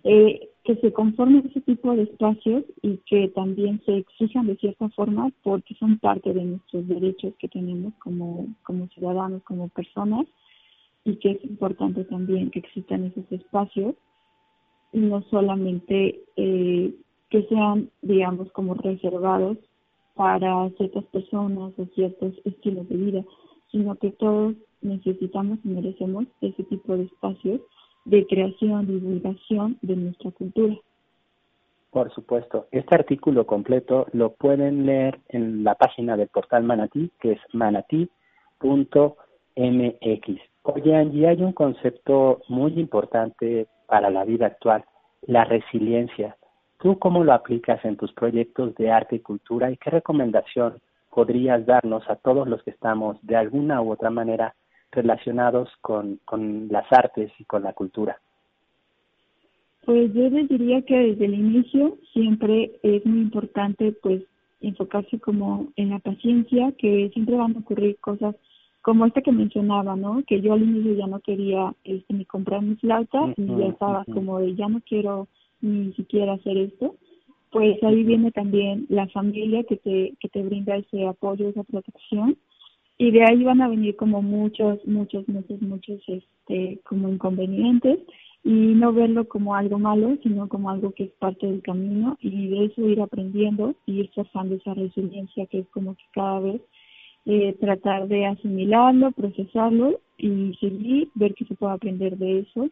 eh, 0.05 0.48
que 0.64 0.76
se 0.76 0.92
conformen 0.92 1.46
ese 1.48 1.61
tipo 1.61 1.94
de 1.94 2.05
espacios 2.05 2.64
y 2.82 2.98
que 3.07 3.28
también 3.28 3.80
se 3.84 3.98
exijan 3.98 4.46
de 4.46 4.57
cierta 4.57 4.88
forma 4.90 5.30
porque 5.42 5.74
son 5.74 5.98
parte 5.98 6.32
de 6.32 6.44
nuestros 6.44 6.86
derechos 6.86 7.34
que 7.38 7.48
tenemos 7.48 7.94
como, 7.94 8.46
como 8.62 8.86
ciudadanos, 8.88 9.42
como 9.42 9.68
personas 9.68 10.26
y 11.05 11.16
que 11.16 11.32
es 11.32 11.44
importante 11.44 12.05
también 12.05 12.50
que 12.50 12.61
existan 12.61 13.05
esos 13.05 13.30
espacios 13.32 13.96
y 14.92 15.00
no 15.00 15.22
solamente 15.30 16.20
eh, 16.36 16.94
que 17.30 17.42
sean, 17.48 17.90
digamos, 18.03 18.53
como 18.53 18.74
reservados 18.74 19.59
para 20.14 20.68
ciertas 20.76 21.05
personas 21.07 21.72
o 21.78 21.86
ciertos 21.94 22.34
estilos 22.44 22.88
de 22.88 22.96
vida, 22.96 23.24
sino 23.70 23.96
que 23.96 24.11
todos 24.11 24.55
necesitamos 24.82 25.59
y 25.64 25.68
merecemos 25.68 26.26
ese 26.40 26.62
tipo 26.64 26.96
de 26.96 27.05
espacios 27.05 27.61
de 28.05 28.26
creación, 28.26 28.86
divulgación 28.86 29.78
de 29.82 29.96
nuestra 29.96 30.30
cultura. 30.32 30.74
Por 31.90 32.12
supuesto. 32.14 32.68
Este 32.70 32.94
artículo 32.94 33.46
completo 33.46 34.07
lo 34.12 34.32
pueden 34.32 34.86
leer 34.86 35.20
en 35.28 35.62
la 35.62 35.74
página 35.74 36.16
del 36.16 36.28
portal 36.28 36.64
Manatí, 36.64 37.11
que 37.20 37.32
es 37.32 37.40
manatí.mx. 37.53 38.11
Oye, 40.62 40.96
Angie, 40.96 41.28
hay 41.28 41.42
un 41.42 41.53
concepto 41.53 42.40
muy 42.48 42.72
importante 42.78 43.66
para 43.86 44.09
la 44.11 44.24
vida 44.24 44.46
actual, 44.46 44.84
la 45.26 45.44
resiliencia. 45.44 46.36
¿Tú 46.78 46.98
cómo 46.98 47.24
lo 47.24 47.32
aplicas 47.32 47.84
en 47.84 47.96
tus 47.96 48.12
proyectos 48.12 48.74
de 48.76 48.90
arte 48.90 49.16
y 49.16 49.20
cultura 49.20 49.70
y 49.70 49.76
qué 49.76 49.90
recomendación 49.90 50.80
podrías 51.11 51.66
darnos 51.66 52.09
a 52.09 52.16
todos 52.16 52.48
los 52.48 52.62
que 52.62 52.70
estamos 52.70 53.18
de 53.22 53.36
alguna 53.36 53.82
u 53.82 53.92
otra 53.92 54.09
manera 54.09 54.55
relacionados 54.93 55.70
con, 55.80 56.20
con 56.24 56.68
las 56.68 56.90
artes 56.93 57.32
y 57.38 57.45
con 57.45 57.62
la 57.62 57.72
cultura? 57.72 58.18
Pues 59.84 60.12
yo 60.14 60.28
les 60.30 60.49
diría 60.49 60.82
que 60.82 60.97
desde 60.97 61.24
el 61.24 61.34
inicio 61.34 61.99
siempre 62.12 62.72
es 62.82 63.05
muy 63.05 63.22
importante 63.22 63.93
pues 64.01 64.22
enfocarse 64.61 65.18
como 65.18 65.72
en 65.74 65.90
la 65.90 65.99
paciencia, 65.99 66.72
que 66.78 67.11
siempre 67.12 67.36
van 67.36 67.57
a 67.57 67.59
ocurrir 67.59 67.99
cosas 67.99 68.36
como 68.80 69.07
esta 69.07 69.22
que 69.22 69.32
mencionaba, 69.32 69.97
¿no? 69.97 70.22
Que 70.26 70.40
yo 70.40 70.53
al 70.53 70.62
inicio 70.62 70.95
ya 70.95 71.07
no 71.07 71.20
quería 71.20 71.74
este, 71.84 72.14
ni 72.14 72.24
comprar 72.24 72.62
mi 72.62 72.76
flauta 72.76 73.32
y 73.36 73.47
ya 73.47 73.66
estaba 73.66 74.05
como 74.05 74.38
de 74.38 74.55
ya 74.55 74.68
no 74.68 74.80
quiero 74.80 75.28
ni 75.61 75.93
siquiera 75.95 76.34
hacer 76.34 76.57
esto. 76.57 76.95
Pues 77.51 77.82
ahí 77.82 78.03
viene 78.03 78.30
también 78.30 78.86
la 78.88 79.09
familia 79.09 79.62
que 79.64 79.76
te, 79.76 80.14
que 80.20 80.28
te 80.28 80.43
brinda 80.43 80.76
ese 80.76 81.07
apoyo, 81.07 81.49
esa 81.49 81.64
protección 81.64 82.36
y 83.03 83.11
de 83.11 83.24
ahí 83.24 83.42
van 83.42 83.61
a 83.61 83.68
venir 83.68 83.96
como 83.96 84.22
muchos, 84.22 84.78
muchos, 84.86 85.26
muchos, 85.26 85.61
muchos, 85.61 86.00
este, 86.07 86.78
como 86.84 87.09
inconvenientes 87.09 87.98
y 88.44 88.50
no 88.50 88.92
verlo 88.92 89.26
como 89.26 89.57
algo 89.57 89.80
malo, 89.80 90.16
sino 90.22 90.48
como 90.48 90.70
algo 90.70 90.92
que 90.92 91.05
es 91.05 91.11
parte 91.18 91.48
del 91.48 91.62
camino 91.62 92.16
y 92.20 92.46
de 92.46 92.66
eso 92.66 92.88
ir 92.88 93.00
aprendiendo 93.00 93.74
y 93.86 94.03
ir 94.03 94.11
trazando 94.11 94.55
esa 94.55 94.74
resiliencia 94.74 95.46
que 95.46 95.59
es 95.59 95.68
como 95.70 95.96
que 95.96 96.05
cada 96.12 96.38
vez 96.38 96.61
eh, 97.26 97.57
tratar 97.59 98.07
de 98.07 98.26
asimilarlo, 98.26 99.11
procesarlo 99.11 99.98
y 100.16 100.55
seguir, 100.61 101.09
ver 101.16 101.34
que 101.34 101.44
se 101.46 101.57
puede 101.57 101.72
aprender 101.72 102.16
de 102.16 102.38
eso. 102.38 102.68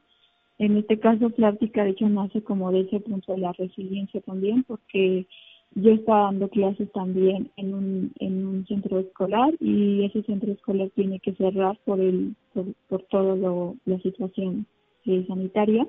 En 0.59 0.76
este 0.76 1.01
caso, 1.01 1.31
plática 1.31 1.83
de 1.83 1.91
hecho 1.91 2.09
nace 2.09 2.41
como 2.45 2.70
de 2.70 2.83
ese 2.83 3.01
punto 3.01 3.33
de 3.33 3.39
la 3.39 3.53
resiliencia 3.55 4.20
también, 4.20 4.62
porque 4.62 5.26
yo 5.75 5.93
estaba 5.93 6.25
dando 6.25 6.49
clases 6.49 6.91
también 6.93 7.51
en 7.57 7.75
un, 7.75 8.12
en 8.18 8.47
un 8.47 8.66
centro 8.66 8.99
escolar 8.99 9.55
y 9.61 10.05
ese 10.05 10.23
centro 10.25 10.53
escolar 10.53 10.91
tiene 10.95 11.21
que 11.21 11.33
cerrar 11.35 11.79
por 11.85 12.01
el 12.01 12.35
por, 12.53 12.66
por 12.89 13.03
todo 13.05 13.37
lo, 13.37 13.77
la 13.85 13.99
situación 14.01 14.66
eh, 15.07 15.25
sanitaria. 15.29 15.87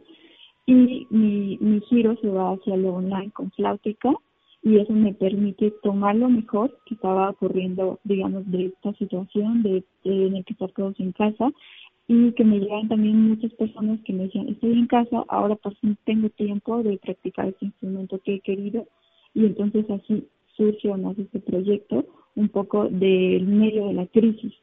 Y 0.67 1.07
mi, 1.09 1.57
mi 1.59 1.81
giro 1.81 2.15
se 2.21 2.29
va 2.29 2.53
hacia 2.53 2.77
lo 2.77 2.93
online 2.93 3.31
con 3.31 3.49
Flautica 3.51 4.13
y 4.63 4.77
eso 4.77 4.93
me 4.93 5.13
permite 5.13 5.71
tomar 5.81 6.15
lo 6.15 6.29
mejor 6.29 6.77
que 6.85 6.93
estaba 6.93 7.31
ocurriendo, 7.31 7.99
digamos, 8.03 8.49
de 8.51 8.65
esta 8.67 8.93
situación 8.93 9.63
de, 9.63 9.83
de 10.03 10.25
tener 10.27 10.45
que 10.45 10.53
estar 10.53 10.71
todos 10.71 10.99
en 10.99 11.11
casa 11.13 11.49
y 12.07 12.31
que 12.33 12.43
me 12.43 12.59
llegan 12.59 12.87
también 12.87 13.29
muchas 13.29 13.51
personas 13.53 13.99
que 14.05 14.13
me 14.13 14.23
decían, 14.23 14.49
estoy 14.49 14.73
en 14.73 14.85
casa, 14.85 15.23
ahora 15.29 15.55
por 15.55 15.75
fin 15.77 15.97
tengo 16.05 16.29
tiempo 16.29 16.83
de 16.83 16.97
practicar 16.97 17.47
este 17.47 17.65
instrumento 17.65 18.19
que 18.23 18.35
he 18.35 18.39
querido 18.41 18.85
y 19.33 19.45
entonces 19.45 19.89
así 19.89 20.27
surge 20.55 20.89
o 20.89 20.97
nace 20.97 21.23
este 21.23 21.39
proyecto 21.39 22.05
un 22.35 22.49
poco 22.49 22.89
del 22.89 23.45
medio 23.45 23.87
de 23.87 23.93
la 23.93 24.07
crisis. 24.07 24.53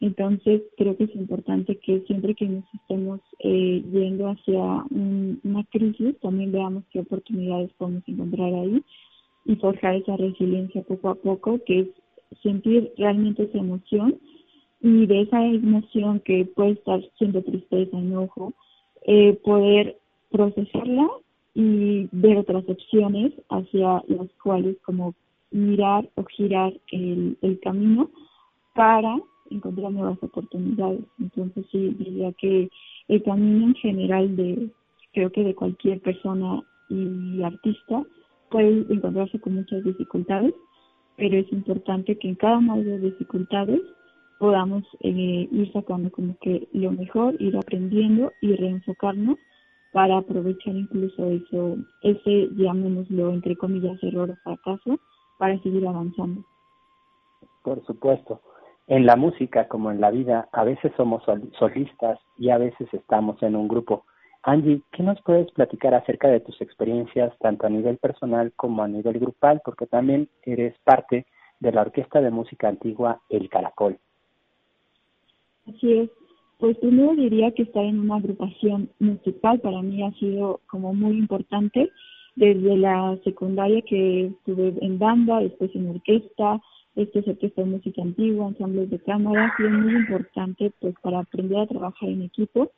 Entonces 0.00 0.62
creo 0.76 0.96
que 0.96 1.04
es 1.04 1.14
importante 1.14 1.76
que 1.76 2.00
siempre 2.06 2.34
que 2.34 2.46
nos 2.46 2.64
estemos 2.74 3.20
eh, 3.40 3.82
yendo 3.92 4.28
hacia 4.28 4.84
una 4.90 5.64
crisis 5.70 6.18
también 6.20 6.52
veamos 6.52 6.84
qué 6.90 7.00
oportunidades 7.00 7.70
podemos 7.74 8.02
encontrar 8.06 8.54
ahí 8.54 8.82
y 9.44 9.56
forjar 9.56 9.96
esa 9.96 10.16
resiliencia 10.16 10.82
poco 10.82 11.10
a 11.10 11.14
poco, 11.14 11.60
que 11.66 11.80
es 11.80 11.88
sentir 12.42 12.92
realmente 12.96 13.42
esa 13.42 13.58
emoción 13.58 14.18
y 14.80 15.06
de 15.06 15.22
esa 15.22 15.44
emoción 15.44 16.20
que 16.20 16.44
puede 16.44 16.72
estar 16.72 17.00
siendo 17.18 17.42
tristeza, 17.42 17.96
enojo, 17.98 18.54
eh, 19.06 19.38
poder 19.44 19.96
procesarla 20.30 21.08
y 21.54 22.08
ver 22.12 22.38
otras 22.38 22.64
opciones 22.68 23.32
hacia 23.50 24.02
las 24.08 24.28
cuales 24.42 24.76
como 24.84 25.14
mirar 25.50 26.08
o 26.14 26.24
girar 26.24 26.72
el, 26.90 27.36
el 27.42 27.60
camino 27.60 28.10
para 28.74 29.20
encontrar 29.50 29.92
nuevas 29.92 30.18
oportunidades. 30.22 31.04
Entonces 31.18 31.66
sí 31.70 31.94
diría 31.98 32.32
que 32.32 32.70
el 33.08 33.22
camino 33.22 33.66
en 33.66 33.74
general 33.74 34.36
de 34.36 34.70
creo 35.12 35.30
que 35.30 35.44
de 35.44 35.54
cualquier 35.54 36.00
persona 36.00 36.62
y 36.88 37.42
artista 37.42 38.02
puede 38.50 38.86
encontrarse 38.92 39.38
con 39.40 39.54
muchas 39.56 39.84
dificultades, 39.84 40.54
pero 41.16 41.36
es 41.36 41.50
importante 41.52 42.16
que 42.18 42.28
en 42.28 42.34
cada 42.34 42.58
una 42.58 42.76
de 42.76 42.84
las 42.84 43.02
dificultades 43.02 43.80
podamos 44.38 44.84
eh, 45.00 45.48
ir 45.50 45.72
sacando 45.72 46.10
como 46.10 46.36
que 46.40 46.66
lo 46.72 46.90
mejor, 46.92 47.36
ir 47.40 47.56
aprendiendo 47.56 48.32
y 48.40 48.54
reenfocarnos 48.56 49.38
para 49.92 50.18
aprovechar 50.18 50.74
incluso 50.74 51.26
eso, 51.26 51.76
ese, 52.02 52.48
llamémoslo 52.56 53.30
entre 53.30 53.56
comillas, 53.56 54.02
error 54.02 54.30
o 54.30 54.36
fracaso, 54.42 54.98
para 55.38 55.58
seguir 55.62 55.86
avanzando. 55.86 56.42
Por 57.62 57.84
supuesto. 57.84 58.40
En 58.88 59.06
la 59.06 59.16
música, 59.16 59.68
como 59.68 59.90
en 59.90 60.00
la 60.00 60.10
vida, 60.10 60.48
a 60.52 60.64
veces 60.64 60.92
somos 60.96 61.22
solistas 61.58 62.18
y 62.36 62.50
a 62.50 62.58
veces 62.58 62.88
estamos 62.92 63.40
en 63.42 63.54
un 63.54 63.68
grupo. 63.68 64.04
Angie, 64.42 64.82
¿qué 64.90 65.04
nos 65.04 65.22
puedes 65.22 65.50
platicar 65.52 65.94
acerca 65.94 66.28
de 66.28 66.40
tus 66.40 66.60
experiencias, 66.60 67.32
tanto 67.38 67.66
a 67.66 67.70
nivel 67.70 67.98
personal 67.98 68.52
como 68.56 68.82
a 68.82 68.88
nivel 68.88 69.20
grupal? 69.20 69.60
Porque 69.64 69.86
también 69.86 70.28
eres 70.42 70.74
parte 70.82 71.26
de 71.60 71.72
la 71.72 71.82
Orquesta 71.82 72.20
de 72.20 72.30
Música 72.30 72.68
Antigua 72.68 73.20
El 73.28 73.48
Caracol. 73.48 73.98
Así 75.68 75.92
es. 75.92 76.10
Pues 76.62 76.78
primero 76.78 77.16
diría 77.16 77.50
que 77.50 77.64
estar 77.64 77.84
en 77.84 77.98
una 77.98 78.18
agrupación 78.18 78.88
musical 79.00 79.58
para 79.58 79.82
mí 79.82 80.00
ha 80.04 80.12
sido 80.12 80.60
como 80.68 80.94
muy 80.94 81.18
importante. 81.18 81.90
Desde 82.36 82.76
la 82.76 83.18
secundaria 83.24 83.82
que 83.82 84.26
estuve 84.26 84.72
en 84.80 84.96
banda, 84.96 85.40
después 85.40 85.74
en 85.74 85.88
orquesta, 85.88 86.60
es 86.94 87.08
orquesta 87.16 87.62
de 87.62 87.68
música 87.68 88.00
antigua, 88.00 88.46
ensambles 88.46 88.90
de 88.90 89.00
cámara, 89.00 89.46
ha 89.46 89.56
sido 89.56 89.70
muy 89.70 89.92
importante 89.92 90.72
pues 90.78 90.94
para 91.02 91.18
aprender 91.18 91.58
a 91.58 91.66
trabajar 91.66 92.08
en 92.08 92.22
equipo. 92.22 92.70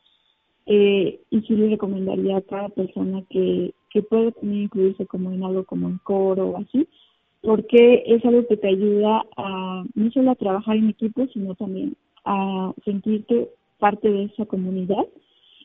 Eh, 0.65 1.21
y 1.29 1.41
sí 1.43 1.55
le 1.55 1.69
recomendaría 1.69 2.39
a 2.39 2.41
cada 2.41 2.71
persona 2.71 3.23
que, 3.29 3.75
que 3.91 4.01
puede 4.01 4.33
también 4.33 4.63
incluirse 4.63 5.05
como 5.05 5.31
en 5.31 5.45
algo 5.45 5.65
como 5.65 5.91
en 5.91 5.99
coro 5.99 6.53
o 6.53 6.57
así, 6.57 6.89
porque 7.43 8.03
es 8.07 8.25
algo 8.25 8.47
que 8.47 8.57
te 8.57 8.69
ayuda 8.69 9.27
a 9.37 9.85
no 9.95 10.11
solo 10.11 10.31
a 10.31 10.37
trabajar 10.37 10.75
en 10.75 10.89
equipo, 10.89 11.27
sino 11.35 11.55
también 11.55 11.95
a 12.25 12.73
sentirte 12.83 13.51
parte 13.79 14.11
de 14.11 14.25
esa 14.25 14.47
comunidad 14.47 15.07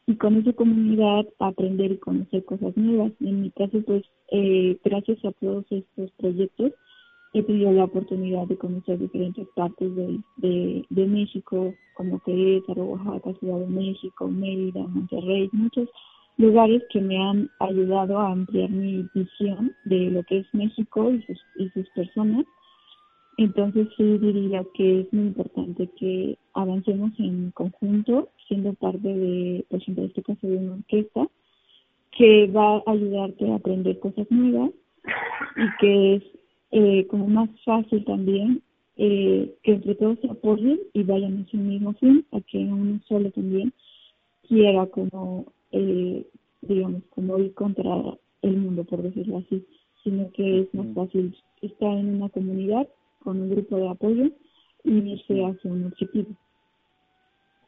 y 0.07 0.16
con 0.16 0.38
esa 0.38 0.53
comunidad 0.53 1.28
aprender 1.39 1.91
y 1.91 1.97
conocer 1.97 2.43
cosas 2.45 2.76
nuevas. 2.76 3.12
En 3.20 3.41
mi 3.41 3.51
caso, 3.51 3.82
pues, 3.86 4.03
eh, 4.32 4.78
gracias 4.84 5.24
a 5.24 5.32
todos 5.34 5.66
estos 5.70 6.12
proyectos, 6.18 6.72
he 7.34 7.43
tenido 7.43 7.72
la 7.72 7.84
oportunidad 7.84 8.47
de 8.47 8.57
conocer 8.57 8.97
diferentes 8.97 9.47
partes 9.55 9.95
de, 9.95 10.20
de, 10.89 11.07
México, 11.07 11.76
como 11.93 12.20
Querétaro, 12.24 12.86
Oaxaca, 12.86 13.34
Ciudad 13.39 13.60
de 13.60 13.68
México, 13.68 14.28
Mérida, 14.28 14.82
Monterrey, 14.88 15.47
muchos 15.51 15.88
lugares 16.38 16.82
que 16.91 17.01
me 17.01 17.18
han 17.22 17.49
ayudado 17.60 18.18
a 18.18 18.32
ampliar 18.32 18.70
mi 18.72 19.05
visión 19.14 19.76
de 19.86 20.10
lo 20.10 20.24
que 20.24 20.39
es 20.39 20.47
México 20.53 21.12
y 21.12 21.22
sus, 21.24 21.38
y 21.57 21.70
sus 21.70 21.88
personas 21.89 22.45
entonces 23.44 23.88
sí 23.96 24.04
diría 24.18 24.66
que 24.74 25.00
es 25.00 25.14
muy 25.14 25.28
importante 25.28 25.88
que 25.98 26.38
avancemos 26.54 27.12
en 27.20 27.52
conjunto, 27.52 28.28
siendo 28.50 28.74
parte 28.74 29.08
de, 29.08 29.64
por 29.70 29.80
ejemplo, 29.80 30.04
en 30.04 30.10
este 30.10 30.24
caso 30.24 30.46
de 30.46 30.58
una 30.58 30.74
orquesta, 30.74 31.26
que 32.12 32.48
va 32.48 32.84
a 32.86 32.92
ayudarte 32.92 33.50
a 33.50 33.56
aprender 33.56 33.98
cosas 34.00 34.30
nuevas 34.30 34.72
y 35.56 35.78
que 35.80 36.16
es 36.16 36.24
eh, 36.72 37.08
como 37.08 37.28
más 37.28 37.50
fácil 37.64 38.04
también 38.04 38.62
eh, 38.98 39.56
que 39.64 39.72
entre 39.72 39.96
todos 39.96 40.20
se 40.20 40.30
apoyen 40.30 40.78
y 40.92 41.04
vayan 41.04 41.38
a 41.38 41.50
su 41.50 41.56
mismo 41.56 41.94
fin, 41.94 42.26
a 42.34 42.42
que 42.42 42.58
uno 42.58 43.00
solo 43.08 43.32
también 43.32 43.72
quiera 44.50 44.86
como, 44.88 45.46
eh, 45.72 46.26
digamos, 46.62 47.04
como 47.12 47.40
ir 47.40 47.54
contra 47.54 48.18
el 48.42 48.58
mundo, 48.58 48.84
por 48.84 49.02
decirlo 49.02 49.38
así, 49.38 49.66
sino 50.04 50.30
que 50.32 50.60
es 50.60 50.74
más 50.74 50.88
fácil 50.94 51.34
estar 51.62 51.98
en 51.98 52.16
una 52.16 52.28
comunidad 52.28 52.86
con 53.24 53.42
un 53.42 53.50
grupo 53.50 53.78
de 53.78 53.90
apoyo 53.90 54.26
y 54.84 54.92
irse 54.92 55.46
hacia 55.46 55.72
un 55.72 55.86
objetivo. 55.86 56.30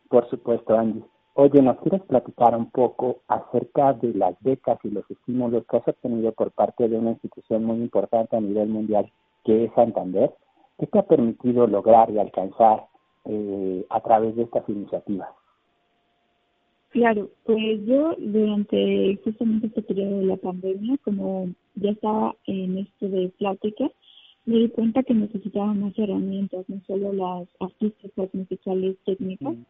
Por 0.10 0.30
supuesto, 0.30 0.78
Angie. 0.78 1.04
Oye, 1.34 1.62
¿nos 1.62 1.80
quieres 1.80 2.02
platicar 2.02 2.56
un 2.58 2.70
poco 2.72 3.22
acerca 3.28 3.94
de 3.94 4.14
las 4.14 4.36
becas 4.42 4.78
y 4.84 4.90
los 4.90 5.10
estímulos 5.10 5.66
que 5.66 5.78
has 5.78 5.88
obtenido 5.88 6.34
por 6.34 6.52
parte 6.52 6.90
de 6.90 6.98
una 6.98 7.12
institución 7.12 7.64
muy 7.64 7.78
importante 7.78 8.36
a 8.36 8.42
nivel 8.42 8.68
mundial, 8.68 9.10
que 9.46 9.66
es 9.66 9.74
Santander? 9.74 10.32
¿Qué 10.78 10.88
te 10.88 11.00
ha 11.00 11.04
permitido 11.04 11.68
lograr 11.68 12.12
y 12.12 12.20
alcanzar 12.20 12.86
eh, 13.26 13.86
a 13.90 14.02
través 14.02 14.36
de 14.36 14.44
estas 14.44 14.68
iniciativas? 14.68 15.30
Claro, 16.90 17.30
pues 17.46 17.86
yo 17.86 18.14
durante 18.18 19.18
justamente 19.24 19.68
este 19.68 19.82
periodo 19.84 20.20
de 20.20 20.26
la 20.26 20.36
pandemia, 20.36 20.98
como 21.06 21.48
ya 21.76 21.92
estaba 21.92 22.36
en 22.48 22.80
esto 22.80 23.08
de 23.08 23.30
plática, 23.38 23.90
me 24.46 24.58
di 24.58 24.70
cuenta 24.70 25.04
que 25.04 25.14
necesitaba 25.14 25.74
más 25.74 25.98
herramientas, 25.98 26.68
no 26.68 26.82
solo 26.88 27.14
las 27.14 27.48
artísticas, 27.60 28.34
musicales, 28.34 28.98
técnicas, 29.06 29.56
mm. 29.56 29.66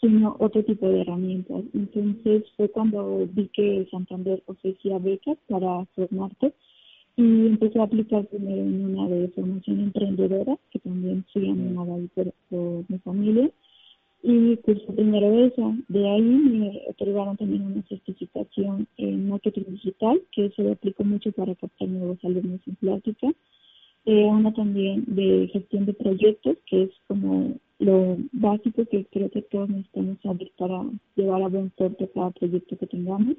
sino 0.00 0.36
otro 0.38 0.62
tipo 0.64 0.88
de 0.88 1.00
herramientas. 1.00 1.64
Entonces 1.74 2.44
fue 2.56 2.68
cuando 2.68 3.26
vi 3.32 3.48
que 3.48 3.86
Santander 3.90 4.42
ofrecía 4.46 4.98
becas 4.98 5.38
para 5.48 5.84
formarte 5.96 6.52
y 7.16 7.46
empecé 7.46 7.80
a 7.80 7.84
aplicar 7.84 8.26
primero 8.26 8.62
en 8.62 8.84
una 8.84 9.08
de 9.08 9.28
formación 9.28 9.80
emprendedora, 9.80 10.58
que 10.70 10.78
también 10.78 11.24
fui 11.32 11.48
animada 11.48 11.94
ahí 11.94 12.08
por, 12.14 12.32
por 12.48 12.84
mi 12.88 12.98
familia, 12.98 13.50
y 14.22 14.56
cursé 14.58 14.92
primero 14.92 15.46
esa. 15.46 15.74
De 15.88 16.08
ahí 16.08 16.22
me 16.22 16.82
otorgaron 16.88 17.36
también 17.36 17.62
una 17.62 17.82
certificación 17.88 18.86
en 18.96 19.28
marketing 19.28 19.64
digital, 19.68 20.20
que 20.32 20.50
se 20.50 20.62
lo 20.62 20.72
aplico 20.72 21.04
mucho 21.04 21.32
para 21.32 21.54
captar 21.54 21.88
nuevos 21.88 22.18
alumnos 22.22 22.60
en 22.66 22.76
plática 22.76 23.28
eh, 24.06 24.24
una 24.24 24.52
también 24.54 25.04
de 25.06 25.48
gestión 25.52 25.86
de 25.86 25.94
proyectos, 25.94 26.56
que 26.66 26.84
es 26.84 26.90
como 27.06 27.54
lo 27.78 28.16
básico 28.32 28.84
que 28.86 29.06
creo 29.06 29.30
que 29.30 29.42
todos 29.42 29.68
necesitamos 29.68 30.18
saber 30.22 30.50
para 30.58 30.84
llevar 31.16 31.42
a 31.42 31.48
buen 31.48 31.70
puerto 31.70 32.08
cada 32.14 32.30
proyecto 32.30 32.76
que 32.78 32.86
tengamos. 32.86 33.36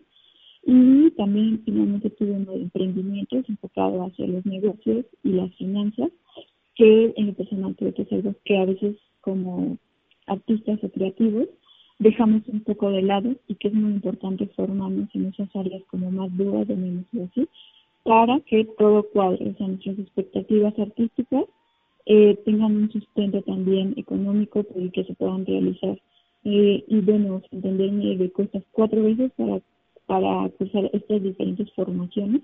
Y 0.64 1.10
también 1.12 1.62
finalmente 1.66 2.10
tuve 2.12 2.32
uno 2.32 2.52
de 2.52 2.62
emprendimientos 2.62 3.50
enfocado 3.50 4.04
hacia 4.06 4.28
los 4.28 4.46
negocios 4.46 5.06
y 5.24 5.30
las 5.30 5.54
finanzas, 5.56 6.12
que 6.76 7.14
en 7.16 7.28
lo 7.28 7.34
personal 7.34 7.76
creo 7.76 7.94
que 7.94 8.04
es 8.04 8.12
algo 8.12 8.36
que 8.46 8.58
a 8.58 8.66
veces 8.66 8.96
como 9.22 9.78
artistas 10.28 10.84
o 10.84 10.90
creativos 10.90 11.48
dejamos 12.00 12.42
un 12.48 12.62
poco 12.62 12.90
de 12.92 13.04
lado 13.04 13.36
y 13.48 13.56
que 13.56 13.68
es 13.68 13.74
muy 13.74 13.92
importante 13.92 14.48
formarnos 14.56 15.10
en 15.14 15.26
esas 15.28 15.56
áreas 15.56 15.84
como 15.88 16.10
más 16.10 16.36
duras, 16.36 16.68
de 16.68 16.76
menos 16.76 17.06
así, 17.14 17.48
para 18.04 18.40
que 18.42 18.66
todo 18.78 19.04
cuadre, 19.12 19.50
o 19.50 19.58
sea, 19.58 19.68
nuestras 19.68 20.00
expectativas 20.00 20.78
artísticas 20.80 21.46
eh, 22.06 22.38
tengan 22.46 22.76
un 22.76 22.92
sustento 22.92 23.42
también 23.44 23.94
económico 23.98 24.64
por 24.64 24.82
el 24.82 24.92
que 24.92 25.04
se 25.04 25.14
puedan 25.14 25.46
realizar. 25.46 26.00
Eh, 26.44 26.84
y 26.88 27.02
bueno, 27.02 27.42
entenderme 27.52 28.18
de 28.18 28.32
cosas 28.32 28.64
cuatro 28.72 29.04
veces 29.04 29.32
para, 29.38 29.62
para 30.08 30.50
cursar 30.58 30.90
estas 30.94 31.22
diferentes 31.22 31.72
formaciones 31.74 32.42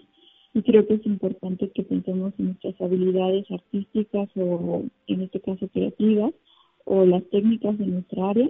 y 0.54 0.62
creo 0.62 0.88
que 0.88 0.96
es 0.96 1.06
importante 1.06 1.70
que 1.70 1.84
pensemos 1.84 2.34
en 2.38 2.46
nuestras 2.46 2.80
habilidades 2.82 3.46
artísticas 3.52 4.30
o 4.36 4.84
en 5.08 5.22
este 5.22 5.40
caso 5.40 5.68
creativas 5.68 6.34
o 6.86 7.06
las 7.06 7.24
técnicas 7.30 7.78
de 7.78 7.86
nuestra 7.86 8.30
área 8.30 8.50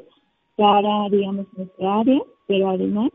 para, 0.55 1.09
digamos, 1.09 1.47
nuestra 1.57 1.99
área, 1.99 2.21
pero 2.47 2.69
además 2.69 3.11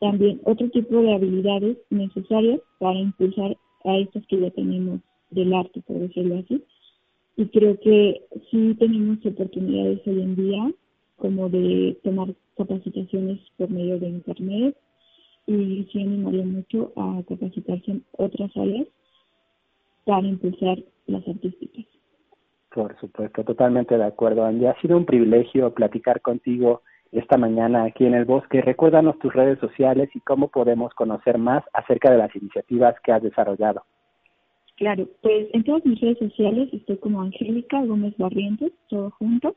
también 0.00 0.40
otro 0.44 0.68
tipo 0.70 1.00
de 1.02 1.14
habilidades 1.14 1.76
necesarias 1.90 2.60
para 2.78 2.98
impulsar 2.98 3.56
a 3.84 3.96
estas 3.98 4.26
que 4.26 4.40
ya 4.40 4.50
tenemos 4.50 5.00
del 5.30 5.54
arte, 5.54 5.82
por 5.86 5.98
decirlo 5.98 6.38
así. 6.38 6.64
Y 7.36 7.46
creo 7.46 7.78
que 7.80 8.22
sí 8.50 8.74
tenemos 8.78 9.24
oportunidades 9.24 10.00
hoy 10.06 10.22
en 10.22 10.36
día 10.36 10.72
como 11.16 11.48
de 11.48 11.98
tomar 12.02 12.34
capacitaciones 12.56 13.38
por 13.56 13.70
medio 13.70 13.98
de 13.98 14.08
Internet 14.08 14.76
y 15.46 15.86
sí 15.92 16.02
animaría 16.02 16.44
mucho 16.44 16.92
a 16.96 17.22
capacitarse 17.28 17.90
en 17.90 18.04
otras 18.12 18.54
áreas 18.56 18.86
para 20.04 20.26
impulsar 20.26 20.78
las 21.06 21.26
artísticas. 21.28 21.84
Por 22.74 22.98
supuesto, 23.00 23.44
totalmente 23.44 23.96
de 23.96 24.04
acuerdo, 24.04 24.44
Andy. 24.44 24.66
Ha 24.66 24.80
sido 24.80 24.96
un 24.96 25.04
privilegio 25.04 25.74
platicar 25.74 26.20
contigo 26.20 26.82
esta 27.12 27.36
mañana 27.36 27.84
aquí 27.84 28.06
en 28.06 28.14
el 28.14 28.24
bosque. 28.24 28.62
Recuérdanos 28.62 29.18
tus 29.18 29.32
redes 29.32 29.58
sociales 29.58 30.10
y 30.14 30.20
cómo 30.20 30.48
podemos 30.48 30.94
conocer 30.94 31.38
más 31.38 31.64
acerca 31.72 32.10
de 32.10 32.18
las 32.18 32.34
iniciativas 32.36 32.94
que 33.02 33.12
has 33.12 33.22
desarrollado. 33.22 33.82
Claro, 34.76 35.08
pues 35.20 35.48
en 35.52 35.64
todas 35.64 35.84
mis 35.84 36.00
redes 36.00 36.18
sociales 36.18 36.70
estoy 36.72 36.96
como 36.98 37.20
Angélica 37.20 37.84
Gómez 37.84 38.16
Barrientos, 38.16 38.72
todo 38.88 39.10
junto. 39.10 39.54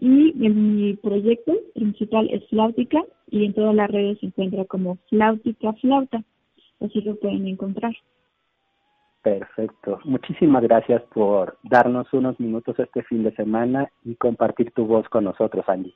Y 0.00 0.34
en 0.44 0.76
mi 0.76 0.94
proyecto 0.94 1.52
principal 1.74 2.28
es 2.30 2.46
Flautica 2.48 3.00
y 3.30 3.44
en 3.44 3.54
todas 3.54 3.74
las 3.74 3.90
redes 3.90 4.18
se 4.18 4.26
encuentra 4.26 4.64
como 4.64 4.96
Flautica 5.08 5.72
Flauta. 5.74 6.24
Así 6.80 7.00
lo 7.02 7.14
pueden 7.16 7.46
encontrar. 7.46 7.92
Perfecto. 9.22 10.00
Muchísimas 10.04 10.62
gracias 10.64 11.02
por 11.14 11.56
darnos 11.62 12.12
unos 12.12 12.38
minutos 12.38 12.78
este 12.78 13.02
fin 13.04 13.22
de 13.22 13.34
semana 13.36 13.88
y 14.04 14.16
compartir 14.16 14.72
tu 14.72 14.84
voz 14.84 15.08
con 15.08 15.24
nosotros, 15.24 15.64
Angie. 15.68 15.94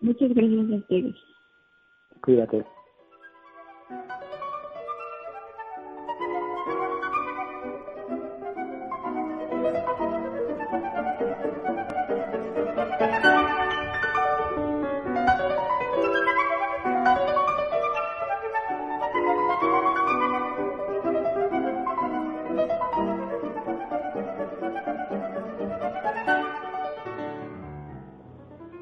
Muchas 0.00 0.32
gracias 0.34 0.70
a 0.70 0.76
ustedes. 0.76 1.16
Cuídate. 2.22 2.64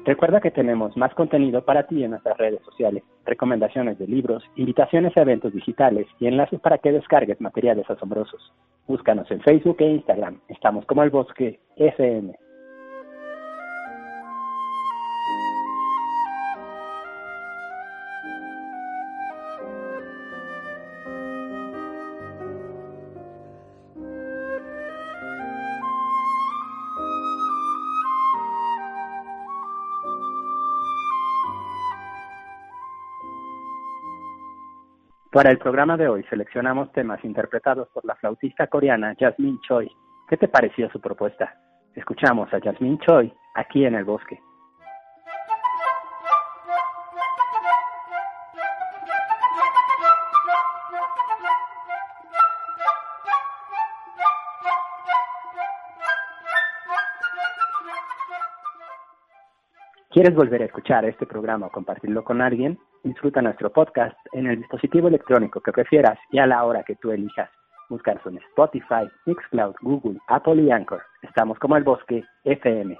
Recuerda 0.05 0.39
que 0.39 0.51
tenemos 0.51 0.95
más 0.95 1.11
contenido 1.15 1.65
para 1.65 1.87
ti 1.87 2.03
en 2.03 2.11
nuestras 2.11 2.37
redes 2.37 2.61
sociales, 2.63 3.03
recomendaciones 3.25 3.97
de 3.97 4.07
libros, 4.07 4.43
invitaciones 4.55 5.17
a 5.17 5.21
eventos 5.21 5.51
digitales 5.51 6.05
y 6.19 6.27
enlaces 6.27 6.59
para 6.59 6.77
que 6.77 6.91
descargues 6.91 7.41
materiales 7.41 7.89
asombrosos. 7.89 8.53
Búscanos 8.87 9.29
en 9.31 9.41
Facebook 9.41 9.77
e 9.79 9.89
Instagram. 9.89 10.39
Estamos 10.47 10.85
como 10.85 11.01
el 11.01 11.09
Bosque 11.09 11.59
FM. 11.77 12.35
Para 35.35 35.51
el 35.51 35.57
programa 35.57 35.97
de 35.97 36.07
hoy 36.07 36.23
seleccionamos 36.29 36.93
temas 36.93 37.21
interpretados 37.25 37.89
por 37.89 38.05
la 38.05 38.15
flautista 38.15 38.67
coreana 38.67 39.17
Jasmine 39.19 39.59
Choi. 39.67 39.91
¿Qué 40.29 40.37
te 40.37 40.47
pareció 40.47 40.89
su 40.91 41.01
propuesta? 41.01 41.53
Escuchamos 41.93 42.53
a 42.53 42.61
Jasmine 42.61 42.97
Choi 43.05 43.33
aquí 43.53 43.83
en 43.83 43.95
el 43.95 44.05
bosque. 44.05 44.39
¿Quieres 60.25 60.39
volver 60.39 60.63
a 60.63 60.65
escuchar 60.65 61.05
este 61.05 61.27
programa 61.27 61.67
o 61.67 61.69
compartirlo 61.69 62.23
con 62.23 62.41
alguien? 62.41 62.79
Disfruta 63.03 63.43
nuestro 63.43 63.71
podcast 63.71 64.17
en 64.33 64.47
el 64.47 64.57
dispositivo 64.57 65.07
electrónico 65.07 65.61
que 65.61 65.71
prefieras 65.71 66.17
y 66.31 66.39
a 66.39 66.47
la 66.47 66.65
hora 66.65 66.81
que 66.81 66.95
tú 66.95 67.11
elijas. 67.11 67.47
Búscanos 67.89 68.25
en 68.25 68.39
Spotify, 68.39 69.07
Mixcloud, 69.27 69.75
Google, 69.83 70.17
Apple 70.29 70.63
y 70.63 70.71
Anchor. 70.71 71.03
Estamos 71.21 71.59
como 71.59 71.77
el 71.77 71.83
bosque 71.83 72.23
FM. 72.43 72.97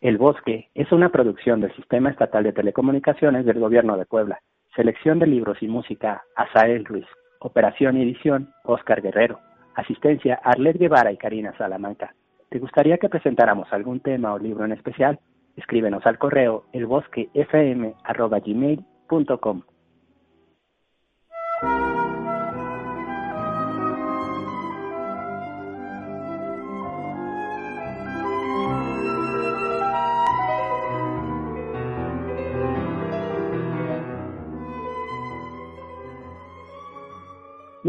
El 0.00 0.16
Bosque 0.16 0.70
es 0.74 0.90
una 0.92 1.10
producción 1.10 1.60
del 1.60 1.76
Sistema 1.76 2.08
Estatal 2.08 2.42
de 2.42 2.54
Telecomunicaciones 2.54 3.44
del 3.44 3.60
Gobierno 3.60 3.98
de 3.98 4.06
Puebla. 4.06 4.40
Selección 4.74 5.18
de 5.18 5.26
libros 5.26 5.62
y 5.62 5.68
música, 5.68 6.24
Asael 6.36 6.86
Ruiz. 6.86 7.04
Operación 7.40 7.98
y 7.98 8.04
edición, 8.04 8.48
Oscar 8.64 9.02
Guerrero. 9.02 9.40
Asistencia, 9.74 10.40
Arlet 10.42 10.78
Guevara 10.78 11.12
y 11.12 11.18
Karina 11.18 11.54
Salamanca. 11.58 12.14
¿Te 12.48 12.58
gustaría 12.58 12.96
que 12.96 13.10
presentáramos 13.10 13.70
algún 13.74 14.00
tema 14.00 14.32
o 14.32 14.38
libro 14.38 14.64
en 14.64 14.72
especial? 14.72 15.20
Escríbenos 15.56 16.06
al 16.06 16.16
correo 16.16 16.64
elbosquefm.gmail.com. 16.72 19.62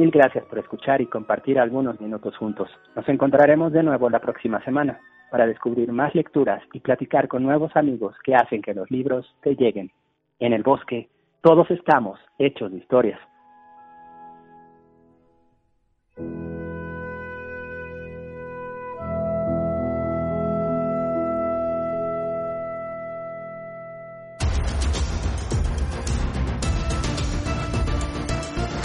Mil 0.02 0.10
gracias 0.10 0.44
por 0.46 0.58
escuchar 0.58 1.00
y 1.00 1.06
compartir 1.06 1.60
algunos 1.60 2.02
minutos 2.02 2.36
juntos. 2.36 2.72
Nos 2.96 3.08
encontraremos 3.08 3.72
de 3.72 3.84
nuevo 3.84 4.10
la 4.10 4.18
próxima 4.18 4.60
semana 4.66 5.00
para 5.30 5.46
descubrir 5.46 5.92
más 5.92 6.16
lecturas 6.16 6.64
y 6.74 6.80
platicar 6.80 7.28
con 7.28 7.44
nuevos 7.44 7.72
amigos 7.76 8.16
que 8.24 8.34
hacen 8.34 8.64
que 8.64 8.74
los 8.74 8.90
libros 8.90 9.32
te 9.44 9.56
lleguen. 9.56 9.92
En 10.40 10.54
el 10.54 10.64
bosque, 10.64 11.08
todos 11.42 11.70
estamos 11.70 12.20
hechos 12.40 12.72
de 12.72 12.80
historias. 12.80 13.20